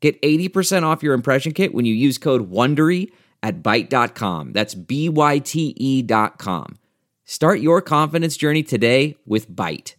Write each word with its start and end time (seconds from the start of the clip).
Get 0.00 0.20
80% 0.22 0.84
off 0.84 1.02
your 1.02 1.14
impression 1.14 1.52
kit 1.52 1.74
when 1.74 1.84
you 1.84 1.94
use 1.94 2.18
code 2.18 2.50
WONDERY 2.50 3.10
at 3.42 3.62
Byte.com. 3.62 4.52
That's 4.52 4.74
B-Y-T-E 4.74 6.02
dot 6.02 6.38
com. 6.38 6.78
Start 7.24 7.60
your 7.60 7.82
confidence 7.82 8.36
journey 8.36 8.62
today 8.62 9.16
with 9.26 9.50
Byte. 9.50 9.94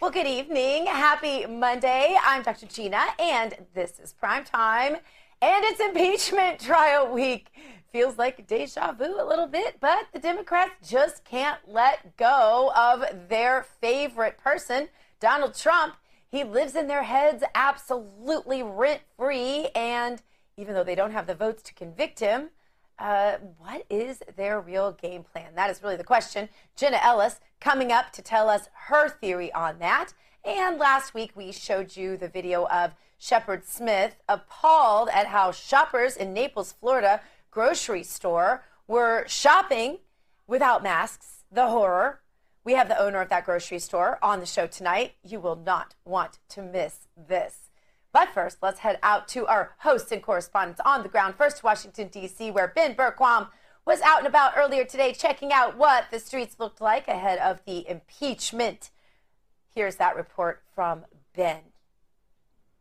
Well, 0.00 0.10
good 0.10 0.26
evening. 0.26 0.86
Happy 0.86 1.44
Monday. 1.46 2.16
I'm 2.24 2.42
Dr. 2.42 2.66
Gina, 2.66 3.04
and 3.18 3.54
this 3.74 3.98
is 3.98 4.12
Prime 4.12 4.44
Time. 4.44 4.96
And 5.40 5.64
it's 5.64 5.80
impeachment 5.80 6.58
trial 6.58 7.12
week. 7.12 7.52
Feels 7.92 8.18
like 8.18 8.48
deja 8.48 8.92
vu 8.92 9.20
a 9.20 9.24
little 9.24 9.46
bit, 9.46 9.76
but 9.80 10.06
the 10.12 10.18
Democrats 10.18 10.72
just 10.90 11.24
can't 11.24 11.60
let 11.66 12.16
go 12.16 12.72
of 12.76 13.04
their 13.28 13.64
favorite 13.80 14.36
person, 14.36 14.88
Donald 15.20 15.54
Trump. 15.54 15.94
He 16.28 16.42
lives 16.42 16.74
in 16.74 16.88
their 16.88 17.04
heads 17.04 17.44
absolutely 17.54 18.64
rent 18.64 19.02
free. 19.16 19.68
And 19.76 20.20
even 20.56 20.74
though 20.74 20.84
they 20.84 20.96
don't 20.96 21.12
have 21.12 21.28
the 21.28 21.36
votes 21.36 21.62
to 21.62 21.74
convict 21.74 22.18
him, 22.18 22.50
uh, 22.98 23.36
what 23.58 23.86
is 23.88 24.20
their 24.36 24.60
real 24.60 24.90
game 24.90 25.22
plan? 25.22 25.54
That 25.54 25.70
is 25.70 25.84
really 25.84 25.96
the 25.96 26.04
question. 26.04 26.48
Jenna 26.74 26.98
Ellis 27.00 27.38
coming 27.60 27.92
up 27.92 28.12
to 28.14 28.22
tell 28.22 28.50
us 28.50 28.68
her 28.88 29.08
theory 29.08 29.52
on 29.52 29.78
that. 29.78 30.14
And 30.44 30.78
last 30.78 31.14
week 31.14 31.30
we 31.36 31.52
showed 31.52 31.96
you 31.96 32.16
the 32.16 32.28
video 32.28 32.66
of 32.66 32.96
Shepard 33.18 33.66
Smith 33.66 34.16
appalled 34.28 35.08
at 35.12 35.26
how 35.26 35.50
shoppers 35.50 36.16
in 36.16 36.32
Naples, 36.32 36.72
Florida 36.80 37.20
grocery 37.50 38.04
store 38.04 38.64
were 38.86 39.24
shopping 39.26 39.98
without 40.46 40.82
masks. 40.82 41.44
The 41.50 41.68
horror. 41.68 42.20
We 42.62 42.74
have 42.74 42.88
the 42.88 43.00
owner 43.00 43.20
of 43.22 43.30
that 43.30 43.46
grocery 43.46 43.78
store 43.78 44.18
on 44.22 44.40
the 44.40 44.46
show 44.46 44.66
tonight. 44.66 45.14
You 45.24 45.40
will 45.40 45.56
not 45.56 45.94
want 46.04 46.38
to 46.50 46.62
miss 46.62 47.08
this. 47.16 47.70
But 48.12 48.28
first, 48.34 48.58
let's 48.62 48.80
head 48.80 48.98
out 49.02 49.28
to 49.28 49.46
our 49.46 49.74
hosts 49.78 50.12
and 50.12 50.22
correspondents 50.22 50.80
on 50.84 51.02
the 51.02 51.08
ground. 51.08 51.34
First, 51.36 51.64
Washington, 51.64 52.08
D.C., 52.08 52.50
where 52.50 52.68
Ben 52.68 52.94
Bergquam 52.94 53.48
was 53.86 54.02
out 54.02 54.18
and 54.18 54.26
about 54.26 54.52
earlier 54.56 54.84
today 54.84 55.12
checking 55.12 55.52
out 55.52 55.78
what 55.78 56.10
the 56.10 56.20
streets 56.20 56.56
looked 56.58 56.80
like 56.80 57.08
ahead 57.08 57.38
of 57.38 57.64
the 57.64 57.88
impeachment. 57.88 58.90
Here's 59.74 59.96
that 59.96 60.16
report 60.16 60.62
from 60.74 61.06
Ben. 61.34 61.67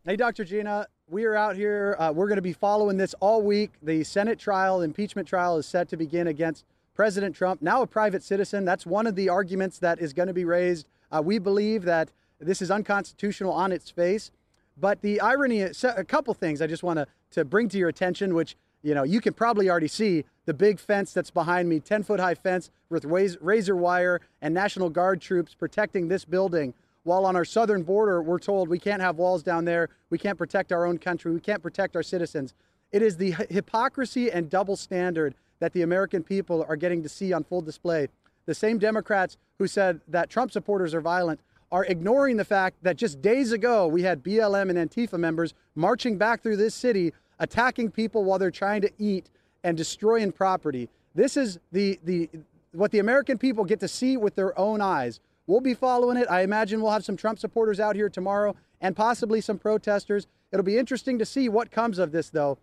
Hey, 0.08 0.16
Dr. 0.16 0.46
Gina. 0.46 0.88
We 1.10 1.26
are 1.26 1.36
out 1.36 1.58
here. 1.58 1.98
Uh, 2.00 2.14
we're 2.16 2.30
going 2.30 2.38
to 2.38 2.42
be 2.42 2.54
following 2.54 2.96
this 2.96 3.14
all 3.20 3.42
week. 3.42 3.72
The 3.84 4.06
Senate 4.06 4.40
trial, 4.40 4.82
impeachment 4.82 5.28
trial, 5.28 5.58
is 5.58 5.66
set 5.66 5.90
to 5.90 5.98
begin 5.98 6.28
against 6.28 6.64
President 6.96 7.36
Trump, 7.36 7.62
now 7.62 7.82
a 7.82 7.88
private 7.88 8.24
citizen. 8.24 8.64
That's 8.64 8.86
one 8.86 9.06
of 9.06 9.16
the 9.16 9.28
arguments 9.28 9.80
that 9.80 10.00
is 10.00 10.14
going 10.14 10.30
to 10.30 10.34
be 10.34 10.46
raised. 10.46 10.88
Uh, 11.12 11.22
we 11.22 11.40
believe 11.40 11.84
that 11.84 12.14
this 12.40 12.62
is 12.62 12.72
unconstitutional 12.72 13.52
on 13.52 13.74
its 13.74 13.90
face. 13.90 14.32
But 14.78 15.02
the 15.02 15.20
irony, 15.20 15.60
is 15.60 15.84
a 15.84 16.06
couple 16.06 16.34
things 16.34 16.62
I 16.62 16.68
just 16.68 16.84
want 16.84 17.00
to, 17.00 17.08
to 17.32 17.44
bring 17.44 17.68
to 17.68 17.78
your 17.78 17.90
attention, 17.90 18.34
which 18.34 18.56
you 18.84 18.96
know 18.96 19.04
you 19.04 19.20
can 19.20 19.34
probably 19.34 19.70
already 19.70 19.90
see 19.90 20.24
the 20.46 20.54
big 20.54 20.80
fence 20.80 21.12
that's 21.12 21.32
behind 21.32 21.68
me, 21.68 21.82
10 21.82 22.04
foot 22.04 22.22
high 22.22 22.36
fence 22.36 22.72
with 22.90 23.04
razor 23.04 23.76
wire 23.76 24.22
and 24.42 24.54
National 24.54 24.90
Guard 24.90 25.20
troops 25.20 25.54
protecting 25.54 26.08
this 26.08 26.24
building. 26.24 26.74
While 27.08 27.26
on 27.26 27.38
our 27.38 27.46
southern 27.46 27.84
border, 27.84 28.22
we're 28.22 28.38
told 28.38 28.68
we 28.68 28.80
can't 28.80 29.02
have 29.02 29.16
walls 29.16 29.42
down 29.42 29.64
there, 29.64 29.88
we 30.10 30.18
can't 30.18 30.38
protect 30.38 30.74
our 30.74 30.86
own 30.86 30.98
country, 30.98 31.32
we 31.32 31.40
can't 31.40 31.64
protect 31.64 31.96
our 31.96 32.04
citizens. 32.04 32.54
It 32.92 33.02
is 33.02 33.16
the 33.16 33.32
hypocrisy 33.50 34.30
and 34.30 34.50
double 34.50 34.76
standard 34.76 35.34
that 35.60 35.72
the 35.72 35.84
American 35.84 36.22
people 36.22 36.66
are 36.68 36.76
getting 36.76 37.02
to 37.04 37.08
see 37.08 37.32
on 37.32 37.46
full 37.46 37.62
display. 37.62 38.10
The 38.46 38.54
same 38.54 38.78
Democrats 38.78 39.38
who 39.58 39.68
said 39.68 40.02
that 40.10 40.30
Trump 40.30 40.52
supporters 40.52 40.94
are 40.94 41.00
violent 41.00 41.40
are 41.72 41.86
ignoring 41.86 42.36
the 42.36 42.44
fact 42.44 42.76
that 42.82 42.98
just 42.98 43.22
days 43.22 43.54
ago 43.54 43.88
we 43.88 44.02
had 44.02 44.22
BLM 44.22 44.70
and 44.70 44.78
Antifa 44.78 45.18
members 45.18 45.54
marching 45.76 46.18
back 46.18 46.44
through 46.44 46.58
this 46.58 46.76
city, 46.76 47.14
attacking 47.40 47.90
people 47.90 48.26
while 48.26 48.38
they're 48.38 48.52
trying 48.52 48.82
to 48.82 48.92
eat 49.00 49.30
and 49.64 49.78
destroying 49.78 50.34
property. 50.34 50.90
This 51.16 51.38
is 51.38 51.58
the, 51.72 52.02
the 52.04 52.30
what 52.74 52.92
the 52.92 53.00
American 53.00 53.38
people 53.38 53.64
get 53.64 53.80
to 53.80 53.88
see 53.88 54.18
with 54.18 54.36
their 54.36 54.60
own 54.60 54.82
eyes. 54.82 55.22
We'll 55.48 55.62
be 55.62 55.74
following 55.74 56.18
it. 56.18 56.28
I 56.30 56.42
imagine 56.42 56.82
we'll 56.82 56.92
have 56.92 57.06
some 57.06 57.16
Trump 57.16 57.40
supporters 57.40 57.80
out 57.80 57.96
here 57.96 58.10
tomorrow 58.10 58.56
and 58.82 58.96
possibly 58.96 59.40
some 59.40 59.58
protesters. 59.58 60.28
It'll 60.52 60.64
be 60.64 60.78
interesting 60.78 61.18
to 61.20 61.26
see 61.26 61.48
what 61.48 61.72
comes 61.72 62.00
of 62.00 62.12
this, 62.12 62.30
though. 62.30 62.58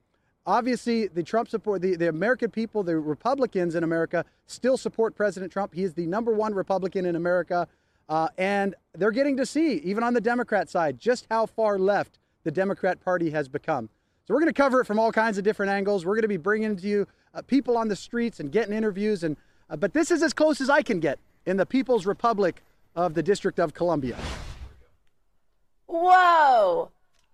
Obviously, 0.47 1.09
the 1.09 1.23
Trump 1.23 1.49
support, 1.49 1.81
the, 1.81 1.97
the 1.97 2.11
American 2.11 2.51
people, 2.51 2.83
the 2.83 2.99
Republicans 2.99 3.75
in 3.75 3.83
America 3.83 4.27
still 4.47 4.77
support 4.77 5.17
President 5.17 5.51
Trump. 5.51 5.73
He 5.73 5.83
is 5.83 5.95
the 5.95 6.07
number 6.07 6.35
one 6.35 6.53
Republican 6.55 7.07
in 7.07 7.17
America. 7.17 7.67
Uh, 8.07 8.29
and 8.37 8.75
they're 8.93 9.11
getting 9.11 9.39
to 9.39 9.47
see, 9.47 9.77
even 9.77 10.05
on 10.05 10.13
the 10.13 10.21
Democrat 10.21 10.69
side, 10.69 10.99
just 10.99 11.27
how 11.31 11.47
far 11.47 11.79
left 11.79 12.19
the 12.43 12.51
Democrat 12.51 13.01
Party 13.01 13.31
has 13.31 13.49
become. 13.49 13.89
So 14.27 14.35
we're 14.35 14.41
going 14.41 14.53
to 14.53 14.63
cover 14.63 14.83
it 14.83 14.85
from 14.85 14.99
all 14.99 15.11
kinds 15.11 15.39
of 15.39 15.45
different 15.45 15.73
angles. 15.73 16.05
We're 16.05 16.15
going 16.15 16.23
to 16.23 16.29
be 16.29 16.37
bringing 16.37 16.77
to 16.77 16.87
you 16.87 17.07
uh, 17.33 17.41
people 17.41 17.79
on 17.79 17.89
the 17.89 17.97
streets 17.97 18.41
and 18.41 18.53
getting 18.53 18.75
interviews. 18.75 19.25
And 19.25 19.39
uh, 19.71 19.77
but 19.77 19.95
this 19.95 20.11
is 20.11 20.23
as 20.23 20.35
close 20.35 20.61
as 20.61 20.69
I 20.69 20.83
can 20.83 21.01
get 21.01 21.19
in 21.47 21.57
the 21.57 21.65
People's 21.65 22.05
Republic 22.05 22.63
of 22.95 23.15
the 23.15 23.23
District 23.23 23.59
of 23.59 23.75
Columbia. 23.75 24.17
Whoa, 25.87 26.91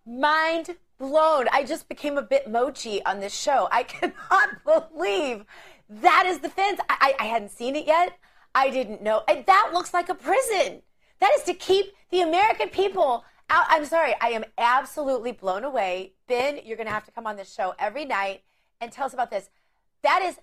mind 0.07 0.77
blown. 0.99 1.47
I 1.51 1.65
just 1.65 1.89
became 1.89 2.19
a 2.19 2.23
bit 2.23 2.49
mochi 2.51 3.05
on 3.05 3.21
this 3.21 3.35
show. 3.35 3.69
I 3.71 3.83
cannot 3.85 4.65
believe 4.65 5.45
that 5.89 6.25
is 6.27 6.39
the 6.39 6.49
fence. 6.49 6.81
I, 6.89 7.15
I, 7.19 7.25
hadn't 7.25 7.51
seen 7.51 7.75
it 7.75 7.87
yet. 7.87 8.17
I 8.55 8.71
didn't 8.71 9.03
know. 9.03 9.25
That 9.27 9.71
looks 9.73 9.93
like 9.93 10.09
a 10.09 10.15
prison. 10.15 10.83
That 11.19 11.33
is 11.37 11.43
to 11.45 11.55
keep 11.55 11.87
the 12.11 12.21
American 12.21 12.69
people 12.69 13.25
out. 13.49 13.65
I'm 13.69 13.85
sorry. 13.85 14.15
I 14.21 14.29
am 14.29 14.45
absolutely 14.57 15.33
blown 15.33 15.65
away. 15.65 16.13
Ben, 16.29 16.61
you're 16.65 16.77
going 16.77 16.87
to 16.87 16.93
have 16.93 17.05
to 17.07 17.13
come 17.13 17.27
on 17.27 17.37
this 17.37 17.53
show 17.53 17.75
every 17.79 18.05
night 18.05 18.43
and 18.81 18.93
tell 18.93 19.07
us 19.07 19.15
about 19.15 19.31
this. 19.31 19.51
That 20.03 20.23
is 20.23 20.37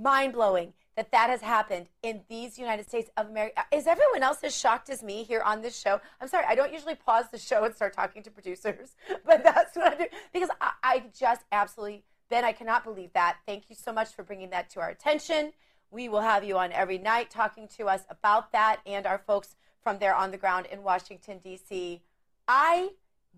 mind 0.00 0.34
blowing 0.34 0.72
that 0.96 1.10
that 1.12 1.30
has 1.30 1.40
happened 1.40 1.86
in 2.02 2.22
these 2.28 2.58
United 2.58 2.86
States 2.86 3.10
of 3.16 3.28
America. 3.28 3.60
Uh, 3.60 3.76
is 3.76 3.86
everyone 3.86 4.22
else 4.22 4.38
as 4.42 4.56
shocked 4.56 4.90
as 4.90 5.02
me 5.02 5.22
here 5.24 5.40
on 5.40 5.62
this 5.62 5.78
show? 5.78 6.00
I'm 6.20 6.28
sorry, 6.28 6.44
I 6.46 6.54
don't 6.54 6.72
usually 6.72 6.94
pause 6.94 7.26
the 7.30 7.38
show 7.38 7.64
and 7.64 7.74
start 7.74 7.94
talking 7.94 8.22
to 8.24 8.30
producers, 8.30 8.94
but 9.26 9.42
that's 9.42 9.76
what 9.76 9.92
I 9.92 9.96
do 9.96 10.06
because 10.32 10.50
I, 10.60 10.72
I 10.82 11.04
just 11.18 11.42
absolutely, 11.50 12.04
Ben, 12.28 12.44
I 12.44 12.52
cannot 12.52 12.84
believe 12.84 13.12
that. 13.14 13.38
Thank 13.46 13.64
you 13.70 13.76
so 13.76 13.92
much 13.92 14.14
for 14.14 14.22
bringing 14.22 14.50
that 14.50 14.70
to 14.70 14.80
our 14.80 14.90
attention. 14.90 15.52
We 15.90 16.08
will 16.08 16.20
have 16.20 16.44
you 16.44 16.58
on 16.58 16.72
every 16.72 16.98
night 16.98 17.30
talking 17.30 17.68
to 17.76 17.86
us 17.86 18.02
about 18.08 18.52
that 18.52 18.80
and 18.86 19.06
our 19.06 19.18
folks 19.18 19.56
from 19.82 19.98
there 19.98 20.14
on 20.14 20.30
the 20.30 20.38
ground 20.38 20.66
in 20.70 20.82
Washington, 20.82 21.38
D.C. 21.42 22.02
I 22.46 22.90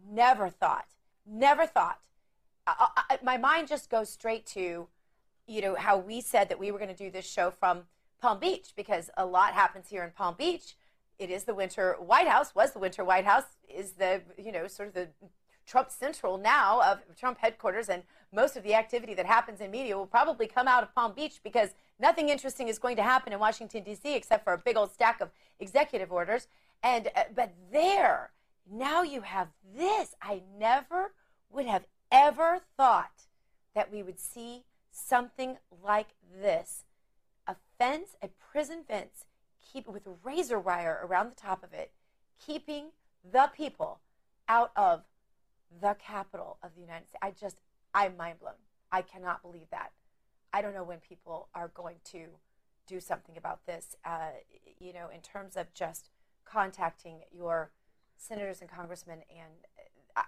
never 0.09 0.48
thought, 0.50 0.87
never 1.26 1.66
thought. 1.66 2.00
I, 2.66 2.88
I, 3.10 3.19
my 3.22 3.37
mind 3.37 3.69
just 3.69 3.91
goes 3.91 4.09
straight 4.09 4.47
to, 4.47 4.88
you 5.47 5.60
know, 5.60 5.75
how 5.75 5.99
we 5.99 6.21
said 6.21 6.49
that 6.49 6.59
we 6.59 6.71
were 6.71 6.78
going 6.78 6.94
to 6.94 6.97
do 6.97 7.10
this 7.10 7.28
show 7.28 7.50
from 7.50 7.82
Palm 8.21 8.38
Beach 8.38 8.72
because 8.77 9.10
a 9.16 9.27
lot 9.27 9.53
happens 9.53 9.88
here 9.88 10.03
in 10.03 10.10
Palm 10.10 10.34
Beach. 10.38 10.75
It 11.19 11.31
is 11.31 11.44
the 11.44 11.55
winter 11.55 11.97
White 12.00 12.27
House, 12.27 12.55
was 12.55 12.72
the 12.72 12.78
winter 12.78 13.05
White 13.05 13.25
House, 13.25 13.44
is 13.69 13.93
the, 13.93 14.22
you 14.38 14.50
know, 14.50 14.66
sort 14.66 14.88
of 14.88 14.94
the 14.94 15.09
Trump 15.67 15.91
Central 15.91 16.38
now 16.38 16.82
of 16.82 17.00
Trump 17.17 17.38
headquarters, 17.38 17.88
and 17.88 18.02
most 18.32 18.56
of 18.56 18.62
the 18.62 18.75
activity 18.75 19.14
that 19.14 19.26
happens 19.26 19.61
in 19.61 19.70
media 19.70 19.96
will 19.96 20.06
probably 20.06 20.46
come 20.46 20.69
out 20.69 20.82
of 20.82 20.94
Palm 20.94 21.12
Beach 21.14 21.41
because 21.43 21.70
nothing 21.99 22.29
interesting 22.29 22.69
is 22.69 22.79
going 22.79 22.96
to 22.96 23.02
happen 23.02 23.32
in 23.32 23.38
Washington 23.38 23.82
D.C. 23.82 24.14
except 24.14 24.44
for 24.44 24.52
a 24.52 24.58
big 24.58 24.76
old 24.76 24.93
stack 24.93 25.20
of 25.20 25.31
executive 25.61 26.12
orders. 26.12 26.49
And 26.82 27.08
uh, 27.17 27.25
but 27.35 27.52
there, 27.73 28.31
now 28.70 29.02
you 29.02 29.23
have 29.23 29.49
this. 29.75 30.14
I 30.20 30.43
never 30.58 31.12
would 31.50 31.67
have 31.67 31.87
ever 32.11 32.61
thought 32.76 33.23
that 33.75 33.91
we 33.93 34.02
would 34.02 34.20
see 34.20 34.64
something 34.94 35.58
like 35.82 36.14
this: 36.41 36.85
a 37.46 37.56
fence, 37.79 38.17
a 38.23 38.29
prison 38.29 38.85
fence, 38.87 39.26
keep 39.61 39.88
with 39.88 40.06
razor 40.23 40.58
wire 40.58 41.00
around 41.05 41.31
the 41.31 41.41
top 41.41 41.64
of 41.64 41.73
it, 41.73 41.93
keeping 42.44 42.87
the 43.31 43.50
people 43.55 44.00
out 44.49 44.70
of 44.76 45.02
the 45.81 45.96
capital 45.99 46.58
of 46.62 46.75
the 46.75 46.81
United 46.81 47.08
States. 47.08 47.19
I 47.23 47.32
just, 47.32 47.56
I'm 47.93 48.17
mind 48.17 48.38
blown. 48.38 48.55
I 48.93 49.02
cannot 49.02 49.43
believe 49.43 49.69
that. 49.70 49.91
I 50.52 50.62
don't 50.62 50.75
know 50.75 50.85
when 50.85 50.99
people 50.99 51.49
are 51.55 51.69
going 51.69 51.96
to 52.12 52.26
do 52.87 53.00
something 53.00 53.37
about 53.37 53.67
this, 53.67 53.96
uh, 54.05 54.29
you 54.79 54.93
know, 54.93 55.08
in 55.12 55.20
terms 55.20 55.56
of 55.56 55.73
just 55.75 56.11
contacting 56.44 57.23
your 57.32 57.70
senators 58.17 58.61
and 58.61 58.70
congressmen, 58.70 59.23
and 59.31 59.52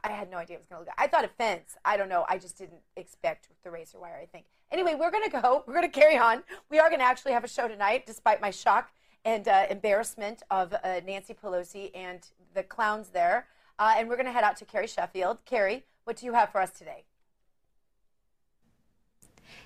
I 0.02 0.10
had 0.10 0.30
no 0.30 0.38
idea 0.38 0.56
it 0.56 0.60
was 0.60 0.66
going 0.66 0.82
to 0.82 0.86
look. 0.86 0.94
I 0.98 1.06
thought 1.06 1.24
a 1.24 1.28
fence. 1.28 1.76
I 1.84 1.96
don't 1.96 2.08
know. 2.08 2.24
I 2.28 2.38
just 2.38 2.58
didn't 2.58 2.80
expect 2.96 3.48
the 3.62 3.70
razor 3.70 4.00
wire. 4.00 4.18
I 4.20 4.26
think. 4.26 4.46
Anyway, 4.72 4.94
we're 4.98 5.10
going 5.10 5.24
to 5.24 5.30
go. 5.30 5.64
We're 5.66 5.74
going 5.74 5.90
to 5.90 6.00
carry 6.00 6.18
on. 6.18 6.42
We 6.70 6.78
are 6.78 6.88
going 6.88 7.00
to 7.00 7.04
actually 7.04 7.32
have 7.32 7.44
a 7.44 7.48
show 7.48 7.68
tonight, 7.68 8.06
despite 8.06 8.40
my 8.40 8.50
shock 8.50 8.90
and 9.24 9.46
uh, 9.48 9.66
embarrassment 9.70 10.42
of 10.50 10.72
uh, 10.72 11.00
Nancy 11.06 11.34
Pelosi 11.34 11.90
and 11.94 12.20
the 12.54 12.62
clowns 12.62 13.08
there. 13.08 13.46
Uh, 13.78 13.94
and 13.96 14.08
we're 14.08 14.16
going 14.16 14.26
to 14.26 14.32
head 14.32 14.44
out 14.44 14.56
to 14.56 14.64
Carrie 14.64 14.86
Sheffield. 14.86 15.38
Carrie, 15.44 15.84
what 16.04 16.16
do 16.16 16.26
you 16.26 16.32
have 16.32 16.50
for 16.50 16.60
us 16.60 16.70
today? 16.70 17.04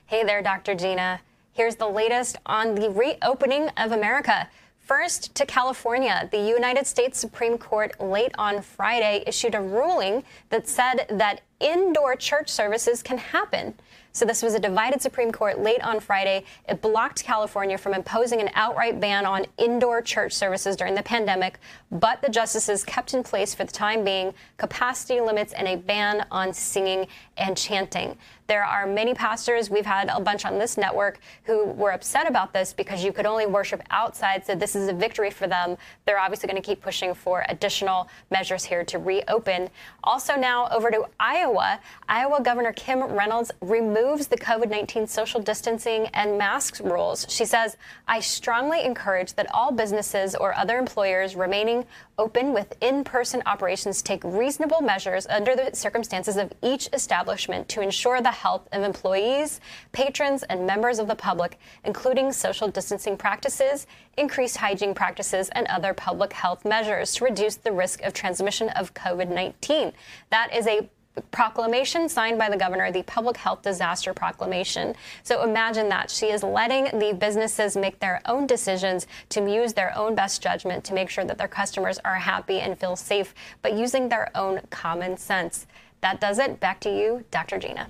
Hey 0.07 0.25
there, 0.25 0.43
Dr. 0.43 0.75
Gina. 0.75 1.21
Here's 1.53 1.77
the 1.77 1.89
latest 1.89 2.37
on 2.47 2.75
the 2.75 2.91
reopening 2.91 3.69
of 3.77 3.93
America. 3.93 4.49
First, 4.79 5.35
to 5.37 5.47
California, 5.47 6.29
the 6.33 6.41
United 6.41 6.87
States 6.87 7.19
Supreme 7.19 7.59
Court 7.59 8.01
late 8.01 8.33
on 8.37 8.61
Friday 8.61 9.23
issued 9.27 9.55
a 9.55 9.61
ruling 9.61 10.25
that 10.49 10.67
said 10.67 11.07
that 11.11 11.43
indoor 11.61 12.17
church 12.17 12.49
services 12.49 13.03
can 13.03 13.19
happen. 13.19 13.75
So 14.13 14.25
this 14.25 14.43
was 14.43 14.55
a 14.55 14.59
divided 14.59 15.01
Supreme 15.01 15.31
Court 15.31 15.61
late 15.61 15.81
on 15.83 16.01
Friday. 16.01 16.45
It 16.69 16.83
blocked 16.83 17.23
California 17.23 17.79
from 17.79 17.95
imposing 17.95 18.41
an 18.41 18.51
outright 18.55 18.99
ban 18.99 19.25
on 19.25 19.47
indoor 19.57 20.03
church 20.03 20.33
services 20.33 20.75
during 20.75 20.95
the 20.95 21.03
pandemic, 21.03 21.61
but 21.93 22.21
the 22.21 22.29
justices 22.29 22.83
kept 22.83 23.15
in 23.15 23.23
place 23.23 23.55
for 23.55 23.65
the 23.65 23.73
time 23.73 24.03
being 24.03 24.35
capacity 24.57 25.21
limits 25.21 25.53
and 25.53 25.69
a 25.69 25.77
ban 25.77 26.27
on 26.31 26.53
singing 26.53 27.07
and 27.37 27.57
chanting. 27.57 28.17
There 28.51 28.65
are 28.65 28.85
many 28.85 29.15
pastors, 29.15 29.71
we've 29.71 29.87
had 29.87 30.11
a 30.13 30.21
bunch 30.21 30.45
on 30.45 30.59
this 30.59 30.77
network, 30.77 31.21
who 31.45 31.67
were 31.67 31.93
upset 31.93 32.29
about 32.29 32.53
this 32.53 32.73
because 32.73 33.05
you 33.05 33.13
could 33.13 33.25
only 33.25 33.47
worship 33.47 33.81
outside, 33.93 34.45
so 34.45 34.57
this 34.57 34.75
is 34.75 34.89
a 34.89 34.93
victory 34.93 35.31
for 35.31 35.47
them. 35.47 35.79
They're 36.05 36.19
obviously 36.19 36.49
going 36.49 36.61
to 36.61 36.67
keep 36.67 36.83
pushing 36.83 37.15
for 37.15 37.45
additional 37.49 38.09
measures 38.29 38.65
here 38.65 38.83
to 38.87 38.99
reopen. 38.99 39.71
Also, 40.03 40.35
now 40.35 40.69
over 40.71 40.91
to 40.91 41.07
Iowa. 41.21 41.79
Iowa 42.09 42.43
Governor 42.43 42.73
Kim 42.73 43.01
Reynolds 43.05 43.53
removes 43.61 44.27
the 44.27 44.37
COVID 44.37 44.69
19 44.69 45.07
social 45.07 45.41
distancing 45.41 46.09
and 46.09 46.37
masks 46.37 46.81
rules. 46.81 47.27
She 47.29 47.45
says, 47.45 47.77
I 48.09 48.19
strongly 48.19 48.83
encourage 48.83 49.35
that 49.35 49.47
all 49.55 49.71
businesses 49.71 50.35
or 50.35 50.57
other 50.57 50.77
employers 50.77 51.37
remaining 51.37 51.87
open 52.21 52.53
with 52.53 52.77
in 52.83 53.03
person 53.03 53.43
operations 53.47 54.03
take 54.03 54.23
reasonable 54.25 54.83
measures 54.83 55.27
under 55.29 55.57
the 55.57 55.71
circumstances 55.73 56.37
of 56.37 56.53
each 56.63 56.87
establishment 56.93 57.67
to 57.67 57.81
ensure 57.81 58.21
the 58.21 58.31
health 58.31 58.69
of 58.73 58.83
employees, 58.83 59.59
patrons, 59.93 60.43
and 60.45 60.67
members 60.67 60.99
of 60.99 61.09
the 61.09 61.15
public, 61.15 61.59
including 61.85 62.31
social 62.31 62.69
distancing 62.69 63.17
practices, 63.17 63.87
increased 64.19 64.59
hygiene 64.59 64.93
practices, 64.93 65.49
and 65.53 65.67
other 65.69 65.95
public 65.95 66.35
health 66.35 66.67
measures 66.67 67.15
to 67.15 67.25
reduce 67.25 67.57
the 67.57 67.73
risk 67.73 68.03
of 68.03 68.13
transmission 68.13 68.69
of 68.71 68.93
COVID 68.93 69.31
19. 69.31 69.91
That 70.29 70.55
is 70.55 70.67
a 70.67 70.91
proclamation 71.31 72.09
signed 72.09 72.39
by 72.39 72.49
the 72.49 72.57
governor, 72.57 72.91
the 72.93 73.03
public 73.03 73.37
health 73.37 73.63
disaster 73.63 74.15
proclamation. 74.15 74.95
So 75.23 75.43
imagine 75.43 75.89
that. 75.89 76.11
She 76.11 76.27
is 76.27 76.43
letting 76.43 76.99
the 76.99 77.15
businesses 77.19 77.77
make 77.77 77.99
their 77.99 78.21
own 78.27 78.47
decisions 78.47 79.07
to 79.31 79.41
use 79.51 79.73
their 79.73 79.97
own 79.97 80.15
best 80.15 80.43
judgment 80.43 80.85
to 80.85 80.95
make 80.95 81.11
sure 81.11 81.25
that 81.25 81.39
their 81.39 81.49
customers 81.49 81.99
are 82.05 82.17
happy 82.17 82.61
and 82.61 82.79
feel 82.79 82.97
safe, 82.97 83.35
but 83.63 83.75
using 83.77 84.09
their 84.09 84.31
own 84.37 84.61
common 84.71 85.17
sense. 85.17 85.67
That 86.01 86.21
does 86.21 86.39
it. 86.39 86.61
Back 86.61 86.81
to 86.81 86.91
you, 86.91 87.25
Dr. 87.31 87.59
Gina. 87.59 87.87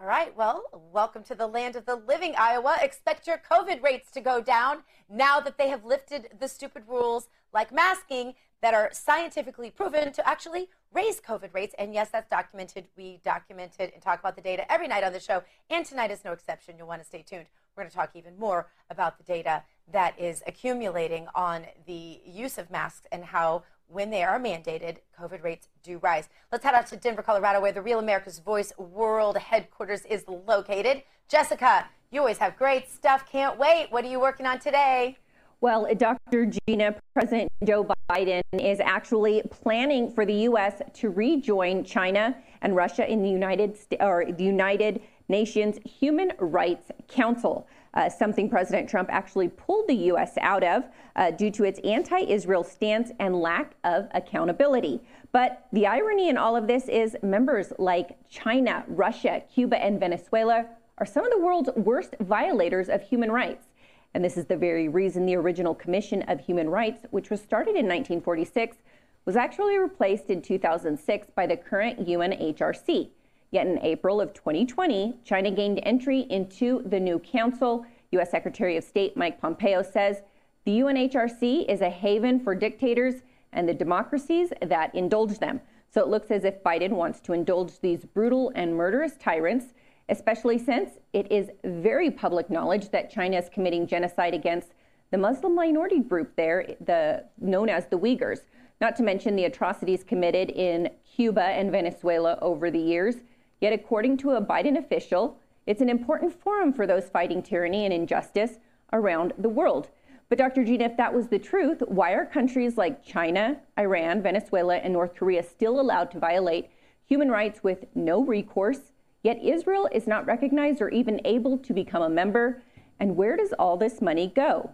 All 0.00 0.06
right. 0.06 0.36
Well, 0.36 0.64
welcome 0.92 1.22
to 1.24 1.34
the 1.34 1.46
land 1.46 1.76
of 1.76 1.86
the 1.86 1.94
living, 1.94 2.34
Iowa. 2.36 2.76
Expect 2.82 3.26
your 3.26 3.40
COVID 3.50 3.82
rates 3.82 4.10
to 4.12 4.20
go 4.20 4.42
down 4.42 4.82
now 5.08 5.38
that 5.38 5.58
they 5.58 5.68
have 5.68 5.84
lifted 5.84 6.28
the 6.40 6.48
stupid 6.48 6.82
rules 6.88 7.28
like 7.54 7.72
masking 7.72 8.34
that 8.62 8.74
are 8.74 8.90
scientifically 8.92 9.70
proven 9.70 10.12
to 10.12 10.28
actually 10.28 10.68
raise 10.92 11.20
COVID 11.20 11.54
rates. 11.54 11.74
And 11.78 11.94
yes, 11.94 12.10
that's 12.10 12.28
documented. 12.28 12.86
We 12.96 13.20
document 13.24 13.72
it 13.78 13.92
and 13.94 14.02
talk 14.02 14.20
about 14.20 14.36
the 14.36 14.42
data 14.42 14.70
every 14.70 14.88
night 14.88 15.04
on 15.04 15.12
the 15.12 15.20
show. 15.20 15.42
And 15.70 15.84
tonight 15.84 16.10
is 16.10 16.24
no 16.24 16.32
exception. 16.32 16.76
You'll 16.78 16.88
want 16.88 17.02
to 17.02 17.06
stay 17.06 17.22
tuned. 17.22 17.46
We're 17.74 17.84
going 17.84 17.90
to 17.90 17.96
talk 17.96 18.10
even 18.14 18.38
more 18.38 18.68
about 18.90 19.18
the 19.18 19.24
data 19.24 19.62
that 19.92 20.18
is 20.18 20.42
accumulating 20.46 21.26
on 21.34 21.66
the 21.86 22.20
use 22.26 22.58
of 22.58 22.70
masks 22.70 23.06
and 23.10 23.24
how, 23.24 23.62
when 23.88 24.10
they 24.10 24.22
are 24.22 24.38
mandated, 24.38 24.98
COVID 25.18 25.42
rates 25.42 25.68
do 25.82 25.98
rise. 25.98 26.28
Let's 26.50 26.64
head 26.64 26.74
out 26.74 26.86
to 26.88 26.96
Denver, 26.96 27.22
Colorado, 27.22 27.60
where 27.60 27.72
the 27.72 27.82
Real 27.82 27.98
America's 27.98 28.38
Voice 28.38 28.72
World 28.78 29.38
headquarters 29.38 30.04
is 30.04 30.24
located. 30.28 31.02
Jessica, 31.28 31.88
you 32.10 32.20
always 32.20 32.38
have 32.38 32.58
great 32.58 32.90
stuff. 32.90 33.24
Can't 33.30 33.58
wait. 33.58 33.86
What 33.90 34.04
are 34.04 34.08
you 34.08 34.20
working 34.20 34.44
on 34.46 34.58
today? 34.58 35.18
Well, 35.62 35.86
Dr. 35.94 36.50
Gina, 36.66 36.96
President 37.14 37.48
Joe 37.64 37.86
Biden 38.10 38.42
is 38.52 38.80
actually 38.80 39.42
planning 39.48 40.10
for 40.10 40.26
the 40.26 40.34
U.S. 40.50 40.82
to 40.94 41.10
rejoin 41.10 41.84
China 41.84 42.36
and 42.62 42.74
Russia 42.74 43.08
in 43.08 43.22
the 43.22 43.30
United 43.30 43.78
or 44.00 44.24
the 44.24 44.42
United 44.42 45.00
Nations 45.28 45.78
Human 45.84 46.32
Rights 46.40 46.90
Council. 47.06 47.68
Uh, 47.94 48.08
something 48.08 48.50
President 48.50 48.90
Trump 48.90 49.08
actually 49.12 49.46
pulled 49.50 49.86
the 49.86 49.94
U.S. 50.10 50.36
out 50.40 50.64
of 50.64 50.82
uh, 51.14 51.30
due 51.30 51.52
to 51.52 51.62
its 51.62 51.78
anti 51.84 52.22
Israel 52.22 52.64
stance 52.64 53.12
and 53.20 53.40
lack 53.40 53.76
of 53.84 54.08
accountability. 54.14 55.00
But 55.30 55.68
the 55.72 55.86
irony 55.86 56.28
in 56.28 56.36
all 56.36 56.56
of 56.56 56.66
this 56.66 56.88
is 56.88 57.16
members 57.22 57.72
like 57.78 58.18
China, 58.28 58.82
Russia, 58.88 59.44
Cuba, 59.54 59.80
and 59.80 60.00
Venezuela 60.00 60.66
are 60.98 61.06
some 61.06 61.24
of 61.24 61.30
the 61.30 61.38
world's 61.38 61.70
worst 61.76 62.16
violators 62.18 62.88
of 62.88 63.00
human 63.02 63.30
rights. 63.30 63.66
And 64.14 64.24
this 64.24 64.36
is 64.36 64.46
the 64.46 64.56
very 64.56 64.88
reason 64.88 65.24
the 65.24 65.36
original 65.36 65.74
Commission 65.74 66.22
of 66.22 66.40
Human 66.40 66.68
Rights, 66.68 67.06
which 67.10 67.30
was 67.30 67.40
started 67.40 67.70
in 67.70 67.86
1946, 67.86 68.76
was 69.24 69.36
actually 69.36 69.78
replaced 69.78 70.30
in 70.30 70.42
2006 70.42 71.28
by 71.34 71.46
the 71.46 71.56
current 71.56 72.06
UNHRC. 72.06 73.08
Yet 73.50 73.66
in 73.66 73.78
April 73.78 74.20
of 74.20 74.32
2020, 74.32 75.18
China 75.24 75.50
gained 75.50 75.80
entry 75.82 76.20
into 76.30 76.82
the 76.86 76.98
new 76.98 77.18
council. 77.18 77.86
U.S. 78.12 78.30
Secretary 78.30 78.76
of 78.76 78.84
State 78.84 79.16
Mike 79.16 79.40
Pompeo 79.40 79.82
says 79.82 80.22
the 80.64 80.80
UNHRC 80.80 81.66
is 81.68 81.80
a 81.80 81.90
haven 81.90 82.40
for 82.40 82.54
dictators 82.54 83.22
and 83.52 83.68
the 83.68 83.74
democracies 83.74 84.52
that 84.62 84.94
indulge 84.94 85.38
them. 85.38 85.60
So 85.92 86.00
it 86.00 86.08
looks 86.08 86.30
as 86.30 86.44
if 86.44 86.62
Biden 86.62 86.92
wants 86.92 87.20
to 87.20 87.32
indulge 87.32 87.78
these 87.80 88.04
brutal 88.04 88.50
and 88.54 88.74
murderous 88.74 89.16
tyrants 89.18 89.66
especially 90.08 90.58
since 90.58 90.90
it 91.12 91.30
is 91.30 91.50
very 91.64 92.10
public 92.10 92.50
knowledge 92.50 92.90
that 92.90 93.10
China 93.10 93.38
is 93.38 93.48
committing 93.48 93.86
genocide 93.86 94.34
against 94.34 94.72
the 95.10 95.18
Muslim 95.18 95.54
minority 95.54 96.00
group 96.00 96.34
there, 96.36 96.74
the 96.80 97.24
known 97.38 97.68
as 97.68 97.86
the 97.86 97.98
Uyghurs. 97.98 98.40
Not 98.80 98.96
to 98.96 99.02
mention 99.02 99.36
the 99.36 99.44
atrocities 99.44 100.02
committed 100.02 100.50
in 100.50 100.90
Cuba 101.04 101.42
and 101.42 101.70
Venezuela 101.70 102.38
over 102.42 102.70
the 102.70 102.80
years. 102.80 103.16
Yet, 103.60 103.72
according 103.72 104.16
to 104.18 104.32
a 104.32 104.42
Biden 104.42 104.76
official, 104.76 105.38
it's 105.66 105.80
an 105.80 105.88
important 105.88 106.32
forum 106.32 106.72
for 106.72 106.86
those 106.86 107.08
fighting 107.08 107.42
tyranny 107.42 107.84
and 107.84 107.94
injustice 107.94 108.58
around 108.92 109.34
the 109.38 109.48
world. 109.48 109.90
But, 110.28 110.38
Dr. 110.38 110.64
Gina, 110.64 110.86
if 110.86 110.96
that 110.96 111.14
was 111.14 111.28
the 111.28 111.38
truth, 111.38 111.82
why 111.86 112.12
are 112.12 112.24
countries 112.24 112.78
like 112.78 113.04
China, 113.04 113.60
Iran, 113.78 114.22
Venezuela, 114.22 114.76
and 114.76 114.94
North 114.94 115.14
Korea 115.14 115.42
still 115.42 115.78
allowed 115.78 116.10
to 116.12 116.18
violate 116.18 116.70
human 117.04 117.30
rights 117.30 117.62
with 117.62 117.84
no 117.94 118.24
recourse 118.24 118.91
Yet 119.22 119.42
Israel 119.42 119.88
is 119.92 120.06
not 120.06 120.26
recognized 120.26 120.80
or 120.80 120.88
even 120.88 121.20
able 121.24 121.58
to 121.58 121.72
become 121.72 122.02
a 122.02 122.08
member. 122.08 122.62
And 122.98 123.16
where 123.16 123.36
does 123.36 123.52
all 123.52 123.76
this 123.76 124.00
money 124.00 124.32
go? 124.34 124.70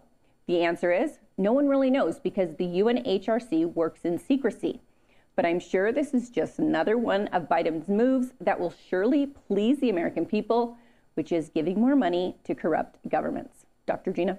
The 0.46 0.62
answer 0.62 0.90
is 0.90 1.18
no 1.36 1.52
one 1.52 1.68
really 1.68 1.90
knows 1.90 2.18
because 2.18 2.56
the 2.56 2.64
UNHRC 2.64 3.74
works 3.74 4.04
in 4.04 4.18
secrecy. 4.18 4.80
But 5.36 5.46
I'm 5.46 5.60
sure 5.60 5.92
this 5.92 6.14
is 6.14 6.30
just 6.30 6.58
another 6.58 6.98
one 6.98 7.28
of 7.28 7.48
Biden's 7.48 7.88
moves 7.88 8.32
that 8.40 8.58
will 8.58 8.74
surely 8.88 9.26
please 9.26 9.78
the 9.78 9.90
American 9.90 10.26
people, 10.26 10.76
which 11.14 11.30
is 11.30 11.50
giving 11.50 11.80
more 11.80 11.94
money 11.94 12.36
to 12.44 12.54
corrupt 12.54 12.98
governments. 13.08 13.66
Dr. 13.86 14.12
Gina. 14.12 14.38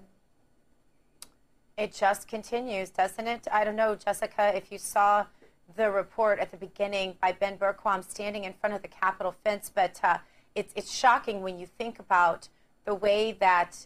It 1.78 1.94
just 1.94 2.28
continues, 2.28 2.90
doesn't 2.90 3.28
it? 3.28 3.48
I 3.50 3.64
don't 3.64 3.78
know, 3.78 3.96
Jessica, 3.96 4.52
if 4.54 4.72
you 4.72 4.78
saw 4.78 5.28
the 5.76 5.92
report 5.92 6.40
at 6.40 6.52
the 6.52 6.58
beginning 6.58 7.16
by 7.22 7.32
Ben 7.32 7.58
Bergquam 7.58 8.04
standing 8.04 8.44
in 8.44 8.54
front 8.54 8.76
of 8.76 8.82
the 8.82 8.88
Capitol 8.88 9.36
fence, 9.44 9.72
but 9.74 10.00
uh, 10.04 10.18
it's, 10.56 10.74
it's 10.76 10.92
shocking 10.92 11.42
when 11.42 11.60
you 11.60 11.68
think 11.68 12.00
about 12.00 12.48
the 12.86 12.96
way 12.96 13.32
that 13.40 13.86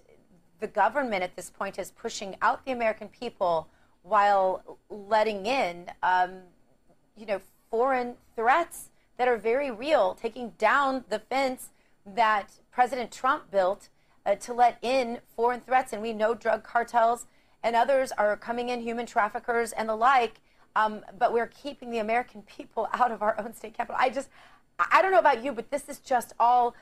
the 0.60 0.68
government 0.68 1.24
at 1.24 1.36
this 1.36 1.50
point 1.50 1.78
is 1.78 1.92
pushing 1.92 2.36
out 2.42 2.66
the 2.66 2.72
American 2.72 3.10
people 3.10 3.68
while 4.02 4.78
letting 4.90 5.46
in, 5.46 5.88
um, 6.02 6.32
you 7.18 7.26
know, 7.26 7.42
foreign 7.70 8.16
threats 8.36 8.90
that 9.18 9.28
are 9.28 9.38
very 9.38 9.72
real, 9.72 10.14
taking 10.14 10.50
down 10.58 11.04
the 11.10 11.20
fence 11.20 11.70
that 12.06 12.60
President 12.72 13.12
Trump 13.12 13.52
built 13.52 13.90
uh, 14.26 14.36
to 14.36 14.54
let 14.54 14.78
in 14.82 15.20
foreign 15.36 15.60
threats. 15.60 15.94
And 15.94 16.02
we 16.02 16.14
know 16.14 16.34
drug 16.34 16.64
cartels 16.64 17.28
and 17.62 17.76
others 17.76 18.12
are 18.14 18.36
coming 18.36 18.70
in, 18.70 18.82
human 18.82 19.06
traffickers 19.06 19.72
and 19.72 19.88
the 19.88 19.96
like. 19.96 20.42
Um, 20.76 21.02
but 21.18 21.34
we're 21.34 21.48
keeping 21.48 21.92
the 21.92 22.00
American 22.00 22.42
people 22.58 22.88
out 22.94 23.12
of 23.12 23.22
our 23.22 23.40
own 23.40 23.54
state 23.54 23.76
capital. 23.76 23.98
I 24.00 24.10
just, 24.10 24.30
I 24.92 25.02
don't 25.02 25.12
know 25.12 25.20
about 25.20 25.44
you, 25.44 25.52
but 25.52 25.72
this 25.72 25.88
is 25.90 26.00
just 26.00 26.34
all 26.40 26.76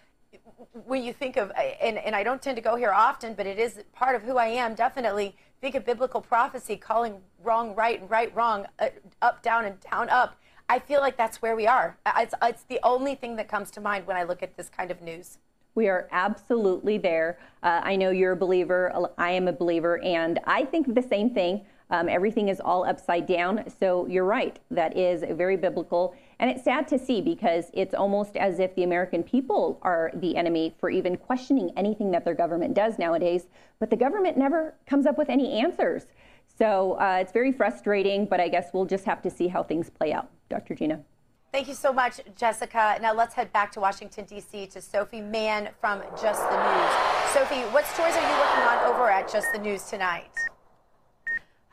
when 0.86 1.04
you 1.04 1.12
think 1.12 1.36
of, 1.36 1.52
and, 1.82 1.98
and 1.98 2.16
I 2.16 2.24
don't 2.24 2.42
tend 2.42 2.56
to 2.56 2.62
go 2.62 2.76
here 2.76 2.92
often, 2.92 3.34
but 3.34 3.46
it 3.46 3.60
is 3.60 3.84
part 3.94 4.16
of 4.16 4.22
who 4.22 4.38
I 4.38 4.48
am, 4.48 4.76
definitely 4.76 5.36
think 5.60 5.76
of 5.76 5.86
biblical 5.86 6.22
prophecy 6.22 6.78
calling 6.78 7.22
wrong 7.44 7.76
right 7.76 8.00
and 8.00 8.10
right 8.10 8.34
wrong, 8.36 8.66
uh, 8.80 8.88
up 9.22 9.44
down 9.44 9.66
and 9.66 9.78
down 9.92 10.10
up. 10.10 10.38
I 10.70 10.80
feel 10.80 11.02
like 11.02 11.18
that's 11.18 11.42
where 11.42 11.56
we 11.56 11.68
are. 11.68 11.98
It's, 12.18 12.34
it's 12.42 12.64
the 12.64 12.80
only 12.84 13.16
thing 13.16 13.36
that 13.36 13.50
comes 13.50 13.72
to 13.72 13.82
mind 13.82 14.08
when 14.08 14.16
I 14.16 14.24
look 14.24 14.42
at 14.42 14.56
this 14.56 14.70
kind 14.70 14.90
of 14.90 15.02
news. 15.02 15.38
We 15.76 15.88
are 15.88 16.08
absolutely 16.12 16.98
there. 16.98 17.40
Uh, 17.64 17.82
I 17.84 17.96
know 17.96 18.10
you're 18.10 18.34
a 18.34 18.38
believer. 18.38 19.10
I 19.18 19.32
am 19.32 19.48
a 19.48 19.54
believer. 19.54 20.02
And 20.02 20.40
I 20.46 20.66
think 20.66 20.94
the 20.94 21.02
same 21.02 21.34
thing. 21.34 21.66
Um, 21.92 22.08
everything 22.08 22.48
is 22.48 22.60
all 22.60 22.86
upside 22.86 23.28
down. 23.28 23.66
So 23.80 24.08
you're 24.08 24.26
right. 24.26 24.58
That 24.72 24.98
is 24.98 25.24
very 25.38 25.58
biblical. 25.58 26.16
And 26.40 26.50
it's 26.50 26.64
sad 26.64 26.88
to 26.88 26.98
see 26.98 27.22
because 27.22 27.70
it's 27.74 27.94
almost 27.94 28.38
as 28.38 28.60
if 28.60 28.74
the 28.76 28.84
American 28.84 29.22
people 29.24 29.78
are 29.84 30.12
the 30.16 30.38
enemy 30.38 30.74
for 30.80 30.90
even 30.90 31.18
questioning 31.18 31.72
anything 31.76 32.12
that 32.12 32.24
their 32.26 32.34
government 32.34 32.74
does 32.74 32.98
nowadays. 32.98 33.48
But 33.80 33.90
the 33.90 33.98
government 33.98 34.38
never 34.38 34.74
comes 34.88 35.06
up 35.06 35.18
with 35.18 35.30
any 35.30 35.60
answers. 35.60 36.06
So 36.58 36.94
uh, 36.94 37.18
it's 37.22 37.32
very 37.32 37.52
frustrating, 37.52 38.26
but 38.26 38.40
I 38.40 38.48
guess 38.48 38.70
we'll 38.74 38.86
just 38.86 39.06
have 39.06 39.22
to 39.24 39.30
see 39.30 39.48
how 39.48 39.62
things 39.62 39.90
play 39.90 40.14
out. 40.14 40.30
Dr. 40.50 40.76
Gina. 40.76 41.02
Thank 41.52 41.68
you 41.68 41.74
so 41.74 41.92
much, 41.92 42.22
Jessica. 42.38 42.98
Now 43.02 43.14
let's 43.14 43.36
head 43.36 43.52
back 43.52 43.74
to 43.74 43.82
Washington, 43.82 44.24
D.C. 44.24 44.68
to 44.68 44.82
Sophie 44.82 45.20
Mann 45.20 45.70
from 45.82 46.02
Just 46.22 46.42
the 46.50 46.56
News. 46.56 47.34
Sophie, 47.34 47.62
what 47.74 47.86
stories 47.88 48.16
are 48.16 48.22
you 48.22 48.38
working 48.40 48.64
on 48.64 48.94
over 48.94 49.10
at 49.10 49.30
Just 49.30 49.52
the 49.52 49.60
News 49.60 49.84
tonight? 49.84 50.30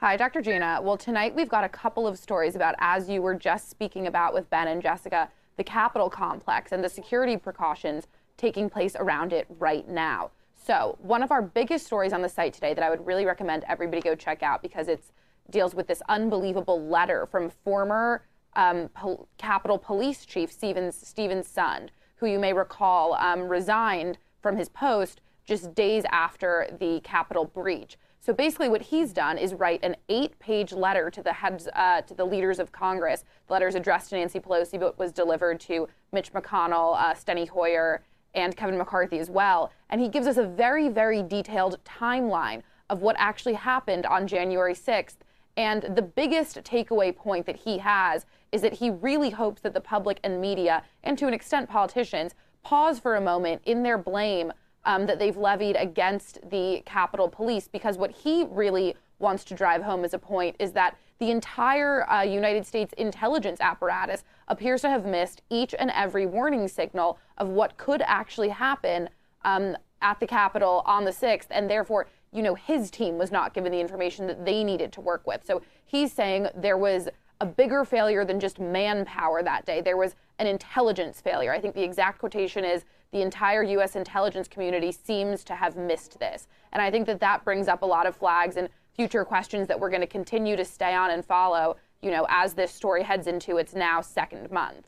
Hi, 0.00 0.17
Dr. 0.17 0.40
Gina. 0.40 0.78
Well, 0.81 0.97
tonight 0.97 1.35
we've 1.35 1.49
got 1.49 1.64
a 1.64 1.69
couple 1.69 2.07
of 2.07 2.21
stories 2.21 2.55
about, 2.55 2.76
as 2.78 3.09
you 3.09 3.21
were 3.21 3.35
just 3.35 3.69
speaking 3.69 4.07
about 4.07 4.33
with 4.33 4.49
Ben 4.49 4.69
and 4.69 4.81
Jessica, 4.81 5.28
the 5.57 5.64
Capitol 5.64 6.09
complex 6.09 6.71
and 6.71 6.85
the 6.85 6.88
security 6.88 7.37
precautions 7.37 8.07
taking 8.37 8.71
place 8.71 8.95
around 8.95 9.33
it 9.33 9.49
right 9.59 9.88
now. 9.88 10.31
So, 10.55 10.97
one 11.02 11.25
of 11.25 11.33
our 11.33 11.43
biggest 11.43 11.85
stories 11.85 12.12
on 12.12 12.23
the 12.23 12.28
site 12.28 12.52
today 12.52 12.75
that 12.75 12.85
I 12.85 12.90
would 12.90 13.05
really 13.05 13.25
recommend 13.26 13.64
everybody 13.67 14.00
go 14.00 14.14
check 14.14 14.40
out 14.40 14.62
because 14.62 14.87
it 14.87 15.02
deals 15.50 15.75
with 15.75 15.88
this 15.88 16.00
unbelievable 16.09 16.81
letter 16.81 17.26
from 17.26 17.50
former 17.50 18.23
um, 18.55 18.90
Pol- 18.90 19.26
Capitol 19.37 19.78
Police 19.78 20.25
Chief 20.25 20.52
Stevens, 20.52 20.95
Steven 20.95 21.40
Sund, 21.40 21.88
who 22.19 22.26
you 22.26 22.38
may 22.38 22.52
recall 22.52 23.14
um, 23.14 23.49
resigned 23.49 24.19
from 24.43 24.57
his 24.59 24.69
post 24.69 25.21
just 25.45 25.75
days 25.75 26.05
after 26.12 26.69
the 26.78 27.00
Capitol 27.00 27.47
breach. 27.47 27.99
So 28.28 28.35
basically, 28.35 28.68
what 28.68 28.82
he's 28.82 29.14
done 29.14 29.38
is 29.38 29.54
write 29.54 29.82
an 29.82 29.97
eight-page 30.11 30.75
letter 30.75 31.08
to 31.08 31.23
the 31.23 31.32
heads, 31.32 31.66
uh, 31.75 32.02
to 32.02 32.12
the 32.12 32.26
leaders 32.26 32.58
of 32.58 32.73
Congress. 32.73 33.25
The 33.47 33.54
letter 33.54 33.68
is 33.68 33.75
addressed 33.75 34.11
to 34.11 34.16
Nancy 34.16 34.38
Pelosi, 34.38 34.78
but 34.78 34.99
was 34.99 35.12
delivered 35.12 35.58
to 35.61 35.88
Mitch 36.12 36.35
McConnell, 36.35 36.94
uh, 36.99 37.14
Steny 37.14 37.49
Hoyer, 37.49 38.02
and 38.35 38.54
Kevin 38.54 38.76
McCarthy 38.76 39.18
as 39.18 39.30
well. 39.30 39.73
And 39.88 39.99
he 39.99 40.11
gives 40.11 40.26
us 40.26 40.37
a 40.37 40.47
very, 40.47 40.90
very 40.90 41.23
detailed 41.23 41.82
timeline 41.85 42.61
of 42.90 43.00
what 43.00 43.16
actually 43.18 43.54
happened 43.54 44.04
on 44.04 44.26
January 44.26 44.75
6th. 44.75 45.16
And 45.56 45.85
the 45.97 46.02
biggest 46.02 46.62
takeaway 46.64 47.16
point 47.16 47.47
that 47.47 47.56
he 47.56 47.78
has 47.78 48.26
is 48.52 48.61
that 48.61 48.75
he 48.75 48.90
really 48.90 49.30
hopes 49.30 49.62
that 49.62 49.73
the 49.73 49.80
public 49.80 50.20
and 50.23 50.38
media, 50.38 50.82
and 51.02 51.16
to 51.16 51.28
an 51.28 51.32
extent 51.32 51.70
politicians, 51.70 52.35
pause 52.62 52.99
for 52.99 53.16
a 53.16 53.23
moment 53.23 53.62
in 53.64 53.82
their 53.85 53.97
blame 53.97 54.52
um, 54.88 55.04
that 55.07 55.18
they've 55.18 55.37
levied 55.37 55.76
against 55.78 56.40
the 56.50 56.83
Capitol 56.87 57.28
Police, 57.28 57.68
because 57.68 57.99
what 57.99 58.11
he 58.11 58.47
really 58.50 58.97
wants 59.18 59.45
to 59.45 59.54
drive 59.54 59.83
home 59.83 60.02
as 60.02 60.14
a 60.14 60.18
point 60.18 60.57
is 60.59 60.73
that 60.73 60.97
the 61.18 61.30
entire 61.30 62.11
uh, 62.11 62.23
United 62.23 62.64
States 62.64 62.95
intelligence 62.97 63.61
apparatus 63.61 64.25
appears 64.49 64.80
to 64.80 64.88
have 64.88 65.04
missed 65.04 65.42
each 65.50 65.75
and 65.78 65.90
every 65.90 66.25
warning 66.25 66.66
signal 66.66 67.18
of 67.37 67.49
what 67.49 67.76
could 67.76 68.02
actually 68.07 68.49
happen 68.49 69.11
um, 69.45 69.76
at 70.00 70.18
the 70.21 70.26
Capitol 70.26 70.83
on 70.87 71.04
the 71.04 71.11
6th, 71.11 71.49
and 71.50 71.68
therefore, 71.68 72.07
you 72.33 72.40
know, 72.40 72.54
his 72.54 72.90
team 72.90 73.18
was 73.18 73.30
not 73.30 73.52
given 73.52 73.71
the 73.71 73.80
information 73.80 74.26
that 74.26 74.47
they 74.47 74.64
needed 74.64 74.90
to 74.92 75.02
work 75.02 75.26
with. 75.26 75.45
So 75.45 75.61
he's 75.85 76.12
saying 76.12 76.49
there 76.57 76.78
was 76.78 77.09
a 77.40 77.47
bigger 77.47 77.85
failure 77.85 78.25
than 78.25 78.40
just 78.40 78.59
manpower 78.59 79.42
that 79.42 79.66
day. 79.66 79.83
There 79.83 79.97
was 79.99 80.14
an 80.38 80.47
intelligence 80.47 81.21
failure. 81.21 81.52
I 81.52 81.61
think 81.61 81.75
the 81.75 81.83
exact 81.83 82.21
quotation 82.21 82.64
is 82.64 82.85
the 83.12 83.23
entire 83.23 83.62
U.S. 83.62 83.97
intelligence 83.97 84.49
community 84.49 84.93
seems 84.93 85.45
to 85.45 85.55
have 85.55 85.77
missed 85.77 86.19
this. 86.19 86.47
And 86.73 86.83
I 86.83 86.91
think 86.91 87.07
that 87.07 87.21
that 87.21 87.45
brings 87.45 87.69
up 87.69 87.83
a 87.83 87.87
lot 87.87 88.07
of 88.07 88.17
flags 88.17 88.57
and 88.57 88.69
future 88.93 89.25
questions 89.25 89.69
that 89.69 89.79
we're 89.79 89.91
going 89.91 90.00
to 90.00 90.07
continue 90.07 90.57
to 90.57 90.65
stay 90.65 90.95
on 90.95 91.11
and 91.11 91.25
follow, 91.25 91.77
you 92.03 92.11
know, 92.11 92.27
as 92.29 92.55
this 92.55 92.73
story 92.73 93.03
heads 93.03 93.27
into 93.27 93.57
its 93.57 93.75
now 93.75 94.00
second 94.00 94.50
month. 94.50 94.87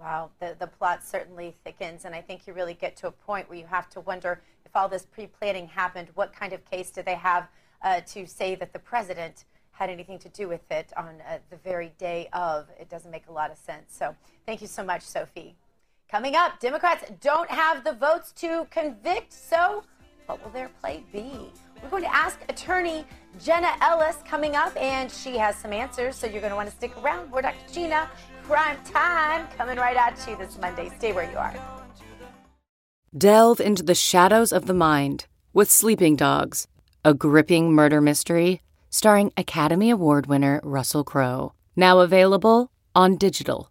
Wow, 0.00 0.30
the, 0.40 0.56
the 0.58 0.66
plot 0.66 1.04
certainly 1.04 1.54
thickens, 1.62 2.06
and 2.06 2.14
I 2.14 2.22
think 2.22 2.46
you 2.46 2.54
really 2.54 2.72
get 2.72 2.96
to 2.96 3.08
a 3.08 3.10
point 3.10 3.48
where 3.50 3.58
you 3.58 3.66
have 3.66 3.90
to 3.90 4.00
wonder 4.00 4.40
if 4.64 4.74
all 4.74 4.88
this 4.88 5.04
pre 5.04 5.26
planning 5.26 5.68
happened, 5.68 6.08
what 6.14 6.32
kind 6.32 6.54
of 6.54 6.64
case 6.64 6.90
do 6.90 7.02
they 7.02 7.16
have 7.16 7.48
uh, 7.82 8.00
to 8.06 8.26
say 8.26 8.54
that 8.54 8.72
the 8.72 8.78
president 8.78 9.44
had 9.72 9.90
anything 9.90 10.18
to 10.18 10.28
do 10.30 10.48
with 10.48 10.70
it 10.70 10.92
on 10.96 11.22
uh, 11.28 11.38
the 11.50 11.56
very 11.56 11.92
day 11.98 12.28
of. 12.32 12.68
It 12.78 12.88
doesn't 12.88 13.10
make 13.10 13.28
a 13.28 13.32
lot 13.32 13.50
of 13.50 13.58
sense. 13.58 13.94
So 13.94 14.14
thank 14.46 14.60
you 14.62 14.66
so 14.66 14.82
much, 14.82 15.02
Sophie. 15.02 15.56
Coming 16.10 16.34
up, 16.34 16.58
Democrats 16.58 17.04
don't 17.20 17.48
have 17.48 17.84
the 17.84 17.92
votes 17.92 18.32
to 18.32 18.66
convict. 18.72 19.32
So 19.32 19.84
what 20.26 20.42
will 20.42 20.50
their 20.50 20.68
play 20.80 21.04
be? 21.12 21.52
We're 21.80 21.88
going 21.88 22.02
to 22.02 22.12
ask 22.12 22.40
attorney 22.48 23.04
Jenna 23.40 23.70
Ellis 23.80 24.16
coming 24.26 24.56
up, 24.56 24.76
and 24.76 25.08
she 25.08 25.36
has 25.38 25.54
some 25.54 25.72
answers. 25.72 26.16
So 26.16 26.26
you're 26.26 26.40
going 26.40 26.50
to 26.50 26.56
want 26.56 26.68
to 26.68 26.74
stick 26.74 26.96
around. 27.00 27.30
We're 27.30 27.42
Dr. 27.42 27.72
Gina, 27.72 28.10
prime 28.42 28.76
time, 28.84 29.46
coming 29.56 29.76
right 29.76 29.96
at 29.96 30.18
you 30.28 30.36
this 30.36 30.58
Monday. 30.58 30.90
Stay 30.98 31.12
where 31.12 31.30
you 31.30 31.38
are. 31.38 31.54
Delve 33.16 33.60
into 33.60 33.84
the 33.84 33.94
shadows 33.94 34.52
of 34.52 34.66
the 34.66 34.74
mind 34.74 35.26
with 35.52 35.70
Sleeping 35.70 36.16
Dogs, 36.16 36.66
a 37.04 37.14
gripping 37.14 37.72
murder 37.72 38.00
mystery 38.00 38.62
starring 38.88 39.32
Academy 39.36 39.90
Award 39.90 40.26
winner 40.26 40.60
Russell 40.64 41.04
Crowe. 41.04 41.52
Now 41.76 42.00
available 42.00 42.72
on 42.96 43.16
digital. 43.16 43.70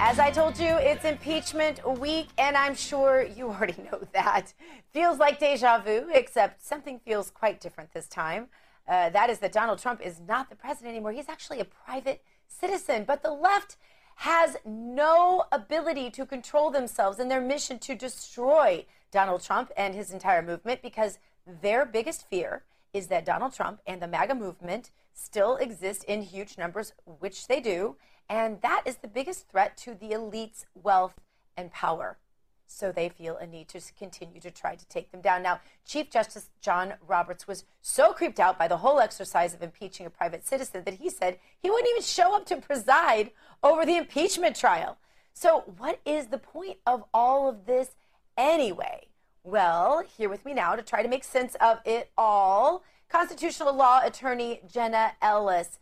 As 0.00 0.20
I 0.20 0.30
told 0.30 0.56
you, 0.60 0.76
it's 0.76 1.04
impeachment 1.04 1.80
week, 1.98 2.28
and 2.38 2.56
I'm 2.56 2.76
sure 2.76 3.24
you 3.24 3.48
already 3.48 3.82
know 3.92 4.00
that. 4.12 4.54
Feels 4.92 5.18
like 5.18 5.40
deja 5.40 5.80
vu, 5.80 6.08
except 6.14 6.64
something 6.64 7.00
feels 7.00 7.32
quite 7.32 7.60
different 7.60 7.92
this 7.92 8.06
time. 8.06 8.46
Uh, 8.86 9.10
that 9.10 9.28
is 9.28 9.40
that 9.40 9.50
Donald 9.50 9.80
Trump 9.80 10.00
is 10.00 10.20
not 10.20 10.50
the 10.50 10.54
president 10.54 10.94
anymore. 10.94 11.10
He's 11.10 11.28
actually 11.28 11.58
a 11.58 11.64
private 11.64 12.22
citizen. 12.46 13.04
But 13.08 13.24
the 13.24 13.32
left 13.32 13.76
has 14.14 14.56
no 14.64 15.44
ability 15.50 16.10
to 16.10 16.24
control 16.24 16.70
themselves 16.70 17.18
in 17.18 17.28
their 17.28 17.40
mission 17.40 17.80
to 17.80 17.96
destroy 17.96 18.86
Donald 19.10 19.42
Trump 19.42 19.72
and 19.76 19.96
his 19.96 20.12
entire 20.12 20.42
movement 20.42 20.80
because 20.80 21.18
their 21.60 21.84
biggest 21.84 22.28
fear 22.30 22.62
is 22.92 23.08
that 23.08 23.24
Donald 23.24 23.52
Trump 23.52 23.80
and 23.84 24.00
the 24.00 24.08
MAGA 24.08 24.36
movement 24.36 24.90
still 25.12 25.56
exist 25.56 26.04
in 26.04 26.22
huge 26.22 26.56
numbers, 26.56 26.92
which 27.18 27.48
they 27.48 27.60
do. 27.60 27.96
And 28.28 28.60
that 28.60 28.82
is 28.84 28.96
the 28.96 29.08
biggest 29.08 29.48
threat 29.48 29.76
to 29.78 29.94
the 29.94 30.12
elite's 30.12 30.66
wealth 30.74 31.14
and 31.56 31.72
power. 31.72 32.18
So 32.66 32.92
they 32.92 33.08
feel 33.08 33.36
a 33.38 33.46
need 33.46 33.68
to 33.68 33.80
continue 33.98 34.40
to 34.40 34.50
try 34.50 34.74
to 34.74 34.88
take 34.88 35.10
them 35.10 35.22
down. 35.22 35.42
Now, 35.42 35.60
Chief 35.86 36.10
Justice 36.10 36.50
John 36.60 36.94
Roberts 37.06 37.48
was 37.48 37.64
so 37.80 38.12
creeped 38.12 38.38
out 38.38 38.58
by 38.58 38.68
the 38.68 38.76
whole 38.76 39.00
exercise 39.00 39.54
of 39.54 39.62
impeaching 39.62 40.04
a 40.04 40.10
private 40.10 40.46
citizen 40.46 40.84
that 40.84 40.94
he 40.94 41.08
said 41.08 41.38
he 41.58 41.70
wouldn't 41.70 41.88
even 41.88 42.02
show 42.02 42.36
up 42.36 42.44
to 42.46 42.56
preside 42.58 43.30
over 43.62 43.86
the 43.86 43.96
impeachment 43.96 44.54
trial. 44.54 44.98
So, 45.32 45.64
what 45.78 46.00
is 46.04 46.26
the 46.26 46.38
point 46.38 46.78
of 46.86 47.04
all 47.14 47.48
of 47.48 47.64
this 47.64 47.90
anyway? 48.36 49.06
Well, 49.44 50.02
here 50.02 50.28
with 50.28 50.44
me 50.44 50.52
now 50.52 50.76
to 50.76 50.82
try 50.82 51.02
to 51.02 51.08
make 51.08 51.24
sense 51.24 51.54
of 51.60 51.78
it 51.86 52.10
all 52.18 52.82
constitutional 53.08 53.74
law 53.74 54.02
attorney 54.04 54.60
Jenna 54.70 55.12
Ellis. 55.22 55.78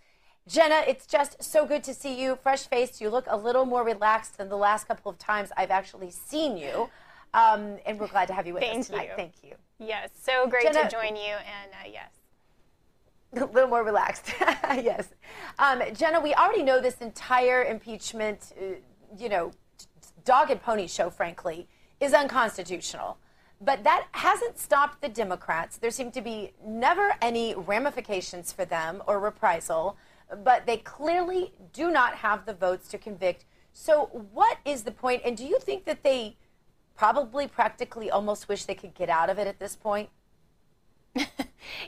Jenna, 0.49 0.83
it's 0.87 1.07
just 1.07 1.43
so 1.43 1.67
good 1.67 1.83
to 1.85 1.95
see 1.95 2.21
you, 2.21 2.37
fresh 2.37 2.67
faced. 2.67 3.01
You 3.01 3.11
look 3.11 3.27
a 3.29 3.37
little 3.37 3.65
more 3.65 3.85
relaxed 3.85 4.39
than 4.39 4.49
the 4.49 4.57
last 4.57 4.87
couple 4.87 5.11
of 5.11 5.19
times 5.19 5.51
I've 5.57 5.73
actually 5.73 6.11
seen 6.11 6.57
you. 6.57 6.89
Um, 7.35 7.79
and 7.85 7.99
we're 7.99 8.07
glad 8.07 8.29
to 8.29 8.35
have 8.35 8.47
you 8.47 8.55
with 8.55 8.63
Thank 8.63 8.81
us 8.81 8.87
tonight. 8.87 9.09
You. 9.11 9.17
Thank 9.17 9.33
you. 9.43 9.55
Yes, 9.79 10.11
so 10.21 10.47
great 10.47 10.63
Jenna, 10.63 10.85
to 10.85 10.89
join 10.89 11.17
you. 11.17 11.35
And 11.35 11.73
uh, 11.73 11.91
yes. 11.93 12.11
A 13.37 13.45
little 13.45 13.69
more 13.69 13.83
relaxed. 13.83 14.33
yes. 14.41 15.09
Um, 15.59 15.83
Jenna, 15.93 16.21
we 16.21 16.33
already 16.35 16.63
know 16.63 16.81
this 16.81 16.99
entire 16.99 17.65
impeachment, 17.65 18.53
uh, 18.59 18.77
you 19.19 19.29
know, 19.29 19.51
dog 20.25 20.51
and 20.51 20.63
pony 20.63 20.87
show, 20.87 21.11
frankly, 21.11 21.69
is 22.01 22.15
unconstitutional. 22.15 23.19
But 23.61 23.85
that 23.85 24.07
hasn't 24.13 24.59
stopped 24.59 25.01
the 25.01 25.09
Democrats. 25.09 25.79
There 25.79 25.91
seem 25.91 26.13
to 26.13 26.21
be 26.21 26.53
never 26.65 27.15
any 27.21 27.55
ramifications 27.55 28.53
for 28.53 28.65
them 28.65 29.03
or 29.07 29.19
reprisal, 29.19 29.97
but 30.45 30.67
they 30.67 30.79
clearly 30.79 31.53
do 31.73 31.91
not 31.91 32.17
have 32.17 32.47
the 32.47 32.55
votes 32.55 32.89
to 32.89 32.99
convict. 32.99 33.45
So, 33.73 34.07
what 34.33 34.59
is 34.65 34.83
the 34.83 34.91
point? 34.91 35.23
And 35.25 35.37
do 35.37 35.45
you 35.45 35.59
think 35.61 35.85
that 35.85 36.03
they 36.03 36.37
probably 36.95 37.47
practically 37.47 38.11
almost 38.11 38.49
wish 38.49 38.65
they 38.65 38.75
could 38.75 38.95
get 38.95 39.09
out 39.09 39.31
of 39.31 39.39
it 39.39 39.47
at 39.47 39.59
this 39.59 39.77
point? 39.77 40.09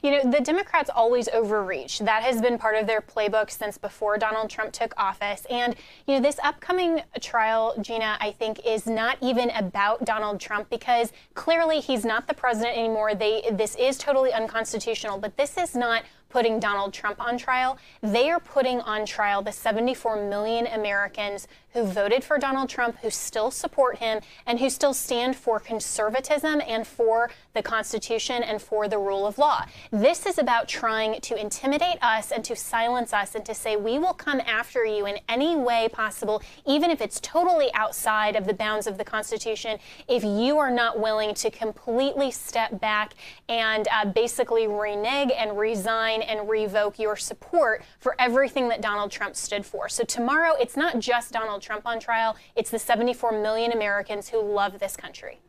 You 0.02 0.10
know, 0.10 0.30
the 0.30 0.40
Democrats 0.40 0.90
always 0.94 1.28
overreach. 1.28 2.00
That 2.00 2.22
has 2.22 2.40
been 2.40 2.58
part 2.58 2.76
of 2.76 2.86
their 2.86 3.00
playbook 3.00 3.50
since 3.50 3.78
before 3.78 4.18
Donald 4.18 4.50
Trump 4.50 4.72
took 4.72 4.92
office. 4.96 5.46
And, 5.50 5.74
you 6.06 6.14
know, 6.14 6.20
this 6.20 6.38
upcoming 6.42 7.02
trial, 7.20 7.74
Gina, 7.80 8.16
I 8.20 8.32
think 8.32 8.60
is 8.64 8.86
not 8.86 9.18
even 9.20 9.50
about 9.50 10.04
Donald 10.04 10.40
Trump 10.40 10.70
because 10.70 11.12
clearly 11.34 11.80
he's 11.80 12.04
not 12.04 12.26
the 12.26 12.34
president 12.34 12.76
anymore. 12.76 13.14
They 13.14 13.42
this 13.52 13.74
is 13.76 13.98
totally 13.98 14.32
unconstitutional, 14.32 15.18
but 15.18 15.36
this 15.36 15.56
is 15.56 15.74
not 15.74 16.04
putting 16.28 16.60
Donald 16.60 16.92
Trump 16.92 17.20
on 17.20 17.38
trial. 17.38 17.78
They 18.02 18.30
are 18.30 18.40
putting 18.40 18.80
on 18.80 19.06
trial 19.06 19.42
the 19.42 19.52
74 19.52 20.28
million 20.28 20.66
Americans 20.66 21.48
who 21.72 21.84
voted 21.84 22.24
for 22.24 22.38
Donald 22.38 22.68
Trump, 22.68 22.96
who 23.02 23.10
still 23.10 23.50
support 23.50 23.98
him, 23.98 24.20
and 24.46 24.58
who 24.58 24.70
still 24.70 24.94
stand 24.94 25.36
for 25.36 25.60
conservatism 25.60 26.62
and 26.66 26.86
for 26.86 27.30
the 27.58 27.62
Constitution 27.62 28.44
and 28.44 28.62
for 28.62 28.86
the 28.86 28.98
rule 28.98 29.26
of 29.26 29.36
law. 29.36 29.66
This 29.90 30.26
is 30.26 30.38
about 30.38 30.68
trying 30.68 31.20
to 31.22 31.34
intimidate 31.34 31.98
us 32.00 32.30
and 32.30 32.44
to 32.44 32.54
silence 32.54 33.12
us 33.12 33.34
and 33.34 33.44
to 33.44 33.52
say, 33.52 33.74
we 33.74 33.98
will 33.98 34.14
come 34.14 34.40
after 34.46 34.84
you 34.84 35.06
in 35.06 35.18
any 35.28 35.56
way 35.56 35.88
possible, 35.92 36.40
even 36.64 36.88
if 36.92 37.00
it's 37.00 37.18
totally 37.18 37.74
outside 37.74 38.36
of 38.36 38.46
the 38.46 38.54
bounds 38.54 38.86
of 38.86 38.96
the 38.96 39.04
Constitution, 39.04 39.80
if 40.06 40.22
you 40.22 40.56
are 40.58 40.70
not 40.70 41.00
willing 41.00 41.34
to 41.34 41.50
completely 41.50 42.30
step 42.30 42.80
back 42.80 43.14
and 43.48 43.88
uh, 43.92 44.04
basically 44.04 44.68
renege 44.68 45.32
and 45.36 45.58
resign 45.58 46.22
and 46.22 46.48
revoke 46.48 46.96
your 46.96 47.16
support 47.16 47.82
for 47.98 48.14
everything 48.20 48.68
that 48.68 48.80
Donald 48.80 49.10
Trump 49.10 49.34
stood 49.34 49.66
for. 49.66 49.88
So 49.88 50.04
tomorrow, 50.04 50.54
it's 50.60 50.76
not 50.76 51.00
just 51.00 51.32
Donald 51.32 51.60
Trump 51.60 51.86
on 51.86 51.98
trial, 51.98 52.36
it's 52.54 52.70
the 52.70 52.78
74 52.78 53.32
million 53.32 53.72
Americans 53.72 54.28
who 54.28 54.40
love 54.40 54.78
this 54.78 54.96
country. 54.96 55.40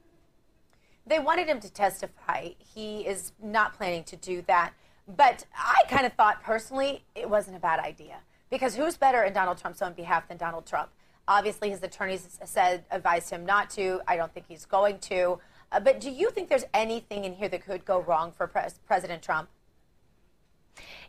They 1.10 1.20
wanted 1.20 1.48
him 1.48 1.60
to 1.62 1.72
testify. 1.72 2.50
He 2.60 3.02
is 3.02 3.32
not 3.42 3.74
planning 3.74 4.04
to 4.06 4.16
do 4.16 4.44
that. 4.44 4.74
But 5.08 5.46
I 5.58 5.82
kind 5.90 6.06
of 6.06 6.14
thought 6.14 6.44
personally 6.44 7.04
it 7.16 7.28
wasn't 7.28 7.58
a 7.58 7.60
bad 7.60 7.80
idea 7.80 8.18
because 8.52 8.76
who's 8.76 8.96
better 8.96 9.24
in 9.24 9.34
Donald 9.34 9.58
Trump's 9.58 9.82
own 9.82 9.94
behalf 9.94 10.28
than 10.28 10.38
Donald 10.38 10.68
Trump? 10.68 10.90
Obviously, 11.28 11.72
his 11.72 11.82
attorneys 11.82 12.40
said 12.46 12.86
advised 12.92 13.32
him 13.32 13.44
not 13.44 13.72
to. 13.72 14.02
I 14.08 14.18
don't 14.18 14.32
think 14.32 14.46
he's 14.48 14.66
going 14.66 15.00
to. 15.00 15.40
Uh, 15.72 15.80
but 15.80 16.00
do 16.00 16.12
you 16.12 16.30
think 16.30 16.48
there's 16.48 16.66
anything 16.76 17.26
in 17.26 17.34
here 17.34 17.50
that 17.50 17.66
could 17.66 17.86
go 17.86 18.00
wrong 18.02 18.32
for 18.32 18.46
Pres- 18.46 18.80
President 18.86 19.24
Trump? 19.24 19.50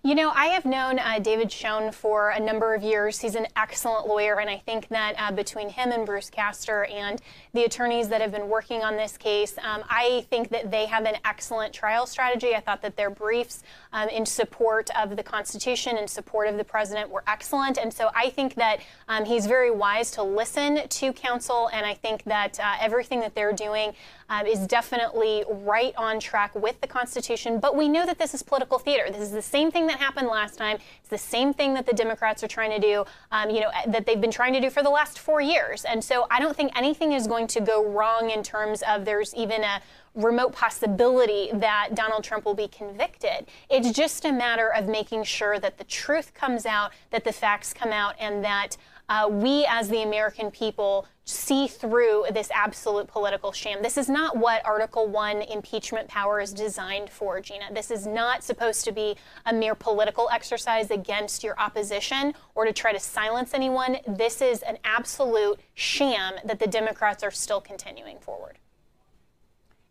You 0.02 0.14
know, 0.14 0.30
I 0.34 0.46
have 0.46 0.64
known 0.64 0.98
uh, 0.98 1.18
David 1.18 1.52
Schoen 1.52 1.92
for 1.92 2.30
a 2.30 2.40
number 2.40 2.74
of 2.74 2.82
years. 2.82 3.20
He's 3.20 3.34
an 3.34 3.46
excellent 3.54 4.06
lawyer, 4.06 4.40
and 4.40 4.48
I 4.48 4.56
think 4.56 4.88
that 4.88 5.14
uh, 5.18 5.30
between 5.30 5.68
him 5.68 5.92
and 5.92 6.06
Bruce 6.06 6.30
Castor 6.30 6.86
and 6.86 7.20
the 7.52 7.64
attorneys 7.64 8.08
that 8.08 8.22
have 8.22 8.32
been 8.32 8.48
working 8.48 8.82
on 8.82 8.96
this 8.96 9.18
case, 9.18 9.58
um, 9.58 9.84
I 9.90 10.24
think 10.30 10.48
that 10.48 10.70
they 10.70 10.86
have 10.86 11.04
an 11.04 11.16
excellent 11.26 11.74
trial 11.74 12.06
strategy. 12.06 12.54
I 12.54 12.60
thought 12.60 12.80
that 12.80 12.96
their 12.96 13.10
briefs 13.10 13.62
um, 13.92 14.08
in 14.08 14.24
support 14.24 14.88
of 14.96 15.16
the 15.16 15.22
Constitution, 15.22 15.98
and 15.98 16.08
support 16.08 16.48
of 16.48 16.56
the 16.56 16.64
president, 16.64 17.10
were 17.10 17.22
excellent. 17.26 17.76
And 17.76 17.92
so 17.92 18.08
I 18.14 18.30
think 18.30 18.54
that 18.54 18.80
um, 19.06 19.26
he's 19.26 19.44
very 19.44 19.70
wise 19.70 20.10
to 20.12 20.22
listen 20.22 20.88
to 20.88 21.12
counsel, 21.12 21.68
and 21.74 21.84
I 21.84 21.92
think 21.92 22.24
that 22.24 22.58
uh, 22.58 22.76
everything 22.80 23.20
that 23.20 23.34
they're 23.34 23.52
doing 23.52 23.92
um, 24.30 24.46
is 24.46 24.66
definitely 24.66 25.44
right 25.46 25.92
on 25.98 26.20
track 26.20 26.54
with 26.54 26.80
the 26.80 26.86
Constitution. 26.86 27.60
But 27.60 27.76
we 27.76 27.86
know 27.86 28.06
that 28.06 28.18
this 28.18 28.32
is 28.32 28.42
political 28.42 28.78
theater. 28.78 29.10
This 29.10 29.20
is 29.20 29.32
the 29.32 29.42
same 29.42 29.70
thing 29.70 29.89
that 29.90 29.98
happened 29.98 30.28
last 30.28 30.56
time. 30.56 30.78
It's 31.00 31.08
the 31.08 31.18
same 31.18 31.52
thing 31.52 31.74
that 31.74 31.86
the 31.86 31.92
Democrats 31.92 32.42
are 32.42 32.48
trying 32.48 32.70
to 32.70 32.78
do, 32.78 33.04
um, 33.32 33.50
you 33.50 33.60
know, 33.60 33.70
that 33.88 34.06
they've 34.06 34.20
been 34.20 34.30
trying 34.30 34.52
to 34.52 34.60
do 34.60 34.70
for 34.70 34.82
the 34.82 34.90
last 34.90 35.18
four 35.18 35.40
years. 35.40 35.84
And 35.84 36.02
so 36.02 36.26
I 36.30 36.40
don't 36.40 36.56
think 36.56 36.72
anything 36.76 37.12
is 37.12 37.26
going 37.26 37.46
to 37.48 37.60
go 37.60 37.84
wrong 37.84 38.30
in 38.30 38.42
terms 38.42 38.82
of 38.88 39.04
there's 39.04 39.34
even 39.34 39.64
a 39.64 39.82
remote 40.14 40.52
possibility 40.52 41.50
that 41.54 41.94
Donald 41.94 42.24
Trump 42.24 42.44
will 42.44 42.54
be 42.54 42.68
convicted. 42.68 43.46
It's 43.68 43.92
just 43.92 44.24
a 44.24 44.32
matter 44.32 44.72
of 44.72 44.86
making 44.86 45.24
sure 45.24 45.58
that 45.60 45.78
the 45.78 45.84
truth 45.84 46.34
comes 46.34 46.66
out, 46.66 46.92
that 47.10 47.24
the 47.24 47.32
facts 47.32 47.72
come 47.72 47.90
out, 47.90 48.14
and 48.18 48.44
that 48.44 48.76
uh, 49.10 49.28
we 49.28 49.66
as 49.68 49.88
the 49.88 50.02
American 50.02 50.50
people 50.50 51.04
see 51.24 51.66
through 51.66 52.24
this 52.32 52.48
absolute 52.54 53.08
political 53.08 53.52
sham. 53.52 53.82
This 53.82 53.98
is 53.98 54.08
not 54.08 54.36
what 54.36 54.64
Article 54.64 55.08
1 55.08 55.42
impeachment 55.42 56.08
power 56.08 56.40
is 56.40 56.52
designed 56.52 57.10
for, 57.10 57.40
Gina. 57.40 57.66
This 57.72 57.90
is 57.90 58.06
not 58.06 58.44
supposed 58.44 58.84
to 58.84 58.92
be 58.92 59.16
a 59.46 59.52
mere 59.52 59.74
political 59.74 60.28
exercise 60.32 60.90
against 60.90 61.42
your 61.42 61.58
opposition 61.58 62.34
or 62.54 62.64
to 62.64 62.72
try 62.72 62.92
to 62.92 63.00
silence 63.00 63.52
anyone. 63.52 63.98
This 64.06 64.40
is 64.40 64.62
an 64.62 64.78
absolute 64.84 65.58
sham 65.74 66.34
that 66.44 66.60
the 66.60 66.66
Democrats 66.66 67.22
are 67.24 67.32
still 67.32 67.60
continuing 67.60 68.18
forward. 68.18 68.58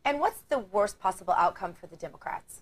And 0.05 0.19
what's 0.19 0.41
the 0.47 0.59
worst 0.59 0.99
possible 0.99 1.33
outcome 1.37 1.73
for 1.73 1.87
the 1.87 1.97
Democrats? 1.97 2.61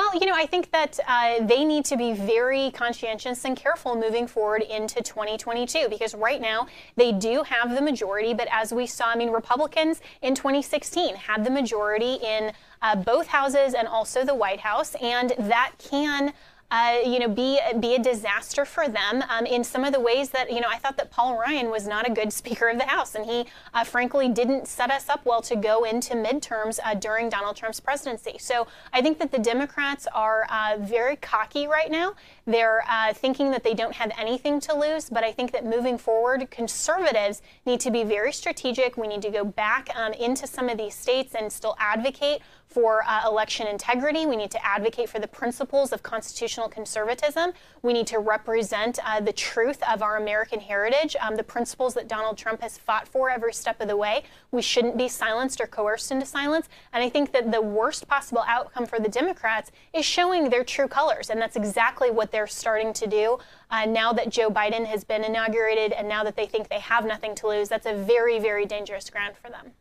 Well, 0.00 0.18
you 0.18 0.24
know, 0.24 0.34
I 0.34 0.46
think 0.46 0.70
that 0.70 0.98
uh, 1.06 1.44
they 1.44 1.62
need 1.62 1.84
to 1.84 1.96
be 1.98 2.14
very 2.14 2.70
conscientious 2.70 3.44
and 3.44 3.54
careful 3.54 3.94
moving 3.94 4.26
forward 4.26 4.62
into 4.62 5.02
2022 5.02 5.90
because 5.90 6.14
right 6.14 6.40
now 6.40 6.68
they 6.96 7.12
do 7.12 7.42
have 7.42 7.74
the 7.74 7.82
majority, 7.82 8.32
but 8.32 8.48
as 8.50 8.72
we 8.72 8.86
saw, 8.86 9.08
I 9.08 9.16
mean, 9.16 9.28
Republicans 9.28 10.00
in 10.22 10.34
2016 10.34 11.16
had 11.16 11.44
the 11.44 11.50
majority 11.50 12.14
in 12.14 12.50
uh, 12.80 12.96
both 12.96 13.26
houses 13.26 13.74
and 13.74 13.86
also 13.86 14.24
the 14.24 14.34
White 14.34 14.60
House, 14.60 14.94
and 15.02 15.34
that 15.38 15.72
can 15.78 16.32
uh, 16.70 16.98
you 17.04 17.18
know, 17.18 17.28
be 17.28 17.58
be 17.80 17.94
a 17.94 17.98
disaster 17.98 18.64
for 18.64 18.88
them 18.88 19.24
um, 19.28 19.44
in 19.46 19.64
some 19.64 19.84
of 19.84 19.92
the 19.92 20.00
ways 20.00 20.30
that 20.30 20.52
you 20.52 20.60
know 20.60 20.68
I 20.70 20.76
thought 20.76 20.96
that 20.98 21.10
Paul 21.10 21.36
Ryan 21.36 21.70
was 21.70 21.86
not 21.86 22.08
a 22.08 22.12
good 22.12 22.32
Speaker 22.40 22.68
of 22.68 22.78
the 22.78 22.86
House, 22.86 23.14
and 23.14 23.26
he 23.26 23.46
uh, 23.74 23.84
frankly 23.84 24.28
didn't 24.28 24.68
set 24.68 24.90
us 24.90 25.08
up 25.08 25.24
well 25.24 25.42
to 25.42 25.56
go 25.56 25.84
into 25.84 26.14
midterms 26.14 26.78
uh, 26.84 26.94
during 26.94 27.28
Donald 27.28 27.56
Trump's 27.56 27.80
presidency. 27.80 28.36
So 28.38 28.66
I 28.92 29.02
think 29.02 29.18
that 29.18 29.32
the 29.32 29.38
Democrats 29.38 30.06
are 30.14 30.46
uh, 30.50 30.76
very 30.78 31.16
cocky 31.16 31.66
right 31.66 31.90
now. 31.90 32.14
They're 32.46 32.84
uh, 32.88 33.12
thinking 33.14 33.50
that 33.50 33.64
they 33.64 33.74
don't 33.74 33.94
have 33.94 34.12
anything 34.18 34.60
to 34.60 34.74
lose, 34.76 35.10
but 35.10 35.24
I 35.24 35.32
think 35.32 35.52
that 35.52 35.64
moving 35.64 35.98
forward, 35.98 36.50
conservatives 36.50 37.42
need 37.66 37.80
to 37.80 37.90
be 37.90 38.04
very 38.04 38.32
strategic. 38.32 38.96
We 38.96 39.08
need 39.08 39.22
to 39.22 39.30
go 39.30 39.44
back 39.44 39.90
um, 39.96 40.12
into 40.12 40.46
some 40.46 40.68
of 40.68 40.78
these 40.78 40.94
states 40.94 41.34
and 41.34 41.52
still 41.52 41.76
advocate 41.78 42.42
for 42.70 43.02
uh, 43.06 43.28
election 43.28 43.66
integrity. 43.66 44.26
We 44.26 44.36
need 44.36 44.52
to 44.52 44.64
advocate 44.64 45.08
for 45.08 45.18
the 45.18 45.26
principles 45.26 45.92
of 45.92 46.02
constitutional 46.04 46.68
conservatism. 46.68 47.52
We 47.82 47.92
need 47.92 48.06
to 48.06 48.20
represent 48.20 49.00
uh, 49.04 49.20
the 49.20 49.32
truth 49.32 49.82
of 49.90 50.02
our 50.02 50.16
American 50.16 50.60
heritage, 50.60 51.16
um, 51.20 51.34
the 51.34 51.42
principles 51.42 51.94
that 51.94 52.06
Donald 52.06 52.38
Trump 52.38 52.62
has 52.62 52.78
fought 52.78 53.08
for 53.08 53.28
every 53.28 53.52
step 53.52 53.80
of 53.80 53.88
the 53.88 53.96
way. 53.96 54.22
We 54.52 54.62
shouldn't 54.62 54.96
be 54.96 55.08
silenced 55.08 55.60
or 55.60 55.66
coerced 55.66 56.12
into 56.12 56.26
silence. 56.26 56.68
And 56.92 57.02
I 57.02 57.08
think 57.08 57.32
that 57.32 57.50
the 57.50 57.60
worst 57.60 58.06
possible 58.06 58.44
outcome 58.46 58.86
for 58.86 59.00
the 59.00 59.08
Democrats 59.08 59.72
is 59.92 60.04
showing 60.04 60.48
their 60.48 60.62
true 60.62 60.88
colors. 60.88 61.30
And 61.30 61.40
that's 61.40 61.56
exactly 61.56 62.10
what 62.10 62.30
they're 62.30 62.46
starting 62.46 62.92
to 62.92 63.06
do 63.06 63.38
uh, 63.70 63.84
now 63.86 64.12
that 64.12 64.30
Joe 64.30 64.50
Biden 64.50 64.86
has 64.86 65.02
been 65.02 65.24
inaugurated 65.24 65.92
and 65.92 66.08
now 66.08 66.22
that 66.22 66.36
they 66.36 66.46
think 66.46 66.68
they 66.68 66.80
have 66.80 67.04
nothing 67.04 67.34
to 67.36 67.48
lose. 67.48 67.68
That's 67.68 67.86
a 67.86 67.94
very, 67.94 68.38
very 68.38 68.64
dangerous 68.64 69.10
ground 69.10 69.34
for 69.42 69.50
them. 69.50 69.72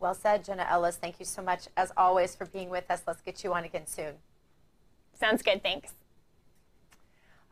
Well 0.00 0.14
said, 0.14 0.44
Jenna 0.44 0.66
Ellis. 0.68 0.96
Thank 0.96 1.18
you 1.18 1.24
so 1.24 1.42
much, 1.42 1.68
as 1.76 1.92
always, 1.96 2.34
for 2.34 2.46
being 2.46 2.68
with 2.68 2.90
us. 2.90 3.02
Let's 3.06 3.22
get 3.22 3.42
you 3.42 3.54
on 3.54 3.64
again 3.64 3.86
soon. 3.86 4.14
Sounds 5.18 5.42
good. 5.42 5.62
Thanks. 5.62 5.92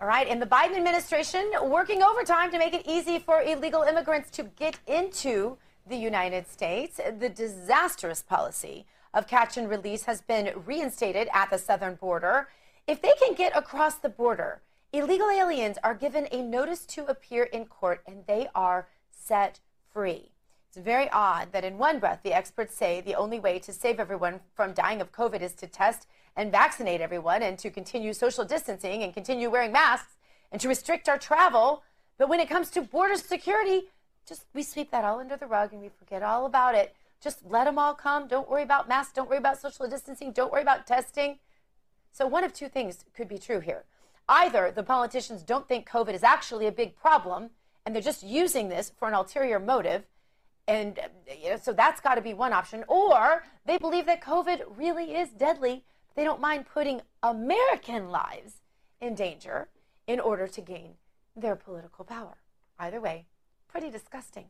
All 0.00 0.06
right. 0.06 0.26
And 0.26 0.42
the 0.42 0.46
Biden 0.46 0.76
administration 0.76 1.50
working 1.62 2.02
overtime 2.02 2.50
to 2.50 2.58
make 2.58 2.74
it 2.74 2.82
easy 2.86 3.18
for 3.18 3.40
illegal 3.40 3.82
immigrants 3.82 4.30
to 4.32 4.42
get 4.42 4.78
into 4.86 5.56
the 5.86 5.96
United 5.96 6.48
States. 6.48 7.00
The 7.18 7.28
disastrous 7.28 8.22
policy 8.22 8.86
of 9.14 9.26
catch 9.26 9.56
and 9.56 9.68
release 9.68 10.04
has 10.04 10.20
been 10.20 10.52
reinstated 10.66 11.28
at 11.32 11.50
the 11.50 11.58
southern 11.58 11.94
border. 11.94 12.48
If 12.86 13.00
they 13.00 13.12
can 13.20 13.34
get 13.34 13.56
across 13.56 13.96
the 13.96 14.08
border, 14.08 14.60
illegal 14.92 15.30
aliens 15.30 15.78
are 15.84 15.94
given 15.94 16.26
a 16.32 16.42
notice 16.42 16.84
to 16.86 17.06
appear 17.06 17.44
in 17.44 17.66
court 17.66 18.02
and 18.06 18.24
they 18.26 18.48
are 18.54 18.88
set 19.10 19.60
free. 19.92 20.31
It's 20.74 20.82
very 20.82 21.10
odd 21.10 21.52
that 21.52 21.66
in 21.66 21.76
one 21.76 21.98
breath, 21.98 22.20
the 22.22 22.32
experts 22.32 22.74
say 22.74 23.02
the 23.02 23.14
only 23.14 23.38
way 23.38 23.58
to 23.58 23.74
save 23.74 24.00
everyone 24.00 24.40
from 24.54 24.72
dying 24.72 25.02
of 25.02 25.12
COVID 25.12 25.42
is 25.42 25.52
to 25.56 25.66
test 25.66 26.06
and 26.34 26.50
vaccinate 26.50 27.02
everyone 27.02 27.42
and 27.42 27.58
to 27.58 27.68
continue 27.68 28.14
social 28.14 28.42
distancing 28.42 29.02
and 29.02 29.12
continue 29.12 29.50
wearing 29.50 29.70
masks 29.70 30.16
and 30.50 30.58
to 30.62 30.68
restrict 30.68 31.10
our 31.10 31.18
travel. 31.18 31.82
But 32.16 32.30
when 32.30 32.40
it 32.40 32.48
comes 32.48 32.70
to 32.70 32.80
border 32.80 33.16
security, 33.16 33.90
just 34.26 34.46
we 34.54 34.62
sweep 34.62 34.90
that 34.92 35.04
all 35.04 35.20
under 35.20 35.36
the 35.36 35.46
rug 35.46 35.74
and 35.74 35.82
we 35.82 35.90
forget 35.90 36.22
all 36.22 36.46
about 36.46 36.74
it. 36.74 36.96
Just 37.20 37.44
let 37.44 37.64
them 37.64 37.78
all 37.78 37.92
come. 37.92 38.26
Don't 38.26 38.48
worry 38.48 38.62
about 38.62 38.88
masks. 38.88 39.12
Don't 39.12 39.28
worry 39.28 39.36
about 39.36 39.60
social 39.60 39.86
distancing. 39.86 40.32
Don't 40.32 40.50
worry 40.50 40.62
about 40.62 40.86
testing. 40.86 41.38
So, 42.12 42.26
one 42.26 42.44
of 42.44 42.54
two 42.54 42.70
things 42.70 43.04
could 43.14 43.28
be 43.28 43.36
true 43.36 43.60
here. 43.60 43.84
Either 44.26 44.72
the 44.74 44.82
politicians 44.82 45.42
don't 45.42 45.68
think 45.68 45.86
COVID 45.86 46.14
is 46.14 46.22
actually 46.22 46.66
a 46.66 46.72
big 46.72 46.96
problem 46.96 47.50
and 47.84 47.94
they're 47.94 48.00
just 48.00 48.22
using 48.22 48.70
this 48.70 48.90
for 48.96 49.06
an 49.06 49.12
ulterior 49.12 49.60
motive, 49.60 50.04
And 50.68 50.98
you 51.42 51.50
know, 51.50 51.56
so 51.56 51.72
that's 51.72 52.00
got 52.00 52.14
to 52.14 52.20
be 52.20 52.34
one 52.34 52.52
option. 52.52 52.84
Or 52.88 53.44
they 53.66 53.78
believe 53.78 54.06
that 54.06 54.22
COVID 54.22 54.62
really 54.76 55.14
is 55.14 55.30
deadly. 55.30 55.84
They 56.14 56.24
don't 56.24 56.40
mind 56.40 56.66
putting 56.72 57.00
American 57.22 58.10
lives 58.10 58.60
in 59.00 59.14
danger 59.14 59.68
in 60.06 60.20
order 60.20 60.46
to 60.46 60.60
gain 60.60 60.94
their 61.34 61.56
political 61.56 62.04
power. 62.04 62.36
Either 62.78 63.00
way, 63.00 63.26
pretty 63.68 63.90
disgusting. 63.90 64.46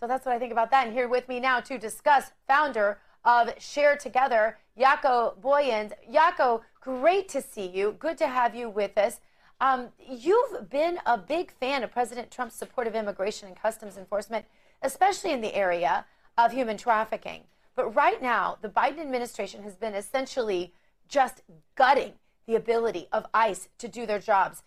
So 0.00 0.06
that's 0.06 0.26
what 0.26 0.34
I 0.34 0.38
think 0.38 0.52
about 0.52 0.70
that. 0.70 0.86
And 0.86 0.94
here 0.94 1.08
with 1.08 1.28
me 1.28 1.40
now 1.40 1.60
to 1.60 1.78
discuss, 1.78 2.32
founder 2.46 2.98
of 3.24 3.50
Share 3.58 3.96
Together, 3.96 4.58
Jaco 4.78 5.38
Booyens. 5.40 5.92
Jaco, 6.10 6.62
great 6.80 7.28
to 7.30 7.42
see 7.42 7.66
you. 7.66 7.96
Good 7.98 8.18
to 8.18 8.28
have 8.28 8.54
you 8.54 8.68
with 8.68 8.96
us. 8.96 9.20
Um, 9.60 9.88
you've 9.98 10.68
been 10.68 10.98
a 11.06 11.16
big 11.16 11.50
fan 11.50 11.82
of 11.82 11.90
President 11.90 12.30
Trump's 12.30 12.54
support 12.54 12.86
of 12.86 12.94
immigration 12.94 13.48
and 13.48 13.56
customs 13.56 13.96
enforcement, 13.96 14.44
especially 14.86 15.32
in 15.32 15.40
the 15.40 15.54
area 15.54 16.06
of 16.38 16.52
human 16.52 16.76
trafficking. 16.76 17.42
But 17.74 17.94
right 17.94 18.22
now, 18.22 18.56
the 18.62 18.68
Biden 18.68 19.00
administration 19.00 19.62
has 19.64 19.74
been 19.74 19.94
essentially 19.94 20.72
just 21.08 21.42
gutting 21.74 22.12
the 22.46 22.54
ability 22.54 23.08
of 23.12 23.26
ICE 23.34 23.68
to 23.78 23.88
do 23.88 24.06
their 24.06 24.20
jobs, 24.20 24.62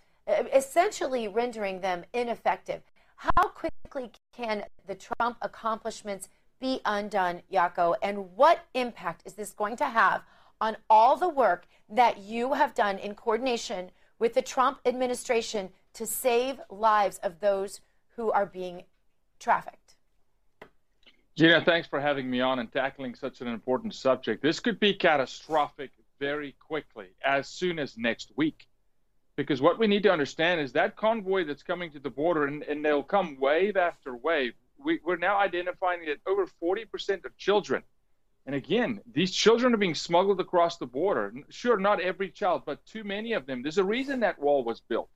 essentially 0.53 1.27
rendering 1.27 1.79
them 1.79 2.03
ineffective. 2.13 2.82
How 3.15 3.47
quickly 3.47 4.12
can 4.36 4.65
the 4.86 4.95
Trump 4.95 5.38
accomplishments 5.41 6.29
be 6.60 6.82
undone, 6.86 7.41
Jaco? 7.51 7.95
And 8.03 8.36
what 8.36 8.65
impact 8.73 9.23
is 9.25 9.34
this 9.34 9.53
going 9.53 9.77
to 9.77 9.86
have 9.86 10.23
on 10.62 10.75
all 10.89 11.15
the 11.15 11.29
work 11.29 11.65
that 11.89 12.19
you 12.19 12.53
have 12.53 12.75
done 12.75 12.97
in 12.97 13.15
coordination 13.15 13.91
with 14.19 14.34
the 14.34 14.41
Trump 14.41 14.79
administration 14.86 15.69
to 15.93 16.05
save 16.05 16.60
lives 16.69 17.17
of 17.19 17.39
those 17.39 17.79
who 18.17 18.29
are 18.32 18.45
being 18.45 18.84
trafficked? 19.39 19.79
Gina, 21.39 21.63
thanks 21.63 21.88
for 21.88 22.02
having 22.02 22.30
me 22.30 22.41
on 22.41 22.60
and 22.60 22.69
tackling 22.69 23.15
such 23.15 23.39
an 23.39 23.47
important 23.47 23.95
subject. 23.95 24.41
This 24.41 24.60
could 24.60 24.78
be 24.78 24.93
catastrophic 24.93 25.91
very 26.19 26.54
quickly, 26.60 27.06
as 27.23 27.47
soon 27.47 27.80
as 27.80 27.97
next 27.97 28.34
week. 28.36 28.67
Because 29.38 29.62
what 29.62 29.80
we 29.80 29.88
need 29.88 30.04
to 30.04 30.12
understand 30.12 30.60
is 30.60 30.73
that 30.73 30.97
convoy 30.97 31.45
that's 31.45 31.63
coming 31.63 31.91
to 31.91 31.99
the 31.99 32.10
border, 32.10 32.43
and, 32.43 32.63
and 32.63 32.84
they'll 32.84 33.02
come 33.02 33.38
wave 33.39 33.78
after 33.78 34.17
wave, 34.17 34.52
we, 34.84 34.99
we're 35.06 35.15
now 35.15 35.38
identifying 35.38 36.04
that 36.08 36.17
over 36.28 36.45
40% 36.62 37.23
of 37.23 37.38
children. 37.38 37.84
And 38.45 38.54
again, 38.54 38.99
these 39.10 39.32
children 39.32 39.73
are 39.73 39.78
being 39.78 39.95
smuggled 39.95 40.41
across 40.41 40.75
the 40.75 40.88
border. 40.88 41.34
Sure, 41.47 41.78
not 41.78 42.02
every 42.02 42.32
child, 42.32 42.63
but 42.65 42.86
too 42.86 43.06
many 43.06 43.32
of 43.32 43.45
them. 43.45 43.62
There's 43.62 43.78
a 43.78 43.84
reason 43.86 44.19
that 44.19 44.39
wall 44.39 44.65
was 44.65 44.82
built. 44.82 45.08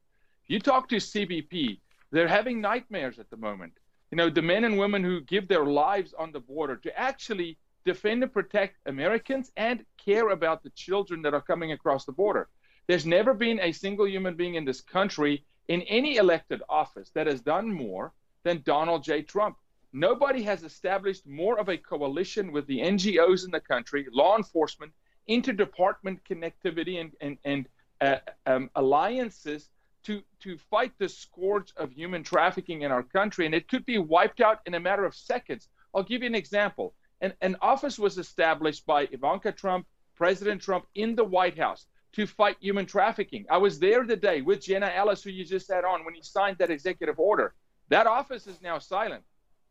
If 0.45 0.51
you 0.51 0.59
talk 0.62 0.88
to 0.88 0.95
CBP, 0.95 1.79
they're 2.12 2.29
having 2.29 2.62
nightmares 2.62 3.19
at 3.19 3.29
the 3.29 3.36
moment. 3.36 3.73
You 4.13 4.17
know, 4.17 4.30
the 4.30 4.43
men 4.43 4.63
and 4.63 4.78
women 4.78 5.04
who 5.04 5.21
give 5.21 5.47
their 5.47 5.65
lives 5.65 6.13
on 6.13 6.32
the 6.32 6.39
border 6.39 6.76
to 6.76 6.99
actually 6.99 7.58
defend 7.84 8.21
and 8.21 8.32
protect 8.32 8.78
Americans 8.86 9.52
and 9.58 9.84
care 9.97 10.30
about 10.30 10.62
the 10.62 10.69
children 10.76 11.23
that 11.23 11.34
are 11.34 11.41
coming 11.41 11.71
across 11.71 12.06
the 12.06 12.12
border. 12.12 12.47
There's 12.86 13.08
never 13.08 13.34
been 13.34 13.60
a 13.60 13.71
single 13.71 14.08
human 14.08 14.36
being 14.36 14.54
in 14.54 14.65
this 14.65 14.82
country 14.82 15.43
in 15.67 15.82
any 15.82 16.17
elected 16.17 16.62
office 16.69 17.10
that 17.15 17.26
has 17.26 17.41
done 17.41 17.73
more 17.73 18.13
than 18.43 18.62
Donald 18.62 19.04
J. 19.04 19.23
Trump. 19.23 19.58
Nobody 19.93 20.43
has 20.43 20.62
established 20.62 21.26
more 21.26 21.58
of 21.60 21.69
a 21.69 21.78
coalition 21.78 22.52
with 22.52 22.67
the 22.67 22.82
NGOs 22.82 23.45
in 23.45 23.49
the 23.49 23.62
country, 23.62 24.06
law 24.12 24.38
enforcement, 24.38 24.93
interdepartment 25.28 26.19
connectivity, 26.30 27.02
and, 27.02 27.13
and, 27.19 27.39
and 27.45 27.67
uh, 27.99 28.17
um, 28.45 28.69
alliances 28.76 29.69
to, 30.03 30.21
to 30.41 30.57
fight 30.57 30.93
the 30.97 31.09
scourge 31.09 31.73
of 31.77 31.91
human 31.91 32.23
trafficking 32.23 32.81
in 32.81 32.91
our 32.91 33.03
country. 33.03 33.45
And 33.45 33.55
it 33.55 33.67
could 33.67 33.85
be 33.85 33.97
wiped 33.97 34.41
out 34.41 34.59
in 34.65 34.73
a 34.73 34.79
matter 34.79 35.05
of 35.05 35.15
seconds. 35.15 35.69
I'll 35.93 36.03
give 36.03 36.21
you 36.21 36.27
an 36.27 36.35
example. 36.35 36.93
An, 37.21 37.33
an 37.41 37.55
office 37.61 37.97
was 37.97 38.17
established 38.17 38.85
by 38.85 39.07
Ivanka 39.11 39.51
Trump, 39.51 39.87
President 40.15 40.61
Trump, 40.61 40.85
in 40.95 41.15
the 41.15 41.23
White 41.23 41.57
House 41.57 41.85
to 42.13 42.27
fight 42.27 42.57
human 42.59 42.85
trafficking. 42.85 43.45
I 43.49 43.57
was 43.57 43.79
there 43.79 44.05
the 44.05 44.15
day 44.15 44.41
with 44.41 44.61
Jenna 44.61 44.91
Ellis, 44.93 45.23
who 45.23 45.31
you 45.31 45.45
just 45.45 45.71
had 45.71 45.83
on, 45.83 46.05
when 46.05 46.13
he 46.13 46.21
signed 46.21 46.57
that 46.59 46.69
executive 46.69 47.19
order. 47.19 47.53
That 47.89 48.07
office 48.07 48.47
is 48.47 48.61
now 48.61 48.79
silent. 48.79 49.23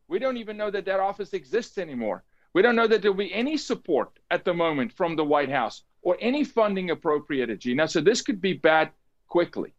We 0.07 0.19
don't 0.19 0.37
even 0.37 0.57
know 0.57 0.69
that 0.69 0.85
that 0.85 0.99
office 0.99 1.33
exists 1.33 1.77
anymore. 1.77 2.23
We 2.53 2.61
don't 2.61 2.75
know 2.75 2.87
that 2.87 3.01
there'll 3.01 3.17
be 3.17 3.33
any 3.33 3.57
support 3.57 4.11
at 4.29 4.45
the 4.45 4.53
moment 4.53 4.93
from 4.93 5.15
the 5.15 5.23
White 5.23 5.49
House 5.49 5.83
or 6.01 6.17
any 6.19 6.43
funding 6.43 6.91
appropriated, 6.91 7.59
Gina. 7.59 7.87
So 7.87 8.01
this 8.01 8.21
could 8.21 8.41
be 8.41 8.53
bad 8.53 8.91
quickly. 9.27 9.73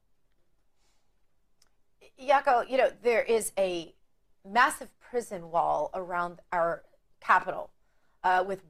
Jaco, 2.27 2.69
you 2.69 2.77
know, 2.77 2.91
there 3.03 3.23
is 3.23 3.53
a 3.59 3.95
massive 4.49 4.89
prison 5.01 5.51
wall 5.51 5.91
around 5.95 6.41
our 6.53 6.83
capital 7.21 7.71
uh, 8.23 8.45
with 8.47 8.63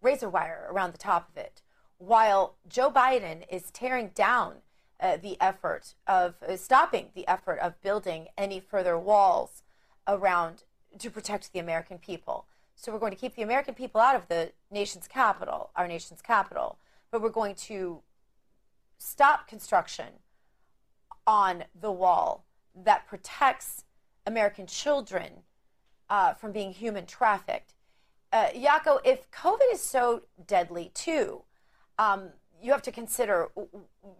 razor 0.00 0.28
wire 0.28 0.68
around 0.70 0.92
the 0.92 0.98
top 0.98 1.28
of 1.28 1.36
it 1.36 1.62
while 1.98 2.56
Joe 2.68 2.90
Biden 2.90 3.44
is 3.50 3.70
tearing 3.70 4.10
down 4.14 4.56
uh, 5.00 5.16
the 5.16 5.40
effort 5.40 5.94
of 6.06 6.34
uh, 6.46 6.56
stopping 6.56 7.08
the 7.14 7.26
effort 7.28 7.58
of 7.58 7.80
building 7.80 8.28
any 8.36 8.60
further 8.60 8.98
walls 8.98 9.62
around 10.06 10.64
to 10.98 11.10
protect 11.10 11.52
the 11.52 11.58
American 11.58 11.98
people. 11.98 12.46
So 12.74 12.92
we're 12.92 12.98
going 12.98 13.12
to 13.12 13.18
keep 13.18 13.34
the 13.34 13.42
American 13.42 13.74
people 13.74 14.00
out 14.00 14.14
of 14.14 14.28
the 14.28 14.52
nation's 14.70 15.08
capital, 15.08 15.70
our 15.76 15.88
nation's 15.88 16.22
capital, 16.22 16.78
but 17.10 17.22
we're 17.22 17.30
going 17.30 17.54
to 17.54 18.02
stop 18.98 19.48
construction 19.48 20.06
on 21.26 21.64
the 21.78 21.92
wall 21.92 22.44
that 22.84 23.06
protects 23.06 23.84
American 24.26 24.66
children 24.66 25.42
uh, 26.10 26.34
from 26.34 26.52
being 26.52 26.72
human 26.72 27.06
trafficked. 27.06 27.74
Uh, 28.32 28.48
Jaco, 28.48 28.98
if 29.04 29.30
COVID 29.30 29.72
is 29.72 29.80
so 29.80 30.22
deadly 30.46 30.90
too, 30.94 31.42
um, 31.98 32.30
you 32.60 32.72
have 32.72 32.82
to 32.82 32.92
consider, 32.92 33.48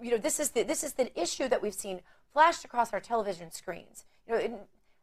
you 0.01 0.11
know, 0.11 0.19
this 0.19 0.39
is 0.41 0.51
the 0.51 0.63
this 0.63 0.85
is 0.85 0.95
the 0.95 1.11
issue 1.21 1.49
that 1.49 1.63
we've 1.63 1.75
seen 1.75 2.01
flashed 2.33 2.65
across 2.65 2.93
our 2.93 3.01
television 3.01 3.51
screens. 3.51 4.05
You 4.27 4.35
know, 4.35 4.41
in 4.41 4.59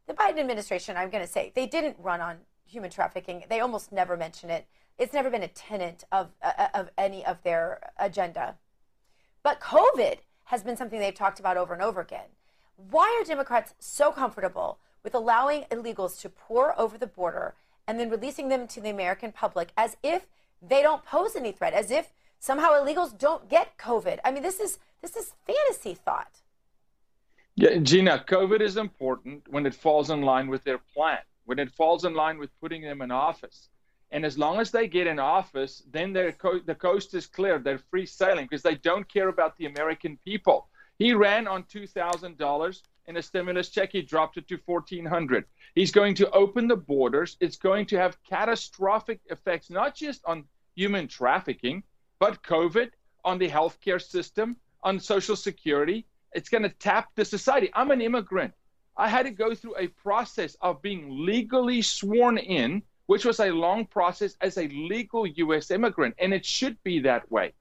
the 0.08 0.14
Biden 0.14 0.40
administration, 0.40 0.98
I'm 0.98 1.10
going 1.10 1.24
to 1.24 1.32
say 1.32 1.52
they 1.56 1.68
didn't 1.68 1.98
run 2.00 2.22
on 2.22 2.38
human 2.66 2.90
trafficking. 2.90 3.44
They 3.50 3.60
almost 3.60 3.92
never 3.92 4.16
mention 4.18 4.50
it. 4.50 4.68
It's 4.98 5.14
never 5.14 5.30
been 5.30 5.44
a 5.44 5.48
tenet 5.48 6.04
of 6.12 6.32
uh, 6.42 6.68
of 6.74 6.90
any 6.98 7.26
of 7.26 7.42
their 7.44 7.92
agenda. 7.98 8.56
But 9.44 9.60
COVID 9.60 10.20
has 10.46 10.64
been 10.64 10.78
something 10.78 11.00
they've 11.00 11.14
talked 11.14 11.40
about 11.40 11.58
over 11.58 11.74
and 11.74 11.82
over 11.82 12.02
again. 12.02 12.30
Why 12.76 13.18
are 13.20 13.26
Democrats 13.26 13.74
so 13.80 14.12
comfortable 14.12 14.80
with 15.04 15.14
allowing 15.14 15.64
illegals 15.72 16.20
to 16.22 16.30
pour 16.30 16.80
over 16.80 16.98
the 16.98 17.08
border 17.08 17.56
and 17.88 18.00
then 18.00 18.10
releasing 18.10 18.50
them 18.50 18.68
to 18.68 18.82
the 18.82 18.90
American 18.90 19.32
public 19.32 19.72
as 19.78 19.98
if 20.02 20.28
they 20.62 20.82
don't 20.82 21.06
pose 21.06 21.36
any 21.36 21.52
threat, 21.52 21.74
as 21.74 21.92
if 21.92 22.14
somehow 22.40 22.72
illegals 22.72 23.18
don't 23.18 23.50
get 23.50 23.78
COVID. 23.78 24.20
I 24.24 24.32
mean, 24.32 24.44
this 24.44 24.60
is 24.60 24.80
this 25.02 25.16
is 25.16 25.34
fantasy 25.46 25.94
thought. 25.94 26.40
Yeah, 27.56 27.78
Gina, 27.78 28.24
COVID 28.28 28.62
is 28.62 28.78
important 28.78 29.44
when 29.50 29.66
it 29.66 29.76
falls 29.76 30.10
in 30.10 30.22
line 30.22 30.48
with 30.48 30.64
their 30.64 30.80
plan, 30.80 31.20
when 31.46 31.60
it 31.60 31.72
falls 31.72 32.06
in 32.06 32.16
line 32.16 32.40
with 32.40 32.50
putting 32.60 32.82
them 32.82 33.02
in 33.02 33.12
office. 33.12 33.70
And 34.12 34.26
as 34.26 34.38
long 34.38 34.60
as 34.60 34.72
they 34.72 34.88
get 34.88 35.08
in 35.08 35.20
office, 35.20 35.84
then 35.92 36.14
co- 36.38 36.60
the 36.60 36.76
coast 36.76 37.14
is 37.14 37.26
clear. 37.28 37.60
They're 37.60 37.78
free 37.80 38.06
sailing 38.06 38.46
because 38.46 38.62
they 38.62 38.76
don't 38.76 39.08
care 39.08 39.28
about 39.28 39.58
the 39.58 39.66
American 39.66 40.18
people. 40.24 40.68
He 41.04 41.12
ran 41.12 41.50
on 41.50 41.64
$2,000 41.64 42.82
in 43.08 43.18
a 43.18 43.22
stimulus 43.22 43.68
check. 43.68 43.92
He 43.92 44.02
dropped 44.02 44.38
it 44.38 44.48
to 44.48 44.58
1400 44.66 45.44
He's 45.76 45.92
going 45.92 46.16
to 46.16 46.32
open 46.32 46.70
the 46.70 46.78
borders. 46.78 47.36
It's 47.42 47.58
going 47.58 47.88
to 47.88 47.98
have 47.98 48.24
catastrophic 48.24 49.20
effects, 49.30 49.70
not 49.70 49.96
just 49.96 50.22
on 50.24 50.46
human 50.76 51.10
trafficking, 51.10 51.84
but 52.20 52.42
COVID, 52.42 52.92
on 53.26 53.38
the 53.38 53.50
healthcare 53.50 54.02
system, 54.02 54.56
on 54.82 54.98
Social 54.98 55.36
Security. 55.36 56.06
It's 56.32 56.48
going 56.48 56.64
to 56.64 56.70
tap 56.70 57.10
the 57.16 57.26
society. 57.26 57.70
I'm 57.74 57.92
an 57.92 58.00
immigrant. 58.00 58.54
I 58.96 59.10
had 59.10 59.24
to 59.24 59.32
go 59.32 59.54
through 59.54 59.76
a 59.78 59.88
process 59.88 60.56
of 60.62 60.82
being 60.82 61.26
legally 61.26 61.82
sworn 61.82 62.38
in, 62.38 62.82
which 63.08 63.26
was 63.26 63.42
a 63.42 63.52
long 63.52 63.88
process 63.88 64.38
as 64.40 64.58
a 64.58 64.70
legal 64.70 65.28
U.S. 65.28 65.70
immigrant. 65.70 66.16
And 66.18 66.34
it 66.34 66.46
should 66.46 66.82
be 66.82 67.02
that 67.02 67.30
way. 67.30 67.52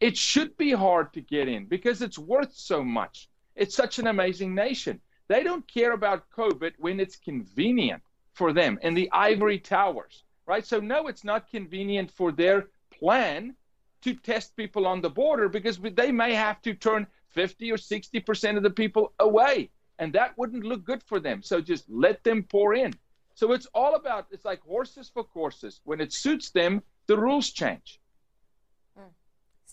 It 0.00 0.16
should 0.16 0.56
be 0.56 0.72
hard 0.72 1.12
to 1.12 1.20
get 1.20 1.46
in 1.46 1.66
because 1.66 2.00
it's 2.00 2.18
worth 2.18 2.54
so 2.54 2.82
much. 2.82 3.28
It's 3.54 3.76
such 3.76 3.98
an 3.98 4.06
amazing 4.06 4.54
nation. 4.54 5.00
They 5.28 5.42
don't 5.42 5.66
care 5.68 5.92
about 5.92 6.30
COVID 6.30 6.72
when 6.78 6.98
it's 6.98 7.16
convenient 7.16 8.02
for 8.32 8.52
them 8.52 8.78
in 8.82 8.94
the 8.94 9.10
ivory 9.12 9.58
towers, 9.58 10.24
right? 10.46 10.66
So, 10.66 10.80
no, 10.80 11.06
it's 11.06 11.24
not 11.24 11.50
convenient 11.50 12.10
for 12.10 12.32
their 12.32 12.68
plan 12.90 13.54
to 14.02 14.14
test 14.14 14.56
people 14.56 14.86
on 14.86 15.02
the 15.02 15.10
border 15.10 15.48
because 15.48 15.78
they 15.78 16.10
may 16.10 16.34
have 16.34 16.62
to 16.62 16.72
turn 16.74 17.06
50 17.28 17.70
or 17.70 17.76
60% 17.76 18.56
of 18.56 18.62
the 18.62 18.70
people 18.70 19.12
away. 19.18 19.70
And 19.98 20.14
that 20.14 20.36
wouldn't 20.38 20.64
look 20.64 20.84
good 20.84 21.02
for 21.02 21.20
them. 21.20 21.42
So 21.42 21.60
just 21.60 21.84
let 21.90 22.24
them 22.24 22.42
pour 22.44 22.72
in. 22.74 22.94
So 23.34 23.52
it's 23.52 23.66
all 23.74 23.94
about, 23.94 24.28
it's 24.30 24.46
like 24.46 24.62
horses 24.62 25.10
for 25.12 25.24
courses. 25.24 25.80
When 25.84 26.00
it 26.00 26.12
suits 26.14 26.50
them, 26.50 26.82
the 27.06 27.18
rules 27.18 27.50
change. 27.50 27.99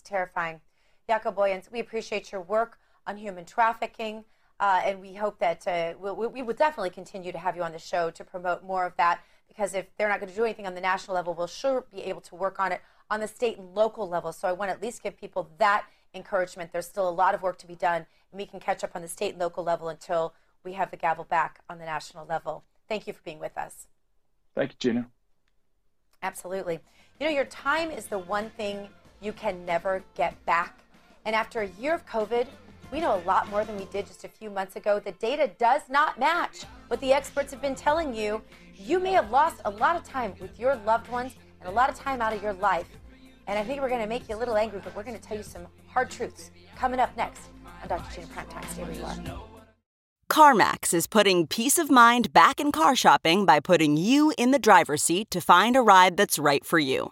Terrifying. 0.07 0.61
Jaco 1.09 1.33
Booyens, 1.33 1.71
we 1.71 1.79
appreciate 1.79 2.31
your 2.31 2.41
work 2.41 2.79
on 3.05 3.17
human 3.17 3.45
trafficking. 3.45 4.23
Uh, 4.59 4.81
and 4.83 4.99
we 4.99 5.13
hope 5.13 5.37
that 5.39 5.67
uh, 5.67 5.93
we'll, 5.99 6.15
we 6.15 6.41
will 6.41 6.53
definitely 6.53 6.89
continue 6.89 7.31
to 7.31 7.37
have 7.37 7.55
you 7.55 7.61
on 7.61 7.71
the 7.71 7.79
show 7.79 8.09
to 8.09 8.23
promote 8.23 8.63
more 8.63 8.85
of 8.85 8.95
that. 8.97 9.19
because 9.47 9.75
if 9.75 9.85
they're 9.97 10.09
not 10.09 10.19
going 10.19 10.29
to 10.29 10.35
do 10.35 10.43
anything 10.43 10.65
on 10.65 10.73
the 10.73 10.81
national 10.81 11.13
level, 11.15 11.33
we'll 11.33 11.45
sure 11.45 11.85
be 11.93 12.01
able 12.03 12.21
to 12.21 12.35
work 12.35 12.59
on 12.59 12.71
it 12.71 12.81
on 13.09 13.19
the 13.19 13.27
state 13.27 13.57
and 13.57 13.75
local 13.75 14.09
level. 14.09 14.31
So 14.31 14.47
I 14.47 14.53
want 14.53 14.69
to 14.69 14.73
at 14.73 14.81
least 14.81 15.03
give 15.03 15.17
people 15.17 15.49
that 15.59 15.85
encouragement. 16.13 16.71
There's 16.71 16.87
still 16.87 17.07
a 17.07 17.11
lot 17.11 17.35
of 17.35 17.41
work 17.41 17.57
to 17.59 17.67
be 17.67 17.75
done, 17.75 18.05
and 18.31 18.39
we 18.39 18.45
can 18.45 18.59
catch 18.59 18.83
up 18.83 18.95
on 18.95 19.01
the 19.01 19.07
state 19.07 19.31
and 19.31 19.39
local 19.39 19.63
level 19.63 19.89
until 19.89 20.33
we 20.63 20.73
have 20.73 20.89
the 20.91 20.97
gavel 20.97 21.23
back 21.23 21.59
on 21.69 21.77
the 21.77 21.85
national 21.85 22.25
level. 22.25 22.63
Thank 22.89 23.07
you 23.07 23.13
for 23.13 23.21
being 23.23 23.39
with 23.39 23.57
us. 23.57 23.87
Thank 24.55 24.71
you, 24.71 24.77
Gina. 24.79 25.07
Absolutely. 26.23 26.79
You 27.19 27.27
know, 27.27 27.31
your 27.31 27.45
time 27.45 27.91
is 27.91 28.07
the 28.07 28.19
one 28.19 28.49
thing 28.51 28.89
you 29.21 29.33
can 29.33 29.65
never 29.65 30.03
get 30.15 30.43
back. 30.45 30.79
And 31.25 31.35
after 31.35 31.61
a 31.61 31.67
year 31.79 31.93
of 31.93 32.05
COVID, 32.05 32.47
we 32.91 33.01
know 33.01 33.15
a 33.15 33.23
lot 33.25 33.49
more 33.49 33.65
than 33.65 33.77
we 33.77 33.85
did 33.85 34.07
just 34.07 34.23
a 34.23 34.29
few 34.29 34.49
months 34.49 34.75
ago. 34.75 34.99
The 34.99 35.11
data 35.13 35.51
does 35.57 35.81
not 35.89 36.19
match 36.19 36.63
what 36.87 37.01
the 37.01 37.11
experts 37.11 37.51
have 37.51 37.61
been 37.61 37.75
telling 37.75 38.13
you. 38.13 38.41
You 38.75 38.99
may 38.99 39.11
have 39.11 39.29
lost 39.29 39.61
a 39.65 39.69
lot 39.69 39.95
of 39.95 40.03
time 40.03 40.33
with 40.39 40.57
your 40.59 40.75
loved 40.85 41.09
ones 41.09 41.33
and 41.59 41.69
a 41.69 41.71
lot 41.71 41.89
of 41.89 41.95
time 41.95 42.21
out 42.21 42.33
of 42.33 42.41
your 42.41 42.53
life. 42.53 42.87
And 43.47 43.57
I 43.57 43.63
think 43.63 43.81
we're 43.81 43.89
going 43.89 44.01
to 44.01 44.07
make 44.07 44.29
you 44.29 44.35
a 44.35 44.37
little 44.37 44.55
angry, 44.57 44.79
but 44.83 44.95
we're 44.95 45.03
going 45.03 45.17
to 45.17 45.21
tell 45.21 45.37
you 45.37 45.43
some 45.43 45.67
hard 45.87 46.09
truths 46.09 46.51
coming 46.75 46.99
up 46.99 47.15
next 47.17 47.41
on 47.81 47.89
Dr. 47.89 48.15
Gina 48.15 48.27
Primetime. 48.27 48.71
Stay 48.71 48.83
where 48.83 48.93
you 48.93 49.03
are. 49.03 49.41
CarMax 50.29 50.93
is 50.93 51.07
putting 51.07 51.47
peace 51.47 51.77
of 51.77 51.89
mind 51.89 52.31
back 52.33 52.59
in 52.59 52.71
car 52.71 52.95
shopping 52.95 53.45
by 53.45 53.59
putting 53.59 53.97
you 53.97 54.33
in 54.37 54.51
the 54.51 54.59
driver's 54.59 55.01
seat 55.01 55.31
to 55.31 55.41
find 55.41 55.75
a 55.75 55.81
ride 55.81 56.17
that's 56.17 56.37
right 56.37 56.65
for 56.65 56.79
you. 56.79 57.11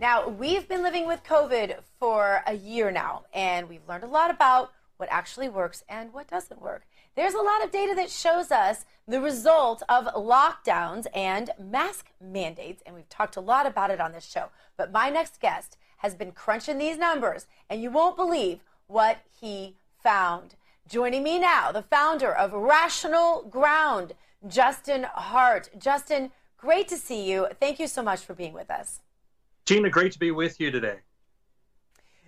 Now, 0.00 0.28
we've 0.28 0.68
been 0.68 0.82
living 0.82 1.06
with 1.06 1.22
COVID 1.22 1.76
for 2.00 2.42
a 2.48 2.54
year 2.54 2.90
now, 2.90 3.26
and 3.32 3.68
we've 3.68 3.88
learned 3.88 4.02
a 4.02 4.08
lot 4.08 4.28
about 4.28 4.72
what 4.96 5.08
actually 5.08 5.48
works 5.48 5.84
and 5.88 6.12
what 6.12 6.26
doesn't 6.26 6.60
work. 6.60 6.84
There's 7.14 7.34
a 7.34 7.40
lot 7.40 7.62
of 7.62 7.70
data 7.70 7.94
that 7.94 8.10
shows 8.10 8.50
us 8.50 8.86
the 9.06 9.20
result 9.20 9.84
of 9.88 10.06
lockdowns 10.06 11.06
and 11.14 11.50
mask 11.60 12.06
mandates, 12.20 12.82
and 12.84 12.96
we've 12.96 13.08
talked 13.08 13.36
a 13.36 13.40
lot 13.40 13.66
about 13.66 13.92
it 13.92 14.00
on 14.00 14.10
this 14.10 14.28
show. 14.28 14.48
But 14.76 14.90
my 14.90 15.10
next 15.10 15.40
guest 15.40 15.76
has 15.98 16.16
been 16.16 16.32
crunching 16.32 16.78
these 16.78 16.98
numbers, 16.98 17.46
and 17.70 17.80
you 17.80 17.92
won't 17.92 18.16
believe 18.16 18.64
what 18.88 19.18
he 19.40 19.76
found. 20.02 20.56
Joining 20.88 21.22
me 21.22 21.38
now, 21.38 21.70
the 21.70 21.82
founder 21.82 22.34
of 22.34 22.52
Rational 22.52 23.44
Ground, 23.44 24.14
Justin 24.46 25.04
Hart. 25.04 25.70
Justin, 25.78 26.32
great 26.58 26.88
to 26.88 26.96
see 26.96 27.30
you. 27.30 27.46
Thank 27.60 27.78
you 27.78 27.86
so 27.86 28.02
much 28.02 28.24
for 28.24 28.34
being 28.34 28.54
with 28.54 28.72
us. 28.72 29.00
Gina, 29.66 29.88
great 29.88 30.12
to 30.12 30.18
be 30.18 30.30
with 30.30 30.60
you 30.60 30.70
today. 30.70 30.98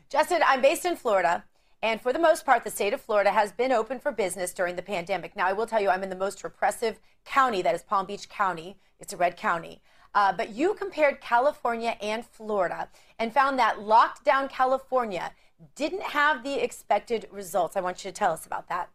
Justin, 0.09 0.41
I'm 0.47 0.63
based 0.63 0.87
in 0.87 0.97
Florida, 0.97 1.45
and 1.83 2.01
for 2.01 2.11
the 2.11 2.19
most 2.19 2.47
part, 2.47 2.65
the 2.65 2.71
state 2.71 2.95
of 2.95 3.01
Florida 3.01 3.31
has 3.31 3.53
been 3.53 3.73
open 3.73 3.99
for 3.99 4.11
business 4.11 4.55
during 4.55 4.75
the 4.75 4.83
pandemic. 4.83 5.37
Now, 5.37 5.47
I 5.47 5.53
will 5.53 5.67
tell 5.67 5.83
you, 5.83 5.91
I'm 5.91 6.03
in 6.03 6.09
the 6.09 6.17
most 6.17 6.43
repressive 6.43 6.99
county, 7.27 7.61
that 7.61 7.75
is 7.75 7.83
Palm 7.83 8.07
Beach 8.07 8.31
County. 8.31 8.79
It's 8.99 9.13
a 9.13 9.19
red 9.19 9.37
county. 9.37 9.83
Uh, 10.15 10.33
but 10.33 10.51
you 10.55 10.73
compared 10.73 11.21
California 11.21 11.99
and 12.01 12.25
Florida 12.25 12.89
and 13.19 13.35
found 13.35 13.59
that 13.59 13.81
lockdown 13.81 14.49
California 14.49 15.31
didn't 15.75 16.03
have 16.03 16.43
the 16.43 16.65
expected 16.65 17.29
results. 17.31 17.77
I 17.77 17.83
want 17.83 18.03
you 18.03 18.11
to 18.11 18.15
tell 18.15 18.33
us 18.33 18.47
about 18.47 18.71
that. 18.71 18.89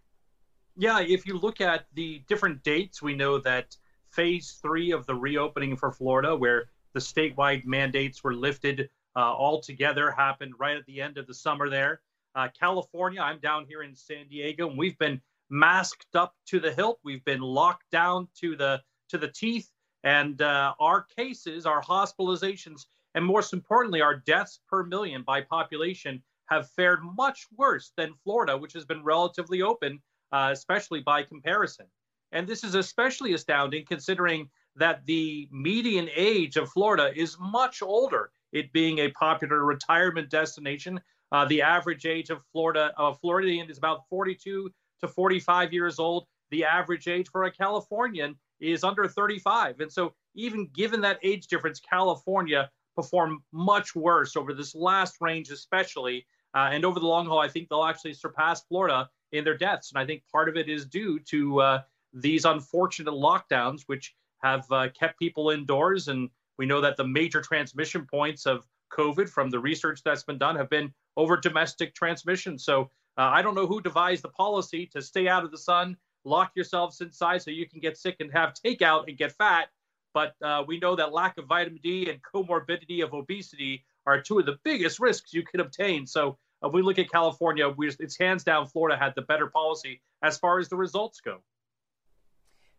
Yeah, 0.75 0.99
if 0.99 1.27
you 1.27 1.37
look 1.37 1.61
at 1.61 1.85
the 1.93 2.23
different 2.27 2.63
dates, 2.63 3.03
we 3.03 3.13
know 3.13 3.37
that 3.37 3.77
phase 4.09 4.57
three 4.63 4.89
of 4.89 5.05
the 5.05 5.13
reopening 5.13 5.77
for 5.77 5.91
Florida, 5.91 6.35
where 6.35 6.69
the 6.93 6.99
statewide 6.99 7.65
mandates 7.65 8.23
were 8.23 8.33
lifted 8.33 8.89
uh, 9.15 9.19
altogether, 9.19 10.11
happened 10.11 10.53
right 10.59 10.77
at 10.77 10.85
the 10.85 11.01
end 11.01 11.17
of 11.17 11.27
the 11.27 11.33
summer 11.33 11.69
there. 11.69 12.01
Uh, 12.35 12.47
California, 12.57 13.21
I'm 13.21 13.39
down 13.39 13.65
here 13.65 13.83
in 13.83 13.95
San 13.95 14.27
Diego, 14.29 14.69
and 14.69 14.77
we've 14.77 14.97
been 14.97 15.21
masked 15.49 16.15
up 16.15 16.33
to 16.47 16.59
the 16.59 16.71
hilt. 16.71 16.99
We've 17.03 17.25
been 17.25 17.41
locked 17.41 17.89
down 17.91 18.29
to 18.39 18.55
the 18.55 18.81
to 19.09 19.17
the 19.17 19.27
teeth. 19.27 19.69
And 20.03 20.41
uh, 20.41 20.73
our 20.79 21.05
cases, 21.15 21.65
our 21.65 21.81
hospitalizations, 21.81 22.85
and 23.13 23.25
most 23.25 23.53
importantly, 23.53 24.01
our 24.01 24.15
deaths 24.15 24.59
per 24.67 24.83
million 24.83 25.21
by 25.21 25.41
population 25.41 26.23
have 26.45 26.69
fared 26.71 27.01
much 27.03 27.47
worse 27.55 27.91
than 27.97 28.13
Florida, 28.23 28.57
which 28.57 28.73
has 28.73 28.85
been 28.85 29.03
relatively 29.03 29.61
open, 29.61 30.01
uh, 30.31 30.49
especially 30.51 31.01
by 31.01 31.23
comparison. 31.23 31.85
And 32.31 32.47
this 32.47 32.63
is 32.63 32.75
especially 32.75 33.33
astounding 33.33 33.85
considering 33.85 34.49
that 34.75 35.05
the 35.05 35.47
median 35.51 36.09
age 36.15 36.57
of 36.57 36.69
Florida 36.69 37.11
is 37.15 37.37
much 37.39 37.81
older, 37.81 38.31
it 38.51 38.71
being 38.73 38.99
a 38.99 39.11
popular 39.11 39.65
retirement 39.65 40.29
destination. 40.29 40.99
Uh, 41.31 41.45
the 41.45 41.61
average 41.61 42.05
age 42.05 42.29
of 42.29 42.41
Florida, 42.51 42.91
a 42.97 43.13
Floridian 43.13 43.69
is 43.69 43.77
about 43.77 44.07
42 44.09 44.71
to 45.01 45.07
45 45.07 45.73
years 45.73 45.99
old. 45.99 46.27
The 46.49 46.65
average 46.65 47.07
age 47.07 47.29
for 47.29 47.45
a 47.45 47.51
Californian 47.51 48.35
is 48.59 48.83
under 48.83 49.07
35. 49.07 49.79
And 49.79 49.91
so, 49.91 50.13
even 50.35 50.67
given 50.73 51.01
that 51.01 51.19
age 51.23 51.47
difference, 51.47 51.79
California 51.79 52.69
performed 52.95 53.41
much 53.51 53.95
worse 53.95 54.35
over 54.35 54.53
this 54.53 54.75
last 54.75 55.15
range, 55.21 55.49
especially. 55.49 56.25
Uh, 56.53 56.69
and 56.71 56.83
over 56.83 56.99
the 56.99 57.07
long 57.07 57.25
haul, 57.25 57.39
I 57.39 57.47
think 57.47 57.69
they'll 57.69 57.85
actually 57.85 58.13
surpass 58.13 58.63
Florida 58.63 59.09
in 59.31 59.43
their 59.43 59.57
deaths. 59.57 59.91
And 59.91 59.99
I 59.99 60.05
think 60.05 60.23
part 60.31 60.49
of 60.49 60.57
it 60.57 60.69
is 60.69 60.85
due 60.85 61.19
to 61.19 61.61
uh, 61.61 61.81
these 62.13 62.45
unfortunate 62.45 63.13
lockdowns, 63.13 63.83
which 63.87 64.13
have 64.43 64.65
uh, 64.71 64.89
kept 64.89 65.19
people 65.19 65.49
indoors. 65.49 66.07
And 66.07 66.29
we 66.57 66.65
know 66.65 66.81
that 66.81 66.97
the 66.97 67.07
major 67.07 67.41
transmission 67.41 68.05
points 68.05 68.45
of 68.45 68.65
COVID 68.91 69.29
from 69.29 69.49
the 69.49 69.59
research 69.59 70.01
that's 70.03 70.23
been 70.23 70.37
done 70.37 70.55
have 70.55 70.69
been 70.69 70.93
over 71.17 71.37
domestic 71.37 71.93
transmission. 71.95 72.57
So 72.59 72.89
uh, 73.17 73.29
I 73.33 73.41
don't 73.41 73.55
know 73.55 73.67
who 73.67 73.81
devised 73.81 74.23
the 74.23 74.29
policy 74.29 74.85
to 74.93 75.01
stay 75.01 75.27
out 75.27 75.43
of 75.43 75.51
the 75.51 75.57
sun, 75.57 75.97
lock 76.23 76.51
yourselves 76.55 77.01
inside 77.01 77.41
so 77.41 77.51
you 77.51 77.67
can 77.67 77.79
get 77.79 77.97
sick 77.97 78.17
and 78.19 78.31
have 78.31 78.53
takeout 78.53 79.07
and 79.07 79.17
get 79.17 79.31
fat. 79.33 79.69
But 80.13 80.33
uh, 80.41 80.63
we 80.67 80.79
know 80.79 80.95
that 80.95 81.13
lack 81.13 81.37
of 81.37 81.45
vitamin 81.45 81.79
D 81.81 82.09
and 82.09 82.19
comorbidity 82.21 83.03
of 83.03 83.13
obesity 83.13 83.85
are 84.05 84.21
two 84.21 84.39
of 84.39 84.45
the 84.45 84.57
biggest 84.63 84.99
risks 84.99 85.33
you 85.33 85.43
can 85.43 85.61
obtain. 85.61 86.05
So 86.05 86.37
if 86.63 86.67
uh, 86.67 86.69
we 86.69 86.81
look 86.81 86.99
at 86.99 87.09
California, 87.09 87.69
we, 87.69 87.87
it's 87.99 88.17
hands 88.17 88.43
down 88.43 88.67
Florida 88.67 88.97
had 88.97 89.13
the 89.15 89.21
better 89.21 89.47
policy 89.47 90.01
as 90.21 90.37
far 90.37 90.59
as 90.59 90.69
the 90.69 90.75
results 90.75 91.21
go. 91.21 91.39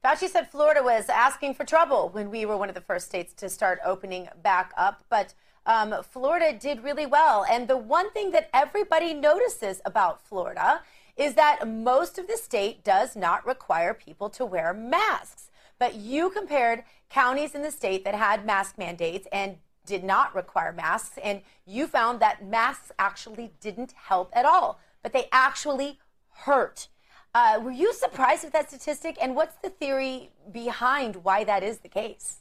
Fauci 0.05 0.29
said 0.29 0.51
Florida 0.51 0.83
was 0.83 1.09
asking 1.09 1.55
for 1.55 1.65
trouble 1.65 2.09
when 2.09 2.29
we 2.29 2.45
were 2.45 2.57
one 2.57 2.69
of 2.69 2.75
the 2.75 2.81
first 2.81 3.07
states 3.07 3.33
to 3.35 3.49
start 3.49 3.79
opening 3.85 4.29
back 4.43 4.73
up, 4.77 5.05
but 5.09 5.33
um, 5.65 5.95
Florida 6.03 6.53
did 6.59 6.83
really 6.83 7.07
well. 7.07 7.47
And 7.49 7.69
the 7.69 7.77
one 7.77 8.11
thing 8.11 8.33
that 8.33 8.51
everybody 8.53 9.15
notices 9.15 9.81
about 9.85 10.21
Florida 10.21 10.83
is 11.17 11.35
that 11.35 11.69
most 11.69 12.19
of 12.19 12.27
the 12.27 12.37
state 12.37 12.83
does 12.83 13.15
not 13.15 13.47
require 13.47 13.95
people 13.95 14.29
to 14.31 14.45
wear 14.45 14.75
masks. 14.75 15.53
But 15.79 15.95
you 15.95 16.31
compared 16.31 16.83
counties 17.09 17.55
in 17.55 17.63
the 17.63 17.71
state 17.71 18.05
that 18.05 18.17
had 18.17 18.45
mask 18.45 18.79
mandates 18.79 19.29
and 19.31 19.59
did 19.87 20.03
not 20.03 20.35
require 20.35 20.73
masks, 20.73 21.17
and 21.23 21.43
you 21.65 21.87
found 21.87 22.19
that 22.19 22.45
masks 22.45 22.91
actually 22.99 23.53
didn't 23.61 23.93
help 23.93 24.33
at 24.33 24.45
all, 24.45 24.81
but 25.01 25.13
they 25.13 25.29
actually 25.31 26.01
hurt. 26.29 26.89
Uh, 27.35 27.59
were 27.63 27.71
you 27.71 27.95
surprised 27.95 28.45
with 28.45 28.53
that 28.53 28.69
statistic? 28.69 29.17
And 29.21 29.35
what's 29.35 29.57
the 29.63 29.71
theory 29.71 30.31
behind 30.53 31.17
why 31.17 31.45
that 31.45 31.63
is 31.63 31.79
the 31.79 31.89
case? 31.89 32.41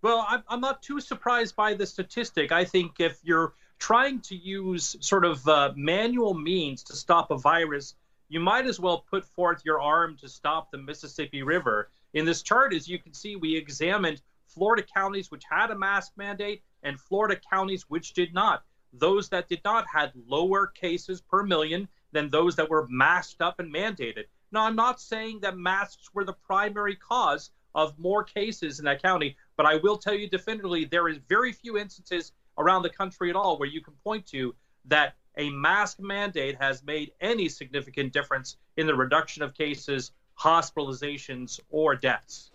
Well, 0.00 0.24
I'm, 0.26 0.42
I'm 0.48 0.60
not 0.60 0.82
too 0.82 1.00
surprised 1.00 1.56
by 1.56 1.74
the 1.74 1.86
statistic. 1.86 2.50
I 2.50 2.64
think 2.64 3.00
if 3.00 3.18
you're 3.22 3.54
trying 3.78 4.20
to 4.20 4.34
use 4.34 4.96
sort 5.00 5.26
of 5.26 5.46
uh, 5.46 5.72
manual 5.76 6.32
means 6.32 6.82
to 6.84 6.96
stop 6.96 7.30
a 7.30 7.36
virus, 7.36 7.94
you 8.28 8.40
might 8.40 8.66
as 8.66 8.80
well 8.80 9.04
put 9.10 9.26
forth 9.26 9.62
your 9.64 9.80
arm 9.80 10.16
to 10.22 10.28
stop 10.28 10.70
the 10.70 10.78
Mississippi 10.78 11.42
River. 11.42 11.90
In 12.14 12.24
this 12.24 12.42
chart, 12.42 12.72
as 12.72 12.88
you 12.88 12.98
can 12.98 13.12
see, 13.12 13.36
we 13.36 13.56
examined 13.56 14.22
Florida 14.46 14.86
counties 14.94 15.30
which 15.30 15.44
had 15.50 15.70
a 15.70 15.74
mask 15.76 16.12
mandate 16.16 16.62
and 16.82 16.98
Florida 16.98 17.38
counties 17.50 17.84
which 17.88 18.14
did 18.14 18.32
not. 18.32 18.62
Those 18.94 19.28
that 19.30 19.48
did 19.48 19.60
not 19.64 19.84
had 19.92 20.12
lower 20.26 20.66
cases 20.68 21.20
per 21.20 21.42
million 21.42 21.88
than 22.14 22.30
those 22.30 22.56
that 22.56 22.70
were 22.70 22.86
masked 22.88 23.42
up 23.42 23.60
and 23.60 23.74
mandated. 23.74 24.24
Now, 24.52 24.64
I'm 24.64 24.76
not 24.76 25.00
saying 25.00 25.40
that 25.40 25.58
masks 25.58 26.14
were 26.14 26.24
the 26.24 26.32
primary 26.32 26.96
cause 26.96 27.50
of 27.74 27.98
more 27.98 28.22
cases 28.22 28.78
in 28.78 28.84
that 28.84 29.02
county, 29.02 29.36
but 29.56 29.66
I 29.66 29.76
will 29.76 29.98
tell 29.98 30.14
you 30.14 30.30
definitively 30.30 30.84
there 30.84 31.08
is 31.08 31.18
very 31.28 31.52
few 31.52 31.76
instances 31.76 32.32
around 32.56 32.82
the 32.82 32.90
country 32.90 33.30
at 33.30 33.36
all 33.36 33.58
where 33.58 33.68
you 33.68 33.82
can 33.82 33.94
point 34.04 34.24
to 34.28 34.54
that 34.86 35.14
a 35.36 35.50
mask 35.50 35.98
mandate 35.98 36.56
has 36.60 36.84
made 36.84 37.10
any 37.20 37.48
significant 37.48 38.12
difference 38.12 38.56
in 38.76 38.86
the 38.86 38.94
reduction 38.94 39.42
of 39.42 39.52
cases, 39.54 40.12
hospitalizations, 40.38 41.58
or 41.70 41.96
deaths. 41.96 42.52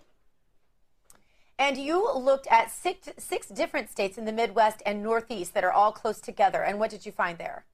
And 1.57 1.77
you 1.77 2.09
looked 2.15 2.47
at 2.47 2.71
six, 2.71 3.09
six 3.17 3.47
different 3.47 3.89
states 3.89 4.17
in 4.17 4.23
the 4.23 4.31
Midwest 4.31 4.81
and 4.85 5.03
Northeast 5.03 5.53
that 5.53 5.65
are 5.65 5.73
all 5.73 5.91
close 5.91 6.21
together. 6.21 6.63
And 6.63 6.79
what 6.79 6.89
did 6.89 7.05
you 7.05 7.11
find 7.11 7.37
there? 7.37 7.65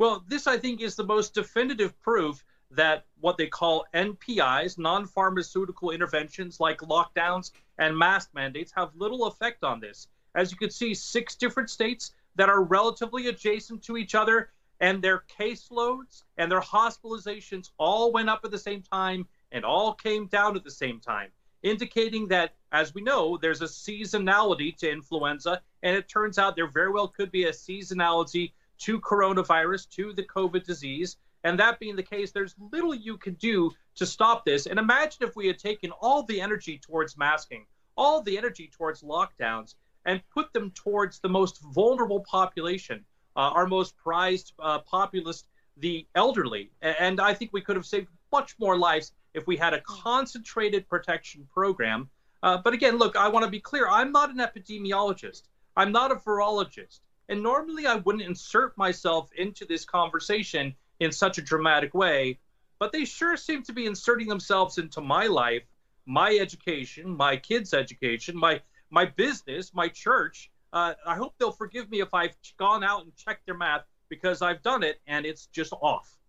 Well, 0.00 0.24
this, 0.26 0.46
I 0.46 0.56
think, 0.56 0.80
is 0.80 0.96
the 0.96 1.04
most 1.04 1.34
definitive 1.34 1.92
proof 2.00 2.42
that 2.70 3.04
what 3.20 3.36
they 3.36 3.48
call 3.48 3.84
NPIs, 3.92 4.78
non 4.78 5.06
pharmaceutical 5.06 5.90
interventions 5.90 6.58
like 6.58 6.78
lockdowns 6.78 7.50
and 7.76 7.98
mask 7.98 8.30
mandates, 8.32 8.72
have 8.74 8.96
little 8.96 9.26
effect 9.26 9.62
on 9.62 9.78
this. 9.78 10.08
As 10.34 10.50
you 10.50 10.56
can 10.56 10.70
see, 10.70 10.94
six 10.94 11.34
different 11.34 11.68
states 11.68 12.12
that 12.36 12.48
are 12.48 12.62
relatively 12.62 13.26
adjacent 13.26 13.82
to 13.82 13.98
each 13.98 14.14
other, 14.14 14.48
and 14.80 15.02
their 15.02 15.24
caseloads 15.38 16.22
and 16.38 16.50
their 16.50 16.62
hospitalizations 16.62 17.68
all 17.76 18.10
went 18.10 18.30
up 18.30 18.40
at 18.42 18.50
the 18.50 18.58
same 18.58 18.80
time 18.80 19.26
and 19.52 19.66
all 19.66 19.92
came 19.92 20.28
down 20.28 20.56
at 20.56 20.64
the 20.64 20.70
same 20.70 20.98
time, 20.98 21.28
indicating 21.62 22.26
that, 22.28 22.54
as 22.72 22.94
we 22.94 23.02
know, 23.02 23.36
there's 23.36 23.60
a 23.60 23.66
seasonality 23.66 24.74
to 24.78 24.90
influenza, 24.90 25.60
and 25.82 25.94
it 25.94 26.08
turns 26.08 26.38
out 26.38 26.56
there 26.56 26.68
very 26.68 26.90
well 26.90 27.06
could 27.06 27.30
be 27.30 27.44
a 27.44 27.52
seasonality 27.52 28.52
to 28.80 29.00
coronavirus, 29.00 29.88
to 29.90 30.12
the 30.12 30.24
COVID 30.24 30.64
disease. 30.64 31.16
And 31.44 31.58
that 31.58 31.78
being 31.78 31.96
the 31.96 32.02
case, 32.02 32.32
there's 32.32 32.54
little 32.72 32.94
you 32.94 33.16
can 33.16 33.34
do 33.34 33.70
to 33.96 34.04
stop 34.04 34.44
this. 34.44 34.66
And 34.66 34.78
imagine 34.78 35.22
if 35.26 35.36
we 35.36 35.46
had 35.46 35.58
taken 35.58 35.90
all 36.02 36.22
the 36.22 36.40
energy 36.40 36.78
towards 36.78 37.16
masking, 37.16 37.64
all 37.96 38.20
the 38.20 38.36
energy 38.36 38.70
towards 38.72 39.02
lockdowns, 39.02 39.74
and 40.04 40.20
put 40.32 40.52
them 40.52 40.70
towards 40.72 41.20
the 41.20 41.28
most 41.28 41.60
vulnerable 41.74 42.20
population, 42.20 43.04
uh, 43.36 43.40
our 43.40 43.66
most 43.66 43.96
prized 43.96 44.52
uh, 44.58 44.78
populace, 44.80 45.44
the 45.76 46.06
elderly. 46.14 46.70
And 46.82 47.20
I 47.20 47.34
think 47.34 47.52
we 47.52 47.60
could 47.60 47.76
have 47.76 47.86
saved 47.86 48.08
much 48.32 48.54
more 48.58 48.76
lives 48.76 49.12
if 49.34 49.46
we 49.46 49.56
had 49.56 49.74
a 49.74 49.80
concentrated 49.82 50.88
protection 50.88 51.46
program. 51.52 52.08
Uh, 52.42 52.58
but 52.58 52.72
again, 52.72 52.98
look, 52.98 53.16
I 53.16 53.28
want 53.28 53.44
to 53.44 53.50
be 53.50 53.60
clear 53.60 53.88
I'm 53.88 54.12
not 54.12 54.30
an 54.30 54.38
epidemiologist, 54.38 55.42
I'm 55.76 55.92
not 55.92 56.10
a 56.10 56.16
virologist. 56.16 57.00
And 57.30 57.42
normally 57.42 57.86
I 57.86 57.94
wouldn't 57.94 58.24
insert 58.24 58.76
myself 58.76 59.30
into 59.36 59.64
this 59.64 59.86
conversation 59.86 60.74
in 60.98 61.12
such 61.12 61.38
a 61.38 61.42
dramatic 61.42 61.94
way, 61.94 62.38
but 62.78 62.92
they 62.92 63.06
sure 63.06 63.36
seem 63.38 63.62
to 63.62 63.72
be 63.72 63.86
inserting 63.86 64.28
themselves 64.28 64.76
into 64.76 65.00
my 65.00 65.26
life, 65.26 65.62
my 66.04 66.36
education, 66.38 67.16
my 67.16 67.38
kids' 67.38 67.72
education, 67.72 68.36
my 68.36 68.60
my 68.90 69.06
business, 69.06 69.72
my 69.72 69.88
church. 69.88 70.50
Uh, 70.72 70.94
I 71.06 71.14
hope 71.14 71.34
they'll 71.38 71.52
forgive 71.52 71.88
me 71.88 72.00
if 72.00 72.12
I've 72.12 72.36
gone 72.58 72.84
out 72.84 73.04
and 73.04 73.16
checked 73.16 73.46
their 73.46 73.56
math 73.56 73.84
because 74.08 74.42
I've 74.42 74.62
done 74.62 74.82
it 74.82 75.00
and 75.06 75.24
it's 75.24 75.46
just 75.46 75.72
off. 75.80 76.20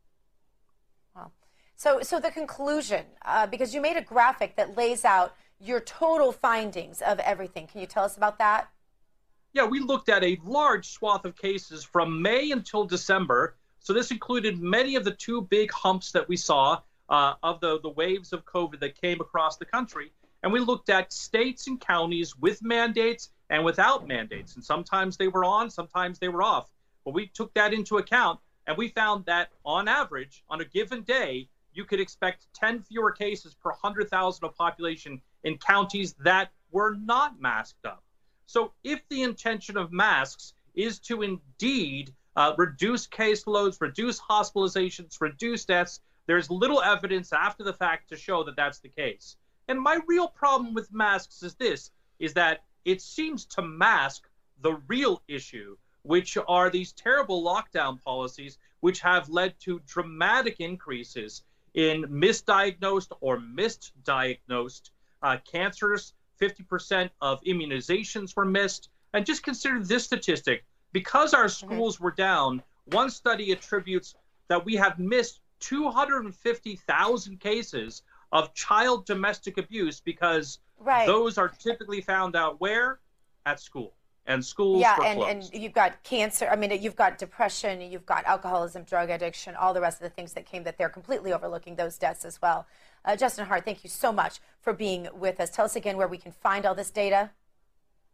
So, 1.81 2.01
so 2.03 2.19
the 2.19 2.29
conclusion, 2.29 3.05
uh, 3.25 3.47
because 3.47 3.73
you 3.73 3.81
made 3.81 3.97
a 3.97 4.03
graphic 4.03 4.55
that 4.55 4.77
lays 4.77 5.03
out 5.03 5.35
your 5.59 5.79
total 5.79 6.31
findings 6.31 7.01
of 7.01 7.17
everything. 7.17 7.65
Can 7.65 7.81
you 7.81 7.87
tell 7.87 8.03
us 8.03 8.15
about 8.15 8.37
that? 8.37 8.69
Yeah, 9.53 9.65
we 9.65 9.79
looked 9.79 10.07
at 10.07 10.23
a 10.23 10.39
large 10.45 10.87
swath 10.87 11.25
of 11.25 11.35
cases 11.35 11.83
from 11.83 12.21
May 12.21 12.51
until 12.51 12.85
December. 12.85 13.55
So 13.79 13.91
this 13.91 14.09
included 14.09 14.61
many 14.61 14.95
of 14.95 15.03
the 15.03 15.11
two 15.11 15.41
big 15.41 15.71
humps 15.73 16.13
that 16.13 16.29
we 16.29 16.37
saw 16.37 16.79
uh, 17.09 17.33
of 17.43 17.59
the, 17.59 17.79
the 17.81 17.89
waves 17.89 18.31
of 18.31 18.45
COVID 18.45 18.79
that 18.79 18.99
came 18.99 19.19
across 19.19 19.57
the 19.57 19.65
country. 19.65 20.13
And 20.43 20.53
we 20.53 20.61
looked 20.61 20.89
at 20.89 21.11
states 21.11 21.67
and 21.67 21.81
counties 21.81 22.37
with 22.37 22.63
mandates 22.63 23.29
and 23.49 23.65
without 23.65 24.07
mandates. 24.07 24.55
And 24.55 24.63
sometimes 24.63 25.17
they 25.17 25.27
were 25.27 25.43
on, 25.43 25.69
sometimes 25.69 26.17
they 26.17 26.29
were 26.29 26.43
off. 26.43 26.69
But 27.03 27.13
we 27.13 27.27
took 27.27 27.53
that 27.55 27.73
into 27.73 27.97
account 27.97 28.39
and 28.67 28.77
we 28.77 28.87
found 28.87 29.25
that 29.25 29.49
on 29.65 29.89
average, 29.89 30.45
on 30.49 30.61
a 30.61 30.65
given 30.65 31.01
day, 31.01 31.49
you 31.73 31.83
could 31.83 31.99
expect 31.99 32.47
10 32.53 32.83
fewer 32.83 33.11
cases 33.11 33.53
per 33.53 33.71
100,000 33.71 34.45
of 34.45 34.55
population 34.55 35.21
in 35.43 35.57
counties 35.57 36.13
that 36.23 36.51
were 36.71 36.95
not 36.95 37.41
masked 37.41 37.85
up. 37.85 38.03
So 38.51 38.73
if 38.83 38.99
the 39.07 39.23
intention 39.23 39.77
of 39.77 39.93
masks 39.93 40.55
is 40.75 40.99
to 41.07 41.21
indeed 41.21 42.13
uh, 42.35 42.53
reduce 42.57 43.07
caseloads, 43.07 43.79
reduce 43.79 44.19
hospitalizations, 44.19 45.21
reduce 45.21 45.63
deaths, 45.63 46.01
there's 46.27 46.51
little 46.51 46.81
evidence 46.81 47.31
after 47.31 47.63
the 47.63 47.71
fact 47.71 48.09
to 48.09 48.17
show 48.17 48.43
that 48.43 48.57
that's 48.57 48.79
the 48.79 48.89
case. 48.89 49.37
And 49.69 49.79
my 49.79 49.99
real 50.05 50.27
problem 50.27 50.73
with 50.73 50.91
masks 50.91 51.43
is 51.43 51.55
this 51.55 51.91
is 52.19 52.33
that 52.33 52.65
it 52.83 53.01
seems 53.01 53.45
to 53.45 53.61
mask 53.61 54.27
the 54.59 54.73
real 54.89 55.21
issue, 55.29 55.77
which 56.01 56.37
are 56.45 56.69
these 56.69 56.91
terrible 56.91 57.41
lockdown 57.41 58.03
policies, 58.03 58.57
which 58.81 58.99
have 58.99 59.29
led 59.29 59.57
to 59.61 59.79
dramatic 59.87 60.59
increases 60.59 61.43
in 61.73 62.03
misdiagnosed 62.03 63.13
or 63.21 63.37
misdiagnosed 63.37 64.89
uh, 65.23 65.37
cancers. 65.49 66.13
50% 66.41 67.09
of 67.21 67.41
immunizations 67.43 68.35
were 68.35 68.45
missed. 68.45 68.89
And 69.13 69.25
just 69.25 69.43
consider 69.43 69.83
this 69.83 70.05
statistic 70.05 70.63
because 70.91 71.33
our 71.33 71.45
mm-hmm. 71.45 71.67
schools 71.67 71.99
were 71.99 72.11
down, 72.11 72.63
one 72.85 73.09
study 73.09 73.51
attributes 73.51 74.15
that 74.47 74.63
we 74.63 74.75
have 74.75 74.99
missed 74.99 75.41
250,000 75.59 77.39
cases 77.39 78.03
of 78.31 78.53
child 78.53 79.05
domestic 79.05 79.57
abuse 79.57 79.99
because 79.99 80.59
right. 80.79 81.05
those 81.05 81.37
are 81.37 81.49
typically 81.49 82.01
found 82.01 82.35
out 82.35 82.59
where? 82.59 82.99
At 83.45 83.59
school. 83.59 83.93
And 84.27 84.45
schools 84.45 84.81
yeah, 84.81 84.97
and, 85.03 85.19
and 85.21 85.49
you've 85.51 85.73
got 85.73 86.03
cancer. 86.03 86.47
I 86.47 86.55
mean, 86.55 86.79
you've 86.81 86.95
got 86.95 87.17
depression, 87.17 87.81
you've 87.81 88.05
got 88.05 88.23
alcoholism, 88.25 88.83
drug 88.83 89.09
addiction, 89.09 89.55
all 89.55 89.73
the 89.73 89.81
rest 89.81 89.97
of 89.97 90.03
the 90.03 90.11
things 90.11 90.33
that 90.33 90.45
came 90.45 90.63
that 90.63 90.77
they're 90.77 90.89
completely 90.89 91.33
overlooking 91.33 91.75
those 91.75 91.97
deaths 91.97 92.23
as 92.23 92.39
well. 92.41 92.67
Uh, 93.03 93.15
Justin 93.15 93.45
Hart, 93.45 93.65
thank 93.65 93.83
you 93.83 93.89
so 93.89 94.11
much 94.11 94.39
for 94.59 94.73
being 94.73 95.07
with 95.13 95.39
us. 95.39 95.49
Tell 95.49 95.65
us 95.65 95.75
again 95.75 95.97
where 95.97 96.07
we 96.07 96.17
can 96.17 96.31
find 96.31 96.65
all 96.65 96.75
this 96.75 96.91
data. 96.91 97.31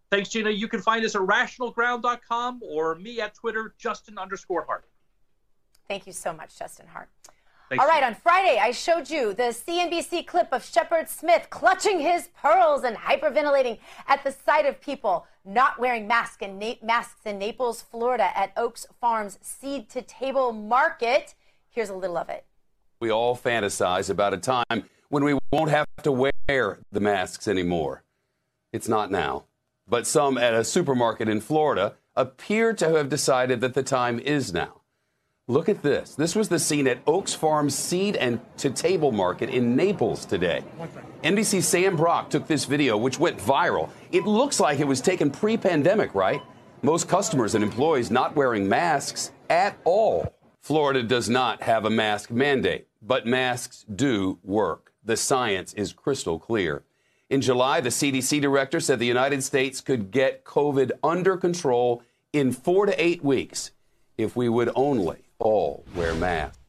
Thanks, 0.10 0.30
Gina. 0.30 0.50
You 0.50 0.70
can 0.70 0.82
find 0.82 1.04
us 1.04 1.16
at 1.16 1.22
rationalground.com 1.22 2.62
or 2.64 2.96
me 2.96 3.20
at 3.20 3.36
Twitter, 3.36 3.76
Justin 3.78 4.18
underscore 4.18 4.64
Hart. 4.66 4.86
Thank 5.88 6.08
you 6.08 6.14
so 6.14 6.32
much, 6.34 6.58
Justin 6.58 6.88
Hart. 6.88 7.10
Thanks, 7.70 7.84
All 7.84 7.90
right, 7.90 8.04
on 8.04 8.16
Friday, 8.16 8.60
I 8.60 8.72
showed 8.72 9.10
you 9.10 9.34
the 9.34 9.52
CNBC 9.52 10.26
clip 10.26 10.48
of 10.54 10.64
Shepard 10.64 11.10
Smith 11.10 11.48
clutching 11.50 12.00
his 12.00 12.30
pearls 12.42 12.86
and 12.86 12.96
hyperventilating 12.96 13.80
at 14.08 14.24
the 14.24 14.32
sight 14.32 14.66
of 14.66 14.80
people 14.80 15.28
not 15.44 15.78
wearing 15.78 16.08
masks 16.08 16.42
in, 16.42 16.58
Na- 16.60 16.76
masks 16.82 17.26
in 17.26 17.38
Naples, 17.38 17.82
Florida 17.82 18.30
at 18.38 18.54
Oakes 18.56 18.88
Farms 19.02 19.38
Seed 19.42 19.90
to 19.90 20.02
Table 20.02 20.54
Market. 20.54 21.36
Here's 21.70 21.90
a 21.90 21.96
little 21.96 22.18
of 22.18 22.30
it. 22.30 22.46
We 23.00 23.12
all 23.12 23.38
fantasize 23.38 24.10
about 24.10 24.34
a 24.34 24.38
time 24.38 24.86
when 25.10 25.24
we 25.24 25.38
won't 25.52 25.70
have 25.70 25.86
to 26.02 26.12
wear 26.12 26.80
the 26.92 27.00
masks 27.00 27.48
anymore. 27.48 28.04
It's 28.74 28.88
not 28.88 29.12
now. 29.12 29.46
But 29.88 30.08
some 30.08 30.38
at 30.38 30.56
a 30.56 30.64
supermarket 30.64 31.30
in 31.30 31.40
Florida 31.40 31.94
appear 32.16 32.74
to 32.74 32.90
have 32.90 33.08
decided 33.08 33.62
that 33.62 33.76
the 33.76 33.84
time 33.84 34.20
is 34.20 34.52
now. 34.52 34.82
Look 35.48 35.70
at 35.70 35.84
this. 35.84 36.16
This 36.16 36.36
was 36.36 36.50
the 36.50 36.60
scene 36.60 36.88
at 36.88 36.98
Oakes 37.06 37.34
Farm 37.34 37.70
Seed 37.70 38.18
and 38.18 38.40
to 38.58 38.70
Table 38.70 39.12
Market 39.12 39.50
in 39.50 39.76
Naples 39.76 40.26
today. 40.26 40.64
NBC's 41.24 41.68
Sam 41.68 41.96
Brock 41.96 42.30
took 42.30 42.48
this 42.48 42.66
video, 42.66 42.98
which 42.98 43.20
went 43.20 43.38
viral. 43.38 43.90
It 44.12 44.26
looks 44.26 44.60
like 44.60 44.80
it 44.80 44.88
was 44.88 45.00
taken 45.00 45.30
pre 45.32 45.56
pandemic, 45.56 46.14
right? 46.16 46.42
Most 46.82 47.08
customers 47.08 47.56
and 47.56 47.64
employees 47.64 48.12
not 48.12 48.36
wearing 48.36 48.68
masks 48.68 49.32
at 49.50 49.78
all. 49.86 50.37
Florida 50.68 51.02
does 51.02 51.30
not 51.30 51.62
have 51.62 51.86
a 51.86 51.90
mask 51.90 52.30
mandate, 52.30 52.90
but 53.02 53.26
masks 53.26 53.86
do 53.96 54.38
work. 54.44 54.92
The 55.02 55.16
science 55.16 55.74
is 55.76 55.94
crystal 55.94 56.40
clear. 56.40 56.84
In 57.30 57.40
July, 57.40 57.80
the 57.80 57.88
CDC 57.88 58.42
director 58.42 58.82
said 58.82 59.00
the 59.00 59.06
United 59.06 59.46
States 59.46 59.80
could 59.80 60.12
get 60.12 60.44
COVID 60.44 60.92
under 61.02 61.38
control 61.38 62.04
in 62.34 62.52
four 62.52 62.86
to 62.86 63.02
eight 63.02 63.24
weeks 63.24 63.72
if 64.18 64.36
we 64.36 64.50
would 64.50 64.70
only 64.76 65.20
all 65.40 65.86
wear 65.96 66.14
masks. 66.14 66.60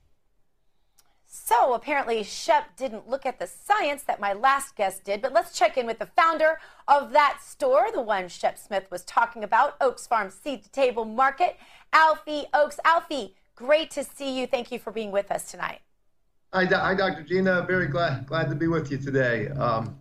So 1.26 1.74
apparently, 1.74 2.22
Shep 2.22 2.76
didn't 2.76 3.08
look 3.08 3.26
at 3.26 3.40
the 3.40 3.48
science 3.48 4.04
that 4.04 4.20
my 4.20 4.32
last 4.32 4.76
guest 4.76 5.02
did, 5.02 5.20
but 5.20 5.32
let's 5.32 5.58
check 5.58 5.76
in 5.76 5.86
with 5.86 5.98
the 5.98 6.06
founder 6.06 6.60
of 6.86 7.10
that 7.10 7.40
store, 7.44 7.88
the 7.92 8.00
one 8.00 8.28
Shep 8.28 8.60
Smith 8.60 8.88
was 8.92 9.02
talking 9.02 9.42
about, 9.42 9.74
Oakes 9.80 10.06
Farm 10.06 10.30
Seed 10.30 10.62
to 10.62 10.70
Table 10.70 11.04
Market, 11.04 11.56
Alfie 11.92 12.44
Oakes. 12.54 12.78
Alfie, 12.84 13.34
great 13.58 13.90
to 13.90 14.04
see 14.04 14.38
you. 14.38 14.46
Thank 14.46 14.70
you 14.70 14.78
for 14.78 14.92
being 14.92 15.10
with 15.10 15.32
us 15.32 15.50
tonight. 15.50 15.80
Hi, 16.54 16.64
hi 16.64 16.94
Dr. 16.94 17.24
Gina. 17.24 17.64
Very 17.66 17.88
glad 17.88 18.24
glad 18.26 18.48
to 18.50 18.54
be 18.54 18.68
with 18.68 18.90
you 18.90 18.98
today. 18.98 19.48
Um, 19.48 19.98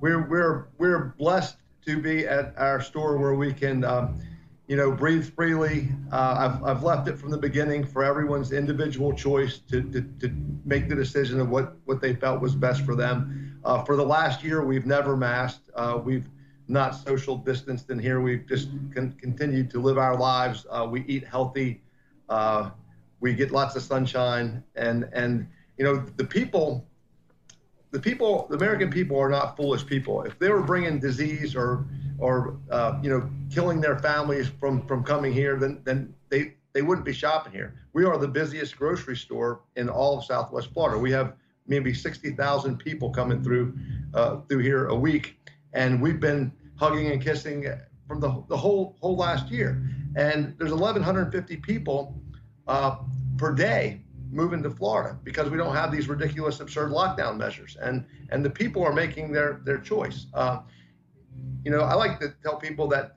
we're 0.00 0.26
we're 0.26 0.68
we're 0.78 1.14
blessed 1.18 1.58
to 1.84 2.00
be 2.00 2.26
at 2.26 2.54
our 2.56 2.80
store 2.80 3.18
where 3.18 3.34
we 3.34 3.52
can. 3.52 3.84
Um, 3.84 4.20
you 4.66 4.76
know, 4.76 4.90
breathe 4.90 5.30
freely. 5.34 5.90
Uh, 6.10 6.56
I've, 6.56 6.64
I've 6.64 6.82
left 6.82 7.06
it 7.06 7.18
from 7.18 7.30
the 7.30 7.36
beginning 7.36 7.84
for 7.84 8.02
everyone's 8.02 8.50
individual 8.50 9.12
choice 9.12 9.58
to, 9.68 9.82
to, 9.92 10.00
to 10.20 10.34
make 10.64 10.88
the 10.88 10.94
decision 10.94 11.38
of 11.38 11.50
what, 11.50 11.76
what 11.84 12.00
they 12.00 12.14
felt 12.14 12.40
was 12.40 12.54
best 12.54 12.82
for 12.82 12.94
them. 12.94 13.60
Uh, 13.62 13.84
for 13.84 13.94
the 13.94 14.06
last 14.06 14.42
year, 14.42 14.64
we've 14.64 14.86
never 14.86 15.18
masked. 15.18 15.68
Uh, 15.74 16.00
we've 16.02 16.30
not 16.66 16.92
social 16.92 17.36
distanced 17.36 17.90
in 17.90 17.98
here. 17.98 18.22
We've 18.22 18.46
just 18.46 18.70
con- 18.94 19.14
continued 19.20 19.70
to 19.72 19.82
live 19.82 19.98
our 19.98 20.16
lives. 20.16 20.64
Uh, 20.70 20.88
we 20.90 21.04
eat 21.04 21.26
healthy. 21.26 21.82
We 23.24 23.32
get 23.32 23.50
lots 23.50 23.74
of 23.74 23.82
sunshine. 23.82 24.62
And, 24.76 25.08
and, 25.14 25.48
you 25.78 25.84
know, 25.86 26.04
the 26.16 26.24
people, 26.24 26.86
the 27.90 27.98
people, 27.98 28.46
the 28.50 28.56
American 28.56 28.90
people, 28.90 29.18
are 29.18 29.30
not 29.30 29.56
foolish 29.56 29.86
people. 29.86 30.24
If 30.24 30.38
they 30.38 30.50
were 30.50 30.60
bringing 30.62 30.98
disease 30.98 31.56
or 31.56 31.86
or 32.18 32.58
uh, 32.70 33.00
you 33.02 33.08
know 33.08 33.28
killing 33.50 33.80
their 33.80 33.98
families 33.98 34.48
from 34.60 34.86
from 34.86 35.02
coming 35.02 35.32
here, 35.32 35.56
then 35.56 35.80
then 35.84 36.14
they 36.28 36.54
they 36.74 36.82
wouldn't 36.82 37.06
be 37.06 37.14
shopping 37.14 37.50
here. 37.52 37.74
We 37.94 38.04
are 38.04 38.18
the 38.18 38.28
busiest 38.28 38.76
grocery 38.76 39.16
store 39.16 39.62
in 39.76 39.88
all 39.88 40.18
of 40.18 40.24
Southwest 40.24 40.68
Florida. 40.74 40.98
We 40.98 41.10
have 41.12 41.34
maybe 41.66 41.94
60,000 41.94 42.76
people 42.76 43.08
coming 43.10 43.42
through 43.42 43.74
uh, 44.12 44.40
through 44.48 44.58
here 44.58 44.88
a 44.88 44.94
week, 44.94 45.38
and 45.72 46.02
we've 46.02 46.20
been 46.20 46.52
hugging 46.76 47.10
and 47.10 47.22
kissing 47.22 47.66
from 48.06 48.20
the, 48.20 48.44
the 48.48 48.56
whole 48.56 48.96
whole 49.00 49.16
last 49.16 49.50
year. 49.50 49.82
And 50.14 50.54
there's 50.58 50.72
1,150 50.72 51.56
people 51.56 52.20
uh, 52.66 52.96
per 53.36 53.52
day 53.52 54.00
moving 54.30 54.62
to 54.62 54.70
Florida 54.70 55.16
because 55.22 55.48
we 55.50 55.56
don't 55.56 55.74
have 55.74 55.92
these 55.92 56.08
ridiculous, 56.08 56.60
absurd 56.60 56.90
lockdown 56.90 57.36
measures, 57.36 57.76
and 57.80 58.04
and 58.30 58.44
the 58.44 58.50
people 58.50 58.82
are 58.82 58.92
making 58.92 59.32
their 59.32 59.60
their 59.64 59.78
choice. 59.78 60.26
Uh, 60.34 60.60
you 61.64 61.70
know, 61.70 61.80
I 61.80 61.94
like 61.94 62.20
to 62.20 62.34
tell 62.42 62.56
people 62.56 62.88
that 62.88 63.16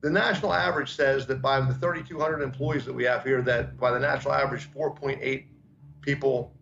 the 0.00 0.10
national 0.10 0.52
average 0.52 0.94
says 0.94 1.26
that 1.26 1.40
by 1.40 1.60
the 1.60 1.74
3,200 1.74 2.42
employees 2.42 2.84
that 2.84 2.92
we 2.92 3.04
have 3.04 3.24
here, 3.24 3.40
that 3.42 3.78
by 3.78 3.90
the 3.90 3.98
national 3.98 4.34
average, 4.34 4.70
4.8 4.72 5.46
people 6.02 6.52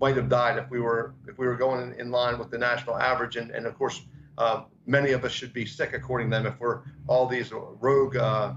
might 0.00 0.14
have 0.16 0.28
died 0.28 0.58
if 0.58 0.68
we 0.70 0.80
were 0.80 1.14
if 1.26 1.38
we 1.38 1.46
were 1.46 1.56
going 1.56 1.94
in 1.98 2.10
line 2.10 2.38
with 2.38 2.50
the 2.50 2.58
national 2.58 2.96
average, 2.96 3.36
and 3.36 3.50
and 3.50 3.66
of 3.66 3.76
course, 3.76 4.02
uh, 4.38 4.64
many 4.86 5.12
of 5.12 5.24
us 5.24 5.32
should 5.32 5.52
be 5.52 5.66
sick 5.66 5.92
according 5.94 6.30
to 6.30 6.36
them 6.36 6.46
if 6.46 6.60
we're 6.60 6.82
all 7.06 7.26
these 7.26 7.50
rogue 7.52 8.16
uh, 8.16 8.52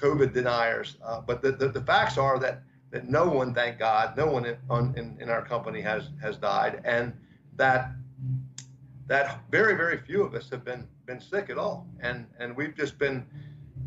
COVID 0.00 0.32
deniers. 0.32 0.96
Uh, 1.04 1.20
but 1.20 1.42
the, 1.42 1.52
the, 1.52 1.68
the 1.68 1.82
facts 1.82 2.18
are 2.18 2.38
that 2.38 2.62
that 2.90 3.08
no 3.08 3.28
one, 3.28 3.54
thank 3.54 3.78
God, 3.78 4.16
no 4.16 4.26
one 4.26 4.44
in, 4.44 4.56
on, 4.68 4.92
in, 4.96 5.16
in 5.20 5.30
our 5.30 5.44
company 5.44 5.80
has 5.80 6.08
has 6.20 6.36
died, 6.36 6.80
and 6.84 7.12
that 7.56 7.92
that 9.06 9.40
very 9.50 9.74
very 9.76 9.98
few 9.98 10.22
of 10.22 10.34
us 10.34 10.50
have 10.50 10.64
been 10.64 10.86
been 11.06 11.20
sick 11.20 11.50
at 11.50 11.58
all, 11.58 11.86
and 12.00 12.26
and 12.38 12.56
we've 12.56 12.76
just 12.76 12.98
been 12.98 13.24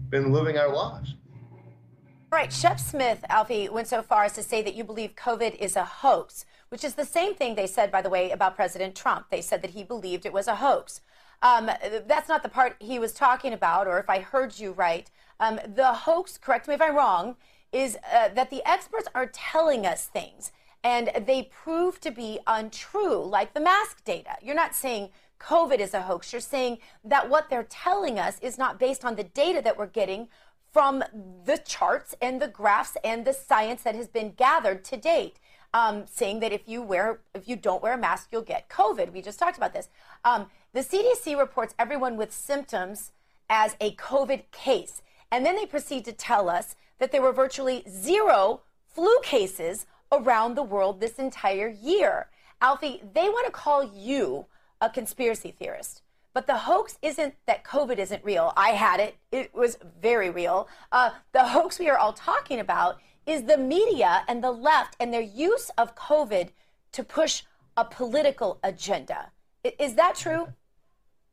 been 0.10 0.32
living 0.32 0.58
our 0.58 0.74
lives. 0.74 1.16
All 2.32 2.40
right, 2.40 2.52
Shep 2.52 2.80
Smith, 2.80 3.24
Alfie, 3.30 3.70
went 3.70 3.88
so 3.88 4.02
far 4.02 4.24
as 4.24 4.34
to 4.34 4.42
say 4.44 4.64
that 4.64 4.74
you 4.74 4.84
believe 4.84 5.16
COVID 5.16 5.56
is 5.56 5.76
a 5.76 5.86
hoax, 5.86 6.46
which 6.70 6.84
is 6.84 6.96
the 6.96 7.06
same 7.06 7.36
thing 7.36 7.54
they 7.54 7.68
said, 7.68 7.92
by 7.92 8.02
the 8.02 8.10
way, 8.10 8.32
about 8.32 8.56
President 8.56 8.96
Trump. 8.96 9.28
They 9.30 9.42
said 9.42 9.62
that 9.62 9.72
he 9.72 9.84
believed 9.84 10.26
it 10.26 10.34
was 10.34 10.48
a 10.48 10.56
hoax. 10.56 11.02
Um, 11.44 11.70
that's 12.08 12.30
not 12.30 12.42
the 12.42 12.50
part 12.50 12.78
he 12.80 12.98
was 12.98 13.12
talking 13.12 13.54
about, 13.54 13.86
or 13.86 14.00
if 14.00 14.10
I 14.10 14.20
heard 14.20 14.58
you 14.58 14.72
right. 14.72 15.12
Um, 15.40 15.60
the 15.66 15.94
hoax, 15.94 16.38
correct 16.38 16.68
me 16.68 16.76
if 16.76 16.82
I'm 16.82 16.96
wrong, 16.96 17.36
is 17.72 17.98
uh, 18.14 18.30
that 18.30 18.50
the 18.50 18.62
experts 18.68 19.08
are 19.16 19.26
telling 19.26 19.86
us 19.86 20.06
things 20.06 20.52
and 20.84 21.12
they 21.26 21.44
prove 21.44 22.00
to 22.02 22.12
be 22.12 22.40
untrue, 22.46 23.24
like 23.24 23.54
the 23.54 23.60
mask 23.60 24.04
data. 24.04 24.32
You're 24.42 24.56
not 24.56 24.76
saying 24.76 25.10
COVID 25.40 25.80
is 25.80 25.94
a 25.94 26.02
hoax. 26.02 26.32
You're 26.34 26.42
saying 26.42 26.80
that 27.04 27.30
what 27.30 27.50
they're 27.50 27.68
telling 27.70 28.20
us 28.20 28.38
is 28.42 28.58
not 28.58 28.80
based 28.80 29.06
on 29.06 29.16
the 29.16 29.24
data 29.24 29.62
that 29.64 29.78
we're 29.78 29.88
getting 29.88 30.28
from 30.72 31.04
the 31.46 31.58
charts 31.58 32.16
and 32.22 32.42
the 32.42 32.48
graphs 32.48 32.98
and 33.04 33.26
the 33.26 33.34
science 33.34 33.84
that 33.84 33.96
has 33.96 34.08
been 34.08 34.34
gathered 34.34 34.84
to 34.86 34.98
date. 34.98 35.38
Um, 35.76 36.06
saying 36.06 36.40
that 36.42 36.52
if 36.52 36.68
you 36.68 36.84
wear, 36.84 37.22
if 37.34 37.48
you 37.48 37.56
don't 37.56 37.82
wear 37.82 37.94
a 37.94 37.98
mask, 37.98 38.30
you'll 38.32 38.44
get 38.44 38.70
COVID. 38.70 39.12
We 39.12 39.24
just 39.24 39.40
talked 39.40 39.58
about 39.58 39.74
this. 39.74 39.90
Um, 40.24 40.46
the 40.72 40.82
CDC 40.82 41.36
reports 41.36 41.74
everyone 41.80 42.16
with 42.16 42.32
symptoms 42.32 43.12
as 43.50 43.76
a 43.82 43.96
COVID 43.96 44.44
case, 44.52 45.02
and 45.34 45.44
then 45.44 45.56
they 45.56 45.66
proceed 45.66 46.06
to 46.06 46.14
tell 46.14 46.48
us 46.48 46.76
that 47.00 47.12
there 47.12 47.24
were 47.24 47.34
virtually 47.34 47.84
zero 47.90 48.62
flu 48.86 49.20
cases 49.24 49.88
around 50.12 50.54
the 50.54 50.62
world 50.62 51.02
this 51.02 51.18
entire 51.18 51.68
year. 51.68 52.28
Alfie, 52.62 53.02
they 53.16 53.30
want 53.30 53.48
to 53.48 53.52
call 53.52 53.84
you 53.84 54.46
a 54.80 54.92
conspiracy 54.92 55.50
theorist. 55.58 56.04
But 56.36 56.46
the 56.46 56.56
hoax 56.56 57.00
isn't 57.02 57.34
that 57.48 57.64
COVID 57.64 57.98
isn't 57.98 58.24
real. 58.24 58.54
I 58.56 58.70
had 58.70 59.00
it, 59.00 59.16
it 59.32 59.56
was 59.56 59.80
very 60.00 60.30
real. 60.30 60.68
Uh, 60.92 61.10
the 61.32 61.48
hoax 61.48 61.80
we 61.80 61.90
are 61.90 61.98
all 61.98 62.14
talking 62.14 62.60
about 62.60 63.00
is 63.26 63.42
the 63.42 63.58
media 63.58 64.24
and 64.28 64.44
the 64.44 64.52
left 64.52 64.96
and 65.00 65.12
their 65.12 65.22
use 65.22 65.72
of 65.80 65.96
COVID 65.96 66.50
to 66.92 67.04
push 67.04 67.42
a 67.76 67.84
political 67.84 68.60
agenda. 68.64 69.32
Is 69.80 69.96
that 69.96 70.14
true? 70.14 70.48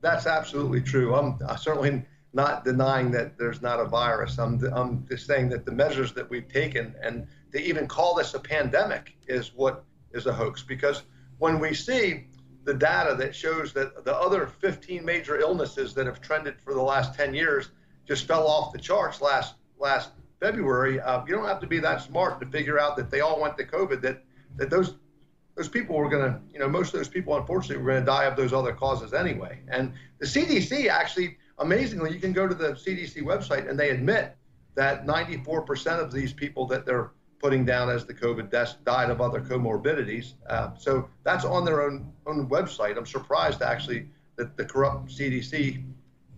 That's 0.00 0.26
absolutely 0.26 0.80
true. 0.80 1.14
I'm 1.14 1.38
certainly 1.58 2.02
not 2.32 2.64
denying 2.64 3.10
that 3.10 3.36
there's 3.36 3.60
not 3.60 3.80
a 3.80 3.84
virus. 3.84 4.38
I'm, 4.38 4.62
I'm 4.72 5.06
just 5.08 5.26
saying 5.26 5.48
that 5.50 5.64
the 5.64 5.72
measures 5.72 6.12
that 6.14 6.28
we've 6.30 6.48
taken 6.48 6.94
and 7.02 7.26
to 7.52 7.60
even 7.60 7.88
call 7.88 8.14
this 8.14 8.34
a 8.34 8.38
pandemic 8.38 9.16
is 9.26 9.52
what 9.54 9.84
is 10.12 10.26
a 10.26 10.32
hoax 10.32 10.62
because 10.62 11.02
when 11.38 11.58
we 11.58 11.74
see 11.74 12.26
the 12.64 12.74
data 12.74 13.14
that 13.16 13.34
shows 13.34 13.72
that 13.72 14.04
the 14.04 14.14
other 14.14 14.46
15 14.46 15.04
major 15.04 15.38
illnesses 15.38 15.94
that 15.94 16.06
have 16.06 16.20
trended 16.20 16.60
for 16.60 16.74
the 16.74 16.82
last 16.82 17.14
10 17.14 17.34
years 17.34 17.70
just 18.06 18.26
fell 18.26 18.46
off 18.46 18.72
the 18.72 18.78
charts 18.78 19.20
last 19.20 19.54
last 19.78 20.10
February. 20.40 21.00
Uh, 21.00 21.24
you 21.26 21.34
don't 21.34 21.46
have 21.46 21.60
to 21.60 21.66
be 21.66 21.78
that 21.78 22.02
smart 22.02 22.40
to 22.40 22.46
figure 22.46 22.78
out 22.78 22.96
that 22.96 23.10
they 23.10 23.20
all 23.20 23.40
went 23.40 23.56
to 23.58 23.64
COVID. 23.64 24.00
That 24.02 24.22
that 24.56 24.70
those 24.70 24.94
those 25.54 25.68
people 25.68 25.96
were 25.96 26.08
going 26.08 26.32
to, 26.32 26.40
you 26.52 26.58
know, 26.58 26.68
most 26.68 26.94
of 26.94 27.00
those 27.00 27.08
people 27.08 27.36
unfortunately 27.36 27.82
were 27.82 27.90
going 27.90 28.02
to 28.02 28.06
die 28.06 28.24
of 28.24 28.36
those 28.36 28.52
other 28.52 28.72
causes 28.72 29.12
anyway. 29.12 29.58
And 29.68 29.92
the 30.18 30.26
CDC 30.26 30.88
actually, 30.88 31.36
amazingly, 31.60 32.12
you 32.12 32.18
can 32.18 32.32
go 32.32 32.48
to 32.48 32.54
the 32.54 32.72
CDC 32.72 33.22
website 33.22 33.68
and 33.68 33.78
they 33.78 33.90
admit 33.90 34.36
that 34.74 35.06
94% 35.06 36.00
of 36.00 36.12
these 36.12 36.32
people 36.32 36.66
that 36.66 36.84
they're 36.84 37.12
putting 37.38 37.64
down 37.64 37.88
as 37.88 38.04
the 38.04 38.14
COVID 38.14 38.50
deaths 38.50 38.76
died 38.84 39.10
of 39.10 39.20
other 39.20 39.40
comorbidities. 39.40 40.34
Uh, 40.48 40.74
so 40.76 41.08
that's 41.24 41.44
on 41.44 41.64
their 41.64 41.82
own 41.82 42.12
own 42.26 42.48
website. 42.48 42.96
I'm 42.96 43.06
surprised 43.06 43.62
actually 43.62 44.08
that 44.36 44.56
the 44.56 44.64
corrupt 44.64 45.08
CDC 45.08 45.84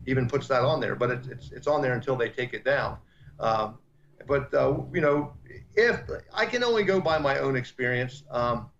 even 0.07 0.29
puts 0.29 0.49
that 0.49 0.63
on 0.63 0.81
there, 0.81 0.95
but 0.95 1.11
it's 1.11 1.29
it's, 1.29 1.53
it's 1.53 1.67
on 1.67 1.83
there 1.83 1.95
until 1.95 2.17
they 2.17 2.29
take 2.29 2.55
it 2.55 2.65
down. 2.65 2.99
Um, 3.41 3.79
but 4.27 4.53
uh, 4.55 4.79
you 4.93 5.01
know, 5.01 5.33
if 5.75 6.01
I 6.33 6.47
can 6.47 6.63
only 6.63 6.85
go 6.85 7.01
by 7.01 7.19
my 7.19 7.39
own 7.39 7.57
experience, 7.57 8.23
um, 8.31 8.71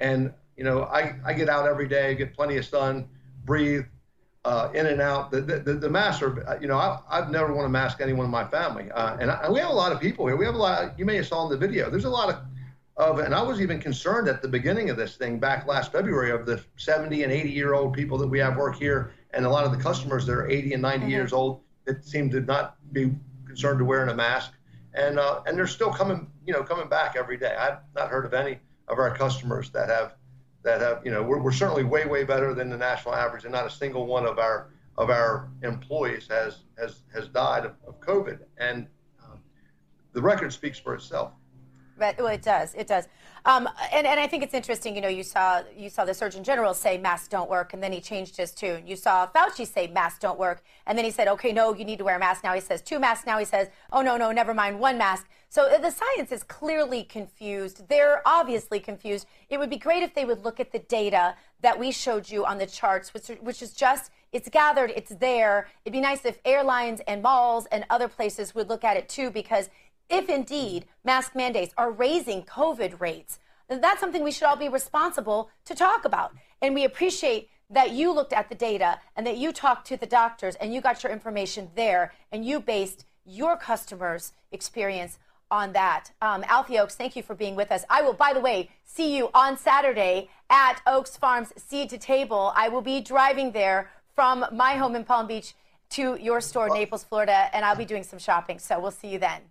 and 0.00 0.32
you 0.56 0.64
know, 0.64 0.84
I, 0.84 1.16
I 1.24 1.32
get 1.32 1.48
out 1.48 1.66
every 1.66 1.88
day, 1.88 2.14
get 2.14 2.34
plenty 2.34 2.56
of 2.56 2.64
sun, 2.64 3.08
breathe, 3.44 3.84
uh, 4.44 4.70
in 4.74 4.86
and 4.86 5.00
out. 5.00 5.30
The, 5.30 5.40
the, 5.40 5.74
the 5.74 5.90
masks 5.90 6.22
are, 6.22 6.58
you 6.60 6.66
know, 6.66 6.78
I, 6.78 6.98
I've 7.08 7.30
never 7.30 7.52
want 7.52 7.64
to 7.66 7.70
mask 7.70 8.00
anyone 8.00 8.26
in 8.26 8.30
my 8.30 8.44
family. 8.44 8.90
Uh, 8.90 9.16
and, 9.20 9.30
I, 9.30 9.50
we 9.50 9.60
have 9.60 9.70
a 9.70 9.74
lot 9.74 9.92
of 9.92 10.00
people 10.00 10.26
here. 10.26 10.36
We 10.36 10.44
have 10.44 10.54
a 10.54 10.58
lot, 10.58 10.84
of, 10.84 10.98
you 10.98 11.04
may 11.04 11.16
have 11.16 11.26
saw 11.26 11.44
in 11.44 11.50
the 11.50 11.56
video, 11.56 11.90
there's 11.90 12.04
a 12.04 12.10
lot 12.10 12.28
of, 12.28 12.40
of, 12.96 13.18
and 13.20 13.34
I 13.34 13.42
was 13.42 13.60
even 13.60 13.78
concerned 13.78 14.28
at 14.28 14.42
the 14.42 14.48
beginning 14.48 14.90
of 14.90 14.96
this 14.96 15.16
thing 15.16 15.38
back 15.38 15.66
last 15.66 15.92
February 15.92 16.30
of 16.30 16.44
the 16.44 16.62
70 16.76 17.22
and 17.22 17.32
80 17.32 17.50
year 17.50 17.74
old 17.74 17.94
people 17.94 18.18
that 18.18 18.26
we 18.26 18.38
have 18.40 18.56
work 18.56 18.76
here 18.76 19.12
and 19.32 19.46
a 19.46 19.48
lot 19.48 19.64
of 19.64 19.72
the 19.72 19.78
customers 19.78 20.26
that 20.26 20.32
are 20.32 20.48
80 20.48 20.74
and 20.74 20.82
90 20.82 20.98
mm-hmm. 20.98 21.10
years 21.10 21.32
old 21.32 21.60
that 21.84 22.04
seem 22.04 22.30
to 22.30 22.40
not 22.40 22.76
be 22.92 23.12
concerned 23.46 23.78
to 23.78 23.84
wearing 23.84 24.10
a 24.10 24.14
mask. 24.14 24.52
And, 24.94 25.18
uh, 25.18 25.42
and 25.46 25.56
they're 25.56 25.66
still 25.66 25.90
coming, 25.90 26.30
you 26.46 26.52
know, 26.52 26.62
coming 26.62 26.88
back 26.88 27.16
every 27.16 27.38
day. 27.38 27.56
I've 27.58 27.78
not 27.94 28.08
heard 28.08 28.26
of 28.26 28.34
any 28.34 28.58
of 28.88 28.98
our 28.98 29.14
customers 29.16 29.70
that 29.70 29.88
have 29.88 30.16
that 30.62 30.80
have, 30.80 31.04
you 31.04 31.10
know, 31.10 31.22
we're, 31.22 31.40
we're 31.40 31.52
certainly 31.52 31.84
way, 31.84 32.06
way 32.06 32.24
better 32.24 32.54
than 32.54 32.70
the 32.70 32.76
national 32.76 33.14
average, 33.14 33.44
and 33.44 33.52
not 33.52 33.66
a 33.66 33.70
single 33.70 34.06
one 34.06 34.26
of 34.26 34.38
our 34.38 34.70
of 34.98 35.08
our 35.08 35.48
employees 35.62 36.28
has 36.28 36.58
has 36.78 37.00
has 37.14 37.28
died 37.28 37.64
of, 37.64 37.74
of 37.86 37.98
COVID, 38.00 38.40
and 38.58 38.86
um, 39.24 39.38
the 40.12 40.22
record 40.22 40.52
speaks 40.52 40.78
for 40.78 40.94
itself. 40.94 41.32
But 41.98 42.18
well, 42.18 42.28
it 42.28 42.42
does. 42.42 42.74
It 42.74 42.86
does. 42.86 43.06
Um, 43.44 43.68
and, 43.92 44.06
and 44.06 44.20
I 44.20 44.26
think 44.26 44.42
it's 44.42 44.54
interesting. 44.54 44.94
You 44.94 45.02
know, 45.02 45.08
you 45.08 45.22
saw 45.22 45.62
you 45.76 45.90
saw 45.90 46.04
the 46.04 46.14
Surgeon 46.14 46.44
General 46.44 46.74
say 46.74 46.96
masks 46.98 47.28
don't 47.28 47.50
work, 47.50 47.74
and 47.74 47.82
then 47.82 47.92
he 47.92 48.00
changed 48.00 48.36
his 48.36 48.52
tune. 48.52 48.86
You 48.86 48.96
saw 48.96 49.26
Fauci 49.26 49.66
say 49.66 49.88
masks 49.88 50.18
don't 50.18 50.38
work, 50.38 50.62
and 50.86 50.96
then 50.96 51.04
he 51.04 51.10
said, 51.10 51.28
okay, 51.28 51.52
no, 51.52 51.74
you 51.74 51.84
need 51.84 51.98
to 51.98 52.04
wear 52.04 52.16
a 52.16 52.18
mask. 52.18 52.44
Now 52.44 52.54
he 52.54 52.60
says 52.60 52.82
two 52.82 52.98
masks. 52.98 53.26
Now 53.26 53.38
he 53.38 53.44
says, 53.44 53.68
oh 53.92 54.00
no, 54.00 54.16
no, 54.16 54.32
never 54.32 54.54
mind, 54.54 54.78
one 54.78 54.96
mask. 54.96 55.28
So 55.52 55.66
uh, 55.66 55.76
the 55.76 55.90
science 55.90 56.32
is 56.32 56.42
clearly 56.42 57.04
confused. 57.04 57.86
They're 57.90 58.22
obviously 58.24 58.80
confused. 58.80 59.26
It 59.50 59.58
would 59.58 59.68
be 59.68 59.76
great 59.76 60.02
if 60.02 60.14
they 60.14 60.24
would 60.24 60.42
look 60.46 60.60
at 60.60 60.72
the 60.72 60.78
data 60.78 61.34
that 61.60 61.78
we 61.78 61.92
showed 61.92 62.30
you 62.30 62.46
on 62.46 62.56
the 62.56 62.64
charts, 62.64 63.12
which 63.12 63.28
which 63.42 63.60
is 63.60 63.74
just 63.74 64.10
it's 64.32 64.48
gathered, 64.48 64.94
it's 64.96 65.14
there. 65.16 65.68
It'd 65.84 65.92
be 65.92 66.00
nice 66.00 66.24
if 66.24 66.38
airlines 66.46 67.02
and 67.06 67.20
malls 67.20 67.66
and 67.66 67.84
other 67.90 68.08
places 68.08 68.54
would 68.54 68.70
look 68.70 68.82
at 68.82 68.96
it 68.96 69.10
too, 69.10 69.30
because 69.30 69.68
if 70.08 70.30
indeed 70.30 70.86
mask 71.04 71.34
mandates 71.34 71.74
are 71.76 71.90
raising 71.90 72.44
COVID 72.44 72.98
rates, 72.98 73.38
that's 73.68 74.00
something 74.00 74.22
we 74.24 74.32
should 74.32 74.44
all 74.44 74.56
be 74.56 74.70
responsible 74.70 75.50
to 75.66 75.74
talk 75.74 76.06
about. 76.06 76.32
And 76.62 76.74
we 76.74 76.84
appreciate 76.84 77.50
that 77.68 77.90
you 77.90 78.10
looked 78.10 78.32
at 78.32 78.48
the 78.48 78.54
data 78.54 79.00
and 79.16 79.26
that 79.26 79.36
you 79.36 79.52
talked 79.52 79.86
to 79.88 79.98
the 79.98 80.06
doctors 80.06 80.54
and 80.54 80.72
you 80.72 80.80
got 80.80 81.02
your 81.02 81.12
information 81.12 81.68
there 81.74 82.14
and 82.30 82.42
you 82.42 82.58
based 82.58 83.04
your 83.26 83.58
customers' 83.58 84.32
experience 84.50 85.18
on 85.52 85.72
that. 85.74 86.10
Um, 86.22 86.44
Alfie 86.48 86.78
Oakes, 86.78 86.96
thank 86.96 87.14
you 87.14 87.22
for 87.22 87.34
being 87.34 87.54
with 87.54 87.70
us. 87.70 87.84
I 87.90 88.02
will, 88.02 88.14
by 88.14 88.32
the 88.32 88.40
way, 88.40 88.70
see 88.84 89.14
you 89.16 89.28
on 89.34 89.56
Saturday 89.56 90.30
at 90.50 90.80
Oakes 90.86 91.16
Farms 91.16 91.52
Seed 91.56 91.90
to 91.90 91.98
Table. 91.98 92.52
I 92.56 92.68
will 92.68 92.80
be 92.80 93.00
driving 93.00 93.52
there 93.52 93.90
from 94.16 94.46
my 94.50 94.72
home 94.72 94.96
in 94.96 95.04
Palm 95.04 95.26
Beach 95.26 95.54
to 95.90 96.16
your 96.18 96.40
store, 96.40 96.68
in 96.68 96.72
Naples, 96.72 97.04
Florida, 97.04 97.54
and 97.54 97.64
I'll 97.66 97.76
be 97.76 97.84
doing 97.84 98.02
some 98.02 98.18
shopping. 98.18 98.58
So 98.58 98.80
we'll 98.80 98.90
see 98.90 99.08
you 99.08 99.18
then. 99.18 99.42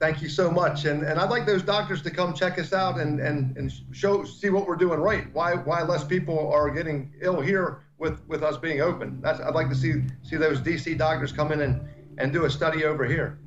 Thank 0.00 0.20
you 0.20 0.28
so 0.28 0.50
much. 0.50 0.84
And 0.86 1.04
and 1.04 1.20
I'd 1.20 1.30
like 1.30 1.46
those 1.46 1.62
doctors 1.62 2.02
to 2.02 2.10
come 2.10 2.34
check 2.34 2.58
us 2.58 2.72
out 2.72 2.98
and 2.98 3.20
and, 3.20 3.56
and 3.56 3.72
show 3.92 4.24
see 4.24 4.50
what 4.50 4.66
we're 4.66 4.74
doing 4.74 4.98
right. 4.98 5.32
Why 5.32 5.54
why 5.54 5.82
less 5.82 6.02
people 6.02 6.52
are 6.52 6.68
getting 6.70 7.12
ill 7.22 7.40
here 7.40 7.84
with, 7.98 8.20
with 8.26 8.42
us 8.42 8.56
being 8.58 8.80
open. 8.80 9.20
That's 9.20 9.38
I'd 9.38 9.54
like 9.54 9.68
to 9.68 9.76
see 9.76 10.02
see 10.22 10.36
those 10.36 10.60
DC 10.60 10.98
doctors 10.98 11.30
come 11.30 11.52
in 11.52 11.60
and, 11.60 11.88
and 12.18 12.32
do 12.32 12.44
a 12.44 12.50
study 12.50 12.84
over 12.84 13.04
here. 13.04 13.38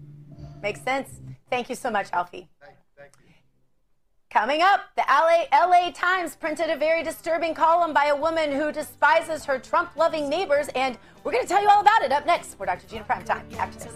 Makes 0.61 0.81
sense. 0.81 1.19
Thank 1.49 1.69
you 1.69 1.75
so 1.75 1.89
much, 1.89 2.11
Alfie. 2.11 2.49
Coming 4.29 4.61
up, 4.61 4.81
the 4.97 5.03
LA, 5.09 5.45
LA 5.53 5.89
Times 5.91 6.35
printed 6.35 6.69
a 6.69 6.75
very 6.75 7.01
disturbing 7.01 7.53
column 7.53 7.93
by 7.93 8.07
a 8.07 8.15
woman 8.15 8.51
who 8.51 8.73
despises 8.73 9.45
her 9.45 9.57
Trump 9.57 9.95
loving 9.95 10.29
neighbors, 10.29 10.67
and 10.75 10.97
we're 11.23 11.31
going 11.31 11.43
to 11.43 11.47
tell 11.47 11.61
you 11.61 11.69
all 11.69 11.79
about 11.79 12.03
it 12.03 12.11
up 12.11 12.25
next 12.25 12.55
for 12.55 12.65
Dr. 12.65 12.87
Gina 12.87 13.05
Primetime 13.05 13.41
after 13.57 13.79
this. 13.79 13.93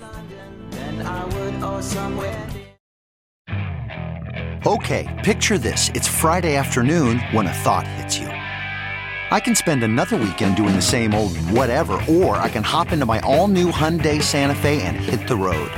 Okay, 4.65 5.21
picture 5.23 5.57
this. 5.57 5.89
It's 5.89 6.07
Friday 6.07 6.55
afternoon 6.55 7.19
when 7.31 7.47
a 7.47 7.53
thought 7.53 7.85
hits 7.85 8.17
you. 8.17 8.27
I 8.27 9.39
can 9.39 9.55
spend 9.55 9.83
another 9.83 10.17
weekend 10.17 10.55
doing 10.55 10.75
the 10.75 10.81
same 10.81 11.13
old 11.13 11.37
whatever, 11.51 11.93
or 12.07 12.37
I 12.37 12.49
can 12.49 12.63
hop 12.63 12.91
into 12.91 13.05
my 13.05 13.19
all 13.19 13.47
new 13.47 13.71
Hyundai 13.71 14.21
Santa 14.21 14.55
Fe 14.55 14.81
and 14.81 14.95
hit 14.95 15.27
the 15.27 15.35
road. 15.35 15.71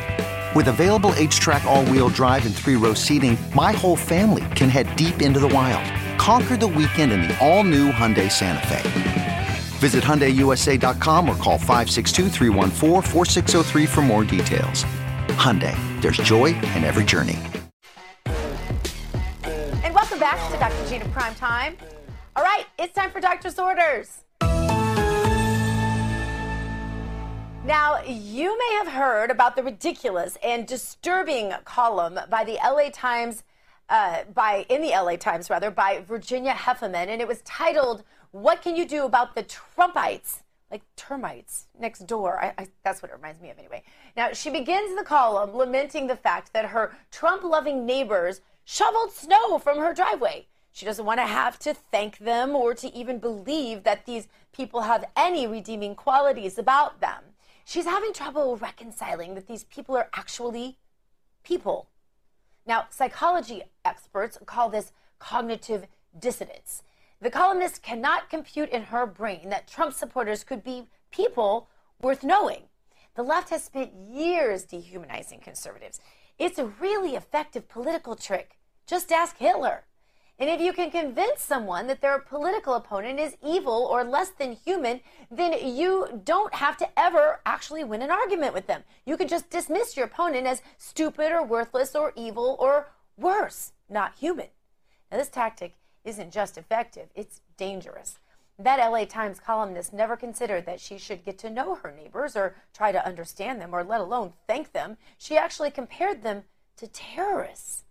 With 0.56 0.68
available 0.68 1.14
HTRAC, 1.14 1.64
all 1.64 1.84
wheel 1.86 2.10
drive, 2.10 2.46
and 2.46 2.56
three 2.56 2.76
row 2.76 2.94
seating, 2.94 3.36
my 3.56 3.72
whole 3.72 3.96
family 3.96 4.46
can 4.56 4.70
head 4.70 4.96
deep 4.96 5.24
into 5.24 5.40
the 5.40 5.48
wild. 5.48 5.84
Conquer 6.20 6.56
the 6.56 6.68
weekend 6.68 7.12
in 7.12 7.24
the 7.24 7.36
all 7.40 7.64
new 7.64 7.92
Hyundai 7.92 8.32
Santa 8.32 8.68
Fe. 8.68 9.48
Visit 9.80 10.04
HyundaiUSA.com 10.04 11.28
or 11.28 11.36
call 11.38 11.58
562 11.58 12.30
for 13.88 14.02
more 14.04 14.24
details. 14.24 14.86
Hyundai, 15.30 15.76
there's 16.02 16.18
joy 16.18 16.48
in 16.76 16.84
every 16.84 17.04
journey. 17.04 17.40
And 19.84 19.96
welcome 19.96 20.20
back 20.20 20.52
to 20.52 20.60
Dr. 20.60 20.88
Gina 20.88 21.10
Prime 21.10 21.34
Time. 21.34 21.78
All 22.36 22.44
right, 22.44 22.66
it's 22.78 22.94
time 22.94 23.10
for 23.10 23.20
doctor's 23.20 23.58
orders. 23.58 24.23
Now, 27.66 28.04
you 28.04 28.58
may 28.58 28.76
have 28.76 28.90
heard 28.90 29.32
about 29.32 29.56
the 29.56 29.64
ridiculous 29.64 30.38
and 30.44 30.68
disturbing 30.68 31.54
column 31.64 32.20
by 32.30 32.44
the 32.44 32.60
LA 32.62 32.90
Times, 32.92 33.44
uh, 33.88 34.26
by 34.34 34.66
in 34.68 34.82
the 34.82 34.90
LA 34.90 35.16
Times 35.16 35.50
rather, 35.50 35.72
by 35.72 36.04
Virginia 36.06 36.52
Heffernan, 36.52 37.08
and 37.08 37.22
it 37.22 37.28
was 37.28 37.42
titled 37.44 38.04
"What 38.32 38.62
Can 38.62 38.76
You 38.76 38.86
Do 38.86 39.06
About 39.06 39.34
the 39.34 39.44
Trumpites?" 39.44 40.42
Like 40.70 40.82
termites 40.98 41.68
next 41.80 42.06
door. 42.06 42.44
I, 42.44 42.54
I, 42.58 42.68
that's 42.84 43.02
what 43.02 43.12
it 43.12 43.16
reminds 43.16 43.42
me 43.42 43.50
of, 43.50 43.58
anyway. 43.58 43.84
Now, 44.18 44.34
she 44.34 44.50
begins 44.50 44.98
the 44.98 45.06
column 45.06 45.56
lamenting 45.56 46.08
the 46.08 46.18
fact 46.18 46.52
that 46.52 46.66
her 46.66 46.94
Trump-loving 47.12 47.86
neighbors 47.86 48.42
shoveled 48.66 49.14
snow 49.14 49.58
from 49.58 49.78
her 49.80 49.94
driveway. 49.94 50.48
She 50.74 50.86
doesn't 50.86 51.06
want 51.06 51.22
to 51.22 51.26
have 51.26 51.58
to 51.60 51.74
thank 51.74 52.18
them 52.18 52.58
or 52.58 52.74
to 52.74 52.94
even 52.94 53.20
believe 53.20 53.84
that 53.84 54.06
these 54.06 54.28
people 54.52 54.82
have 54.82 55.06
any 55.16 55.48
redeeming 55.48 55.96
qualities 55.96 56.58
about 56.58 57.00
them. 57.00 57.33
She's 57.66 57.86
having 57.86 58.14
trouble 58.14 58.58
reconciling 58.58 59.36
that 59.36 59.48
these 59.48 59.64
people 59.64 59.96
are 59.96 60.10
actually 60.14 60.78
people. 61.44 61.90
Now, 62.66 62.88
psychology 62.90 63.64
experts 63.84 64.38
call 64.46 64.70
this 64.70 64.92
cognitive 65.20 65.88
dissonance. 66.18 66.84
The 67.22 67.30
columnist 67.30 67.82
cannot 67.82 68.30
compute 68.30 68.70
in 68.70 68.84
her 68.84 69.06
brain 69.06 69.50
that 69.50 69.68
Trump 69.68 69.94
supporters 69.94 70.44
could 70.44 70.64
be 70.64 70.88
people 71.12 71.70
worth 72.02 72.24
knowing. 72.24 72.64
The 73.16 73.24
left 73.24 73.50
has 73.52 73.64
spent 73.64 73.94
years 73.94 74.64
dehumanizing 74.64 75.40
conservatives. 75.40 76.02
It's 76.38 76.58
a 76.58 76.66
really 76.66 77.16
effective 77.16 77.70
political 77.70 78.16
trick. 78.16 78.58
Just 78.86 79.12
ask 79.12 79.38
Hitler. 79.38 79.86
And 80.40 80.50
if 80.50 80.60
you 80.60 80.74
can 80.74 80.90
convince 80.90 81.42
someone 81.42 81.88
that 81.88 82.02
their 82.02 82.20
political 82.20 82.74
opponent 82.74 83.20
is 83.20 83.38
evil 83.46 83.88
or 83.90 84.04
less 84.04 84.30
than 84.30 84.54
human, 84.54 85.00
then 85.30 85.54
you 85.54 86.22
don't 86.26 86.56
have 86.56 86.76
to 86.78 87.00
ever 87.00 87.40
actually 87.46 87.84
win 87.84 88.02
an 88.02 88.12
argument 88.12 88.54
with 88.54 88.68
them. 88.68 88.84
You 89.06 89.16
can 89.16 89.28
just 89.28 89.50
dismiss 89.50 89.96
your 89.96 90.08
opponent 90.08 90.48
as 90.48 90.62
stupid 90.78 91.32
or 91.32 91.44
worthless 91.44 91.96
or 91.96 92.14
evil 92.16 92.58
or 92.60 92.88
worse, 93.16 93.74
not 93.90 94.16
human. 94.16 94.48
Now, 95.12 95.18
this 95.20 95.30
tactic 95.30 95.76
isn't 96.04 96.34
just 96.34 96.58
effective, 96.58 97.10
it's 97.16 97.42
dangerous. 97.56 98.18
That 98.60 98.80
LA 98.80 99.06
Times 99.06 99.40
columnist 99.40 99.94
never 99.94 100.16
considered 100.16 100.66
that 100.66 100.80
she 100.80 100.98
should 100.98 101.24
get 101.24 101.38
to 101.40 101.50
know 101.50 101.76
her 101.76 101.92
neighbors 101.92 102.36
or 102.36 102.56
try 102.74 102.92
to 102.92 103.06
understand 103.06 103.62
them 103.62 103.74
or 103.74 103.84
let 103.84 104.02
alone 104.02 104.34
thank 104.48 104.74
them. 104.74 104.98
She 105.18 105.38
actually 105.38 105.72
compared 105.72 106.24
them 106.24 106.44
to 106.78 106.88
terrorists. 106.88 107.84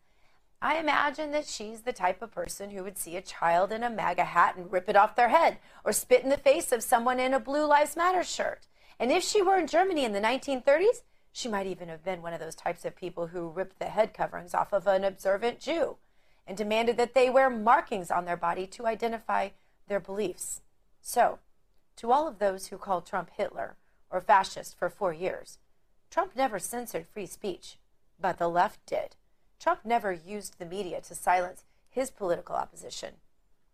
I 0.65 0.79
imagine 0.79 1.33
that 1.33 1.47
she's 1.47 1.81
the 1.81 1.93
type 1.93 2.23
of 2.23 2.31
person 2.31 2.71
who 2.71 2.85
would 2.85 2.97
see 2.97 3.17
a 3.17 3.21
child 3.21 3.73
in 3.73 3.83
a 3.83 3.91
MAGA 3.91 4.27
hat 4.27 4.55
and 4.57 4.71
rip 4.71 4.89
it 4.89 4.95
off 4.95 5.17
their 5.17 5.31
head, 5.31 5.59
or 5.85 5.93
spit 5.93 6.23
in 6.23 6.31
the 6.31 6.37
face 6.37 6.71
of 6.71 6.85
someone 6.85 7.19
in 7.19 7.35
a 7.35 7.41
Blue 7.41 7.67
Lives 7.67 7.97
Matter 7.97 8.23
shirt. 8.23 8.69
And 9.01 9.11
if 9.11 9.25
she 9.25 9.43
were 9.43 9.59
in 9.59 9.67
Germany 9.67 10.05
in 10.05 10.13
the 10.13 10.21
1930s, 10.21 11.03
she 11.33 11.49
might 11.49 11.67
even 11.67 11.89
have 11.89 12.05
been 12.05 12.23
one 12.23 12.33
of 12.33 12.39
those 12.39 12.55
types 12.55 12.85
of 12.85 12.95
people 12.95 13.27
who 13.27 13.49
ripped 13.49 13.81
the 13.81 13.87
head 13.87 14.15
coverings 14.15 14.55
off 14.55 14.73
of 14.73 14.87
an 14.87 15.03
observant 15.03 15.59
Jew 15.59 15.97
and 16.47 16.57
demanded 16.57 16.97
that 16.97 17.15
they 17.15 17.29
wear 17.29 17.51
markings 17.51 18.13
on 18.13 18.25
their 18.25 18.37
body 18.37 18.69
to 18.69 18.87
identify 18.87 19.49
their 19.89 19.99
beliefs. 19.99 20.61
So, 21.01 21.41
to 21.97 22.13
all 22.13 22.29
of 22.29 22.39
those 22.39 22.69
who 22.69 22.79
called 22.79 23.05
Trump 23.05 23.31
Hitler 23.37 23.75
or 24.11 24.21
fascist 24.21 24.79
for 24.79 24.89
four 24.89 25.13
years, 25.13 25.59
Trump 26.09 26.37
never 26.37 26.61
censored 26.61 27.09
free 27.09 27.27
speech, 27.27 27.79
but 28.21 28.39
the 28.39 28.49
left 28.49 28.87
did. 28.87 29.17
Trump 29.63 29.85
never 29.85 30.11
used 30.11 30.59
the 30.59 30.67
media 30.67 31.01
to 31.01 31.15
silence 31.15 31.63
his 31.89 32.11
political 32.11 32.57
opposition, 32.57 33.15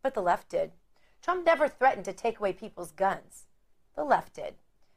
but 0.03 0.13
the 0.13 0.21
left 0.21 0.51
did. 0.51 0.73
Trump 1.23 1.47
never 1.47 1.67
threatened 1.67 2.05
to 2.05 2.13
take 2.13 2.39
away 2.39 2.53
people's 2.53 2.91
guns. 2.91 3.47
The 3.97 4.05
left 4.05 4.35
did. 4.35 4.57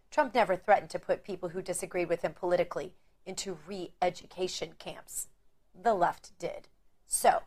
Trump 0.09 0.35
never 0.35 0.57
threatened 0.57 0.89
to 0.89 0.99
put 0.99 1.23
people 1.23 1.49
who 1.49 1.61
disagreed 1.61 2.09
with 2.09 2.23
him 2.23 2.33
politically 2.33 2.91
into 3.25 3.57
re 3.65 3.93
education 4.01 4.73
camps. 4.79 5.29
The 5.73 5.93
left 5.93 6.37
did. 6.37 6.67
So, 7.07 7.43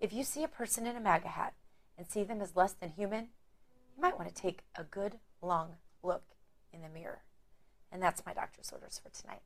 if 0.00 0.12
you 0.12 0.24
see 0.24 0.42
a 0.42 0.48
person 0.48 0.84
in 0.84 0.96
a 0.96 1.00
MAGA 1.00 1.28
hat 1.28 1.54
and 1.96 2.08
see 2.08 2.24
them 2.24 2.40
as 2.40 2.56
less 2.56 2.72
than 2.72 2.90
human, 2.90 3.28
you 3.94 4.02
might 4.02 4.18
want 4.18 4.34
to 4.34 4.42
take 4.42 4.64
a 4.74 4.82
good 4.82 5.20
long 5.40 5.76
look 6.02 6.24
in 6.72 6.82
the 6.82 6.88
mirror. 6.88 7.22
And 7.92 8.02
that's 8.02 8.26
my 8.26 8.34
doctor's 8.34 8.72
orders 8.72 9.00
for 9.00 9.10
tonight. 9.10 9.42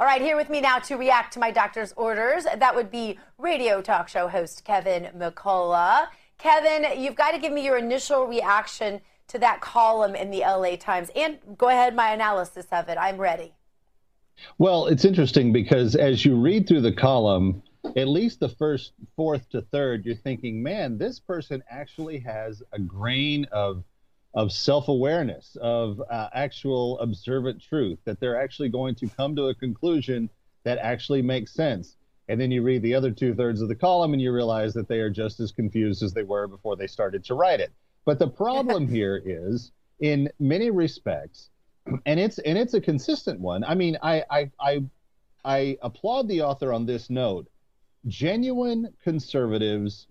All 0.00 0.06
right, 0.06 0.22
here 0.22 0.34
with 0.34 0.48
me 0.48 0.62
now 0.62 0.78
to 0.78 0.96
react 0.96 1.34
to 1.34 1.38
my 1.38 1.50
doctor's 1.50 1.92
orders. 1.94 2.44
That 2.44 2.74
would 2.74 2.90
be 2.90 3.18
radio 3.36 3.82
talk 3.82 4.08
show 4.08 4.28
host 4.28 4.64
Kevin 4.64 5.10
McCullough. 5.14 6.06
Kevin, 6.38 6.98
you've 6.98 7.16
got 7.16 7.32
to 7.32 7.38
give 7.38 7.52
me 7.52 7.62
your 7.62 7.76
initial 7.76 8.24
reaction 8.26 9.02
to 9.28 9.38
that 9.40 9.60
column 9.60 10.14
in 10.14 10.30
the 10.30 10.38
LA 10.38 10.76
Times 10.76 11.10
and 11.14 11.38
go 11.58 11.68
ahead, 11.68 11.94
my 11.94 12.14
analysis 12.14 12.64
of 12.72 12.88
it. 12.88 12.96
I'm 12.96 13.18
ready. 13.18 13.52
Well, 14.56 14.86
it's 14.86 15.04
interesting 15.04 15.52
because 15.52 15.94
as 15.94 16.24
you 16.24 16.34
read 16.34 16.66
through 16.66 16.80
the 16.80 16.94
column, 16.94 17.62
at 17.94 18.08
least 18.08 18.40
the 18.40 18.48
first 18.48 18.92
fourth 19.16 19.50
to 19.50 19.60
third, 19.60 20.06
you're 20.06 20.14
thinking, 20.14 20.62
man, 20.62 20.96
this 20.96 21.20
person 21.20 21.62
actually 21.68 22.20
has 22.20 22.62
a 22.72 22.78
grain 22.78 23.44
of 23.52 23.84
of 24.34 24.52
self-awareness, 24.52 25.56
of 25.60 26.00
uh, 26.10 26.28
actual 26.32 26.98
observant 27.00 27.60
truth, 27.60 27.98
that 28.04 28.20
they're 28.20 28.40
actually 28.40 28.68
going 28.68 28.94
to 28.94 29.08
come 29.08 29.34
to 29.36 29.48
a 29.48 29.54
conclusion 29.54 30.30
that 30.64 30.78
actually 30.78 31.22
makes 31.22 31.52
sense. 31.52 31.96
And 32.28 32.40
then 32.40 32.52
you 32.52 32.62
read 32.62 32.82
the 32.82 32.94
other 32.94 33.10
two 33.10 33.34
thirds 33.34 33.60
of 33.60 33.68
the 33.68 33.74
column 33.74 34.12
and 34.12 34.22
you 34.22 34.32
realize 34.32 34.72
that 34.74 34.86
they 34.86 35.00
are 35.00 35.10
just 35.10 35.40
as 35.40 35.50
confused 35.50 36.02
as 36.02 36.12
they 36.12 36.22
were 36.22 36.46
before 36.46 36.76
they 36.76 36.86
started 36.86 37.24
to 37.24 37.34
write 37.34 37.60
it. 37.60 37.72
But 38.04 38.18
the 38.18 38.28
problem 38.28 38.86
here 38.96 39.20
is, 39.24 39.72
in 39.98 40.30
many 40.38 40.70
respects, 40.70 41.50
and 42.06 42.20
it's 42.20 42.38
and 42.38 42.56
it's 42.56 42.74
a 42.74 42.80
consistent 42.80 43.40
one. 43.40 43.64
I 43.64 43.74
mean, 43.74 43.98
I 44.02 44.24
I 44.30 44.50
I, 44.60 44.84
I 45.44 45.78
applaud 45.82 46.28
the 46.28 46.42
author 46.42 46.72
on 46.72 46.86
this 46.86 47.10
note. 47.10 47.48
Genuine 48.06 48.94
conservatives 49.02 50.06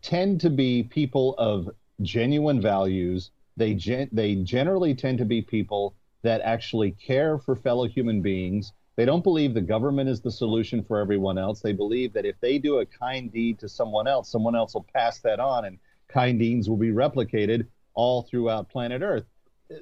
tend 0.00 0.40
to 0.42 0.50
be 0.50 0.82
people 0.82 1.34
of 1.38 1.70
genuine 2.02 2.60
values 2.60 3.30
they 3.56 3.74
gen- 3.74 4.08
they 4.12 4.36
generally 4.36 4.94
tend 4.94 5.18
to 5.18 5.24
be 5.24 5.42
people 5.42 5.94
that 6.22 6.40
actually 6.42 6.92
care 6.92 7.38
for 7.38 7.56
fellow 7.56 7.86
human 7.86 8.22
beings. 8.22 8.72
They 8.96 9.04
don't 9.04 9.24
believe 9.24 9.54
the 9.54 9.60
government 9.60 10.08
is 10.08 10.20
the 10.20 10.30
solution 10.30 10.84
for 10.84 10.98
everyone 10.98 11.38
else. 11.38 11.60
They 11.60 11.72
believe 11.72 12.12
that 12.12 12.26
if 12.26 12.38
they 12.40 12.58
do 12.58 12.78
a 12.78 12.86
kind 12.86 13.32
deed 13.32 13.58
to 13.60 13.68
someone 13.68 14.06
else, 14.06 14.30
someone 14.30 14.54
else 14.54 14.74
will 14.74 14.86
pass 14.94 15.20
that 15.20 15.40
on, 15.40 15.64
and 15.64 15.78
kind 16.08 16.38
deeds 16.38 16.68
will 16.68 16.76
be 16.76 16.90
replicated 16.90 17.66
all 17.94 18.22
throughout 18.22 18.68
planet 18.68 19.02
Earth. 19.02 19.24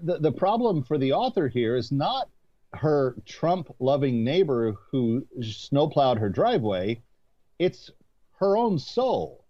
The, 0.02 0.18
the 0.18 0.32
problem 0.32 0.82
for 0.82 0.98
the 0.98 1.12
author 1.12 1.48
here 1.48 1.76
is 1.76 1.90
not 1.90 2.28
her 2.72 3.16
Trump 3.26 3.74
loving 3.80 4.22
neighbor 4.22 4.76
who 4.90 5.26
snowplowed 5.42 6.18
her 6.18 6.28
driveway, 6.28 7.02
it's 7.58 7.90
her 8.38 8.56
own 8.56 8.78
soul. 8.78 9.44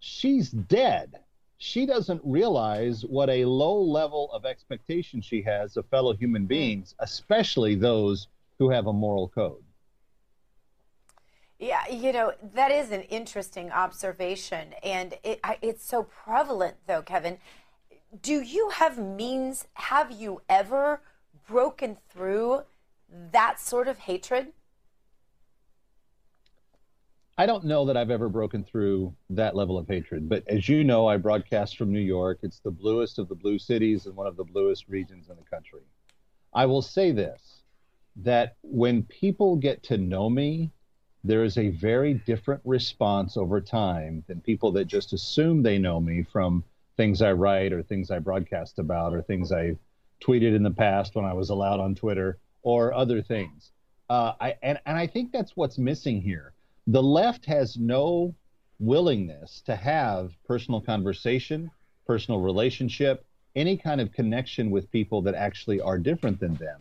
She's 0.00 0.50
dead 0.50 1.21
she 1.62 1.86
doesn't 1.86 2.20
realize 2.24 3.04
what 3.04 3.30
a 3.30 3.44
low 3.44 3.80
level 3.80 4.28
of 4.32 4.44
expectation 4.44 5.20
she 5.20 5.40
has 5.42 5.76
of 5.76 5.86
fellow 5.86 6.12
human 6.12 6.42
mm. 6.42 6.48
beings, 6.48 6.96
especially 6.98 7.76
those 7.76 8.26
who 8.58 8.68
have 8.68 8.88
a 8.88 8.92
moral 8.92 9.28
code. 9.28 9.62
Yeah, 11.60 11.86
you 11.88 12.12
know, 12.12 12.32
that 12.54 12.72
is 12.72 12.90
an 12.90 13.02
interesting 13.02 13.70
observation. 13.70 14.74
And 14.82 15.14
it, 15.22 15.38
I, 15.44 15.58
it's 15.62 15.86
so 15.86 16.02
prevalent, 16.02 16.78
though, 16.88 17.02
Kevin. 17.02 17.38
Do 18.20 18.40
you 18.40 18.70
have 18.70 18.98
means, 18.98 19.68
have 19.74 20.10
you 20.10 20.42
ever 20.48 21.00
broken 21.46 21.96
through 22.10 22.62
that 23.30 23.60
sort 23.60 23.86
of 23.86 23.98
hatred? 23.98 24.48
I 27.38 27.46
don't 27.46 27.64
know 27.64 27.86
that 27.86 27.96
I've 27.96 28.10
ever 28.10 28.28
broken 28.28 28.62
through 28.62 29.14
that 29.30 29.56
level 29.56 29.78
of 29.78 29.88
hatred, 29.88 30.28
but 30.28 30.46
as 30.48 30.68
you 30.68 30.84
know, 30.84 31.06
I 31.06 31.16
broadcast 31.16 31.78
from 31.78 31.90
New 31.90 32.00
York. 32.00 32.40
It's 32.42 32.60
the 32.60 32.70
bluest 32.70 33.18
of 33.18 33.28
the 33.28 33.34
blue 33.34 33.58
cities 33.58 34.04
and 34.04 34.14
one 34.14 34.26
of 34.26 34.36
the 34.36 34.44
bluest 34.44 34.86
regions 34.86 35.30
in 35.30 35.36
the 35.36 35.50
country. 35.50 35.80
I 36.52 36.66
will 36.66 36.82
say 36.82 37.10
this 37.10 37.62
that 38.16 38.56
when 38.60 39.02
people 39.04 39.56
get 39.56 39.82
to 39.84 39.96
know 39.96 40.28
me, 40.28 40.70
there 41.24 41.42
is 41.42 41.56
a 41.56 41.70
very 41.70 42.12
different 42.12 42.60
response 42.66 43.38
over 43.38 43.62
time 43.62 44.22
than 44.26 44.42
people 44.42 44.70
that 44.72 44.84
just 44.84 45.14
assume 45.14 45.62
they 45.62 45.78
know 45.78 45.98
me 45.98 46.22
from 46.22 46.62
things 46.98 47.22
I 47.22 47.32
write 47.32 47.72
or 47.72 47.82
things 47.82 48.10
I 48.10 48.18
broadcast 48.18 48.78
about 48.78 49.14
or 49.14 49.22
things 49.22 49.50
I 49.50 49.76
tweeted 50.22 50.54
in 50.54 50.62
the 50.62 50.70
past 50.70 51.14
when 51.14 51.24
I 51.24 51.32
was 51.32 51.48
allowed 51.48 51.80
on 51.80 51.94
Twitter 51.94 52.38
or 52.62 52.92
other 52.92 53.22
things. 53.22 53.70
Uh, 54.10 54.34
I, 54.38 54.56
and, 54.62 54.78
and 54.84 54.98
I 54.98 55.06
think 55.06 55.32
that's 55.32 55.56
what's 55.56 55.78
missing 55.78 56.20
here 56.20 56.51
the 56.86 57.02
left 57.02 57.46
has 57.46 57.76
no 57.76 58.34
willingness 58.78 59.62
to 59.66 59.76
have 59.76 60.32
personal 60.44 60.80
conversation, 60.80 61.70
personal 62.06 62.40
relationship, 62.40 63.24
any 63.54 63.76
kind 63.76 64.00
of 64.00 64.12
connection 64.12 64.70
with 64.70 64.90
people 64.90 65.22
that 65.22 65.34
actually 65.34 65.80
are 65.80 65.98
different 65.98 66.40
than 66.40 66.54
them. 66.54 66.80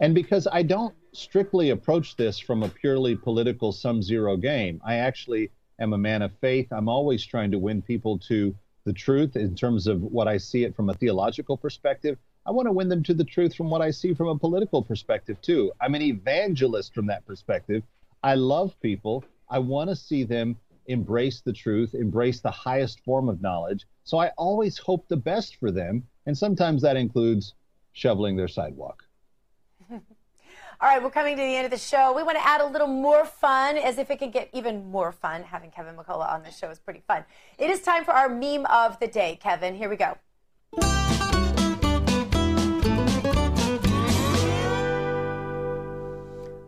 And 0.00 0.14
because 0.14 0.48
I 0.50 0.62
don't 0.62 0.94
strictly 1.12 1.70
approach 1.70 2.16
this 2.16 2.38
from 2.38 2.62
a 2.62 2.68
purely 2.68 3.14
political 3.14 3.72
sum 3.72 4.02
zero 4.02 4.36
game, 4.36 4.80
I 4.84 4.96
actually 4.96 5.50
am 5.78 5.92
a 5.92 5.98
man 5.98 6.22
of 6.22 6.32
faith. 6.40 6.68
I'm 6.72 6.88
always 6.88 7.24
trying 7.24 7.50
to 7.50 7.58
win 7.58 7.82
people 7.82 8.18
to 8.20 8.54
the 8.84 8.92
truth 8.92 9.36
in 9.36 9.54
terms 9.54 9.86
of 9.86 10.02
what 10.02 10.26
I 10.26 10.38
see 10.38 10.64
it 10.64 10.74
from 10.74 10.90
a 10.90 10.94
theological 10.94 11.56
perspective. 11.56 12.18
I 12.46 12.50
want 12.50 12.66
to 12.66 12.72
win 12.72 12.88
them 12.88 13.02
to 13.04 13.14
the 13.14 13.24
truth 13.24 13.54
from 13.54 13.70
what 13.70 13.82
I 13.82 13.90
see 13.90 14.14
from 14.14 14.28
a 14.28 14.38
political 14.38 14.82
perspective, 14.82 15.40
too. 15.42 15.70
I'm 15.80 15.94
an 15.94 16.02
evangelist 16.02 16.94
from 16.94 17.06
that 17.06 17.24
perspective. 17.26 17.84
I 18.24 18.34
love 18.34 18.74
people. 18.80 19.24
I 19.52 19.58
want 19.58 19.90
to 19.90 19.96
see 19.96 20.24
them 20.24 20.56
embrace 20.86 21.42
the 21.42 21.52
truth, 21.52 21.94
embrace 21.94 22.40
the 22.40 22.50
highest 22.50 23.00
form 23.04 23.28
of 23.28 23.42
knowledge. 23.42 23.86
So 24.02 24.16
I 24.18 24.28
always 24.38 24.78
hope 24.78 25.06
the 25.08 25.16
best 25.16 25.56
for 25.56 25.70
them. 25.70 26.04
And 26.24 26.36
sometimes 26.36 26.80
that 26.82 26.96
includes 26.96 27.54
shoveling 27.92 28.34
their 28.34 28.48
sidewalk. 28.48 29.04
All 29.90 30.00
right, 30.80 31.02
we're 31.02 31.10
coming 31.10 31.36
to 31.36 31.42
the 31.42 31.54
end 31.54 31.66
of 31.66 31.70
the 31.70 31.76
show. 31.76 32.14
We 32.16 32.22
want 32.22 32.38
to 32.38 32.46
add 32.46 32.62
a 32.62 32.66
little 32.66 32.88
more 32.88 33.26
fun, 33.26 33.76
as 33.76 33.98
if 33.98 34.10
it 34.10 34.18
can 34.18 34.30
get 34.30 34.48
even 34.54 34.90
more 34.90 35.12
fun. 35.12 35.42
Having 35.42 35.72
Kevin 35.72 35.96
McCullough 35.96 36.32
on 36.32 36.42
the 36.42 36.50
show 36.50 36.70
is 36.70 36.78
pretty 36.78 37.02
fun. 37.06 37.24
It 37.58 37.70
is 37.70 37.82
time 37.82 38.04
for 38.04 38.12
our 38.12 38.30
meme 38.30 38.66
of 38.66 38.98
the 39.00 39.06
day. 39.06 39.38
Kevin, 39.40 39.74
here 39.74 39.90
we 39.90 39.96
go. 39.96 40.16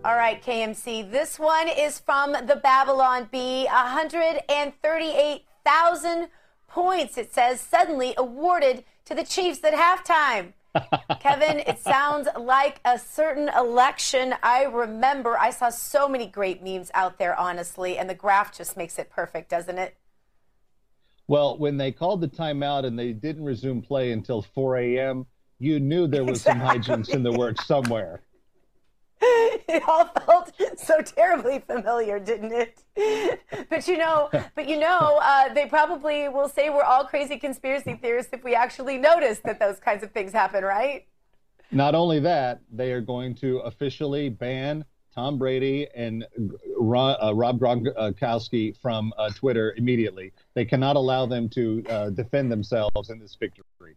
All 0.04 0.16
right, 0.16 0.40
KMC. 0.44 1.10
This 1.10 1.38
one 1.38 1.66
is 1.66 1.98
from 1.98 2.32
the 2.32 2.60
Babylon 2.62 3.26
Bee. 3.32 3.64
138,000 3.64 6.28
points, 6.68 7.16
it 7.16 7.32
says, 7.32 7.58
suddenly 7.58 8.12
awarded 8.18 8.84
to 9.06 9.14
the 9.14 9.24
Chiefs 9.24 9.64
at 9.64 9.72
halftime. 9.72 10.52
Kevin, 11.20 11.60
it 11.60 11.78
sounds 11.78 12.28
like 12.38 12.80
a 12.84 12.98
certain 12.98 13.48
election 13.56 14.34
I 14.42 14.64
remember. 14.64 15.38
I 15.38 15.48
saw 15.48 15.70
so 15.70 16.06
many 16.06 16.26
great 16.26 16.62
memes 16.62 16.90
out 16.92 17.18
there, 17.18 17.34
honestly, 17.34 17.96
and 17.96 18.10
the 18.10 18.14
graph 18.14 18.54
just 18.54 18.76
makes 18.76 18.98
it 18.98 19.08
perfect, 19.08 19.48
doesn't 19.48 19.78
it? 19.78 19.96
Well, 21.28 21.56
when 21.56 21.78
they 21.78 21.92
called 21.92 22.20
the 22.20 22.28
timeout 22.28 22.84
and 22.84 22.98
they 22.98 23.14
didn't 23.14 23.46
resume 23.46 23.80
play 23.80 24.12
until 24.12 24.42
4 24.42 24.76
a.m., 24.76 25.24
you 25.58 25.80
knew 25.80 26.06
there 26.06 26.24
was 26.24 26.40
exactly. 26.40 26.82
some 26.82 27.02
hijinks 27.02 27.08
in 27.08 27.22
the 27.22 27.32
works 27.32 27.66
somewhere. 27.66 28.20
It 29.20 29.82
all 29.88 30.06
felt 30.26 30.52
so 30.76 31.00
terribly 31.00 31.60
familiar, 31.60 32.18
didn't 32.18 32.52
it? 32.52 32.80
but 33.70 33.86
you 33.88 33.96
know, 33.96 34.30
but 34.54 34.68
you 34.68 34.78
know, 34.78 35.18
uh, 35.22 35.52
they 35.54 35.66
probably 35.66 36.28
will 36.28 36.48
say 36.48 36.70
we're 36.70 36.82
all 36.82 37.04
crazy 37.04 37.38
conspiracy 37.38 37.98
theorists 38.00 38.32
if 38.32 38.44
we 38.44 38.54
actually 38.54 38.98
notice 38.98 39.40
that 39.44 39.58
those 39.58 39.78
kinds 39.78 40.02
of 40.02 40.12
things 40.12 40.32
happen, 40.32 40.64
right? 40.64 41.06
Not 41.70 41.94
only 41.94 42.20
that, 42.20 42.60
they 42.70 42.92
are 42.92 43.00
going 43.00 43.34
to 43.36 43.58
officially 43.58 44.28
ban 44.28 44.84
Tom 45.14 45.38
Brady 45.38 45.86
and 45.94 46.26
Rob, 46.76 47.16
uh, 47.22 47.34
Rob 47.34 47.58
Gronkowski 47.58 48.76
from 48.80 49.12
uh, 49.16 49.30
Twitter 49.30 49.74
immediately. 49.76 50.32
They 50.54 50.64
cannot 50.64 50.96
allow 50.96 51.26
them 51.26 51.48
to 51.50 51.84
uh, 51.88 52.10
defend 52.10 52.50
themselves 52.50 53.10
in 53.10 53.18
this 53.20 53.36
victory. 53.36 53.96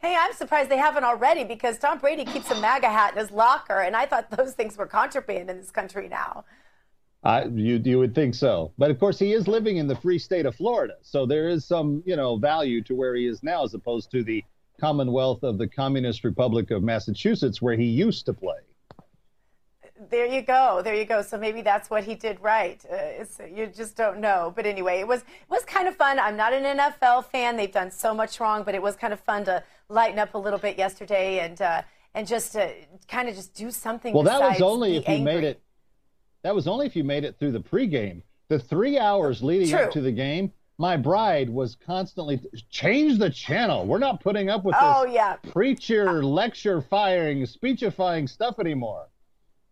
Hey, 0.00 0.16
I'm 0.16 0.32
surprised 0.32 0.70
they 0.70 0.76
haven't 0.76 1.02
already 1.02 1.42
because 1.42 1.76
Tom 1.76 1.98
Brady 1.98 2.24
keeps 2.24 2.50
a 2.52 2.60
MAGA 2.60 2.88
hat 2.88 3.14
in 3.14 3.18
his 3.18 3.32
locker, 3.32 3.80
and 3.80 3.96
I 3.96 4.06
thought 4.06 4.30
those 4.30 4.52
things 4.52 4.76
were 4.76 4.86
contraband 4.86 5.50
in 5.50 5.58
this 5.58 5.72
country 5.72 6.08
now. 6.08 6.44
Uh, 7.24 7.46
you 7.52 7.82
you 7.84 7.98
would 7.98 8.14
think 8.14 8.32
so, 8.32 8.72
but 8.78 8.92
of 8.92 9.00
course 9.00 9.18
he 9.18 9.32
is 9.32 9.48
living 9.48 9.78
in 9.78 9.88
the 9.88 9.96
free 9.96 10.20
state 10.20 10.46
of 10.46 10.54
Florida, 10.54 10.94
so 11.02 11.26
there 11.26 11.48
is 11.48 11.64
some 11.64 12.00
you 12.06 12.14
know 12.14 12.36
value 12.36 12.80
to 12.80 12.94
where 12.94 13.16
he 13.16 13.26
is 13.26 13.42
now 13.42 13.64
as 13.64 13.74
opposed 13.74 14.08
to 14.12 14.22
the 14.22 14.44
Commonwealth 14.80 15.42
of 15.42 15.58
the 15.58 15.66
Communist 15.66 16.22
Republic 16.22 16.70
of 16.70 16.84
Massachusetts 16.84 17.60
where 17.60 17.76
he 17.76 17.86
used 17.86 18.24
to 18.26 18.32
play. 18.32 18.60
There 20.10 20.26
you 20.26 20.42
go. 20.42 20.80
There 20.82 20.94
you 20.94 21.04
go. 21.04 21.22
So 21.22 21.36
maybe 21.36 21.62
that's 21.62 21.90
what 21.90 22.04
he 22.04 22.14
did 22.14 22.40
right. 22.40 22.82
Uh, 22.90 23.24
you 23.52 23.66
just 23.66 23.96
don't 23.96 24.20
know. 24.20 24.52
But 24.54 24.66
anyway, 24.66 25.00
it 25.00 25.08
was 25.08 25.20
it 25.20 25.50
was 25.50 25.64
kind 25.64 25.88
of 25.88 25.96
fun. 25.96 26.18
I'm 26.18 26.36
not 26.36 26.52
an 26.52 26.78
NFL 26.78 27.26
fan. 27.26 27.56
They've 27.56 27.72
done 27.72 27.90
so 27.90 28.14
much 28.14 28.38
wrong, 28.38 28.62
but 28.62 28.74
it 28.74 28.82
was 28.82 28.96
kind 28.96 29.12
of 29.12 29.20
fun 29.20 29.44
to 29.46 29.62
lighten 29.88 30.18
up 30.18 30.34
a 30.34 30.38
little 30.38 30.58
bit 30.58 30.78
yesterday 30.78 31.40
and 31.40 31.60
uh, 31.60 31.82
and 32.14 32.26
just 32.26 32.52
to 32.52 32.72
kind 33.08 33.28
of 33.28 33.34
just 33.34 33.54
do 33.54 33.70
something. 33.70 34.14
Well, 34.14 34.22
that 34.24 34.40
was 34.40 34.62
only 34.62 34.96
if 34.96 35.08
angry. 35.08 35.18
you 35.18 35.40
made 35.40 35.44
it. 35.44 35.62
That 36.42 36.54
was 36.54 36.68
only 36.68 36.86
if 36.86 36.94
you 36.94 37.04
made 37.04 37.24
it 37.24 37.38
through 37.38 37.52
the 37.52 37.60
pregame. 37.60 38.22
The 38.48 38.58
three 38.58 38.98
hours 38.98 39.42
leading 39.42 39.70
True. 39.70 39.80
up 39.80 39.90
to 39.92 40.00
the 40.00 40.12
game, 40.12 40.52
my 40.78 40.96
bride 40.96 41.50
was 41.50 41.74
constantly 41.74 42.40
change 42.70 43.18
the 43.18 43.28
channel. 43.28 43.84
We're 43.84 43.98
not 43.98 44.20
putting 44.20 44.48
up 44.48 44.64
with 44.64 44.76
oh, 44.78 45.04
this 45.04 45.14
yeah. 45.14 45.36
preacher 45.50 46.22
lecture 46.22 46.80
firing, 46.80 47.44
speechifying 47.44 48.28
stuff 48.28 48.58
anymore. 48.60 49.08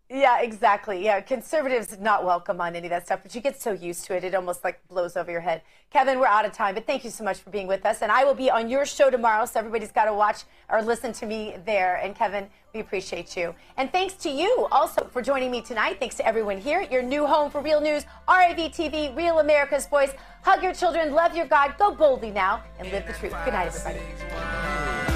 Yeah, 0.09 0.41
exactly. 0.41 1.05
Yeah, 1.05 1.21
conservatives 1.21 1.99
not 1.99 2.25
welcome 2.25 2.61
on 2.61 2.77
any 2.77 2.87
of 2.87 2.91
that 2.91 3.07
stuff, 3.07 3.21
but 3.25 3.35
you 3.35 3.41
get 3.41 3.61
so 3.61 3.73
used 3.73 4.05
to 4.05 4.17
it, 4.17 4.23
it 4.23 4.37
almost 4.37 4.63
like 4.63 4.87
blows 4.87 5.17
over 5.17 5.33
your 5.33 5.41
head. 5.41 5.63
Kevin, 5.91 6.21
we're 6.21 6.29
out 6.29 6.45
of 6.45 6.53
time, 6.53 6.77
but 6.77 6.87
thank 6.87 7.03
you 7.03 7.11
so 7.11 7.25
much 7.25 7.39
for 7.39 7.51
being 7.51 7.67
with 7.67 7.85
us. 7.85 8.03
And 8.03 8.13
I 8.13 8.25
will 8.25 8.35
be 8.35 8.49
on 8.49 8.71
your 8.71 8.87
show 8.87 9.11
tomorrow, 9.11 9.47
so 9.47 9.59
everybody's 9.59 9.91
got 9.91 10.05
to 10.05 10.15
watch 10.15 10.45
or 10.69 10.81
listen 10.81 11.13
to 11.15 11.27
me 11.27 11.57
there. 11.65 11.97
And 11.97 12.15
Kevin, 12.15 12.49
we 12.73 12.79
appreciate 12.79 13.37
you. 13.37 13.53
And 13.77 13.91
thanks 13.91 14.15
to 14.15 14.31
you 14.31 14.69
also 14.71 15.09
for 15.11 15.23
joining 15.23 15.51
me 15.51 15.61
tonight. 15.61 15.99
Thanks 15.99 16.15
to 16.17 16.27
everyone 16.27 16.59
here 16.59 16.81
at 16.81 16.93
your 16.93 17.03
new 17.03 17.27
home 17.27 17.51
for 17.51 17.61
real 17.61 17.81
news, 17.81 18.05
RAV 18.29 18.57
TV, 18.57 19.15
Real 19.17 19.41
America's 19.41 19.89
Voice. 19.89 20.13
Hug 20.43 20.63
your 20.63 20.73
children, 20.73 21.15
love 21.15 21.37
your 21.37 21.47
God, 21.47 21.75
go 21.79 21.93
boldly 21.93 22.31
now, 22.31 22.63
and 22.79 22.93
live 22.93 23.09
the 23.09 23.13
truth. 23.13 23.35
Good 23.45 23.55
night, 23.55 23.75
everybody. 23.75 25.16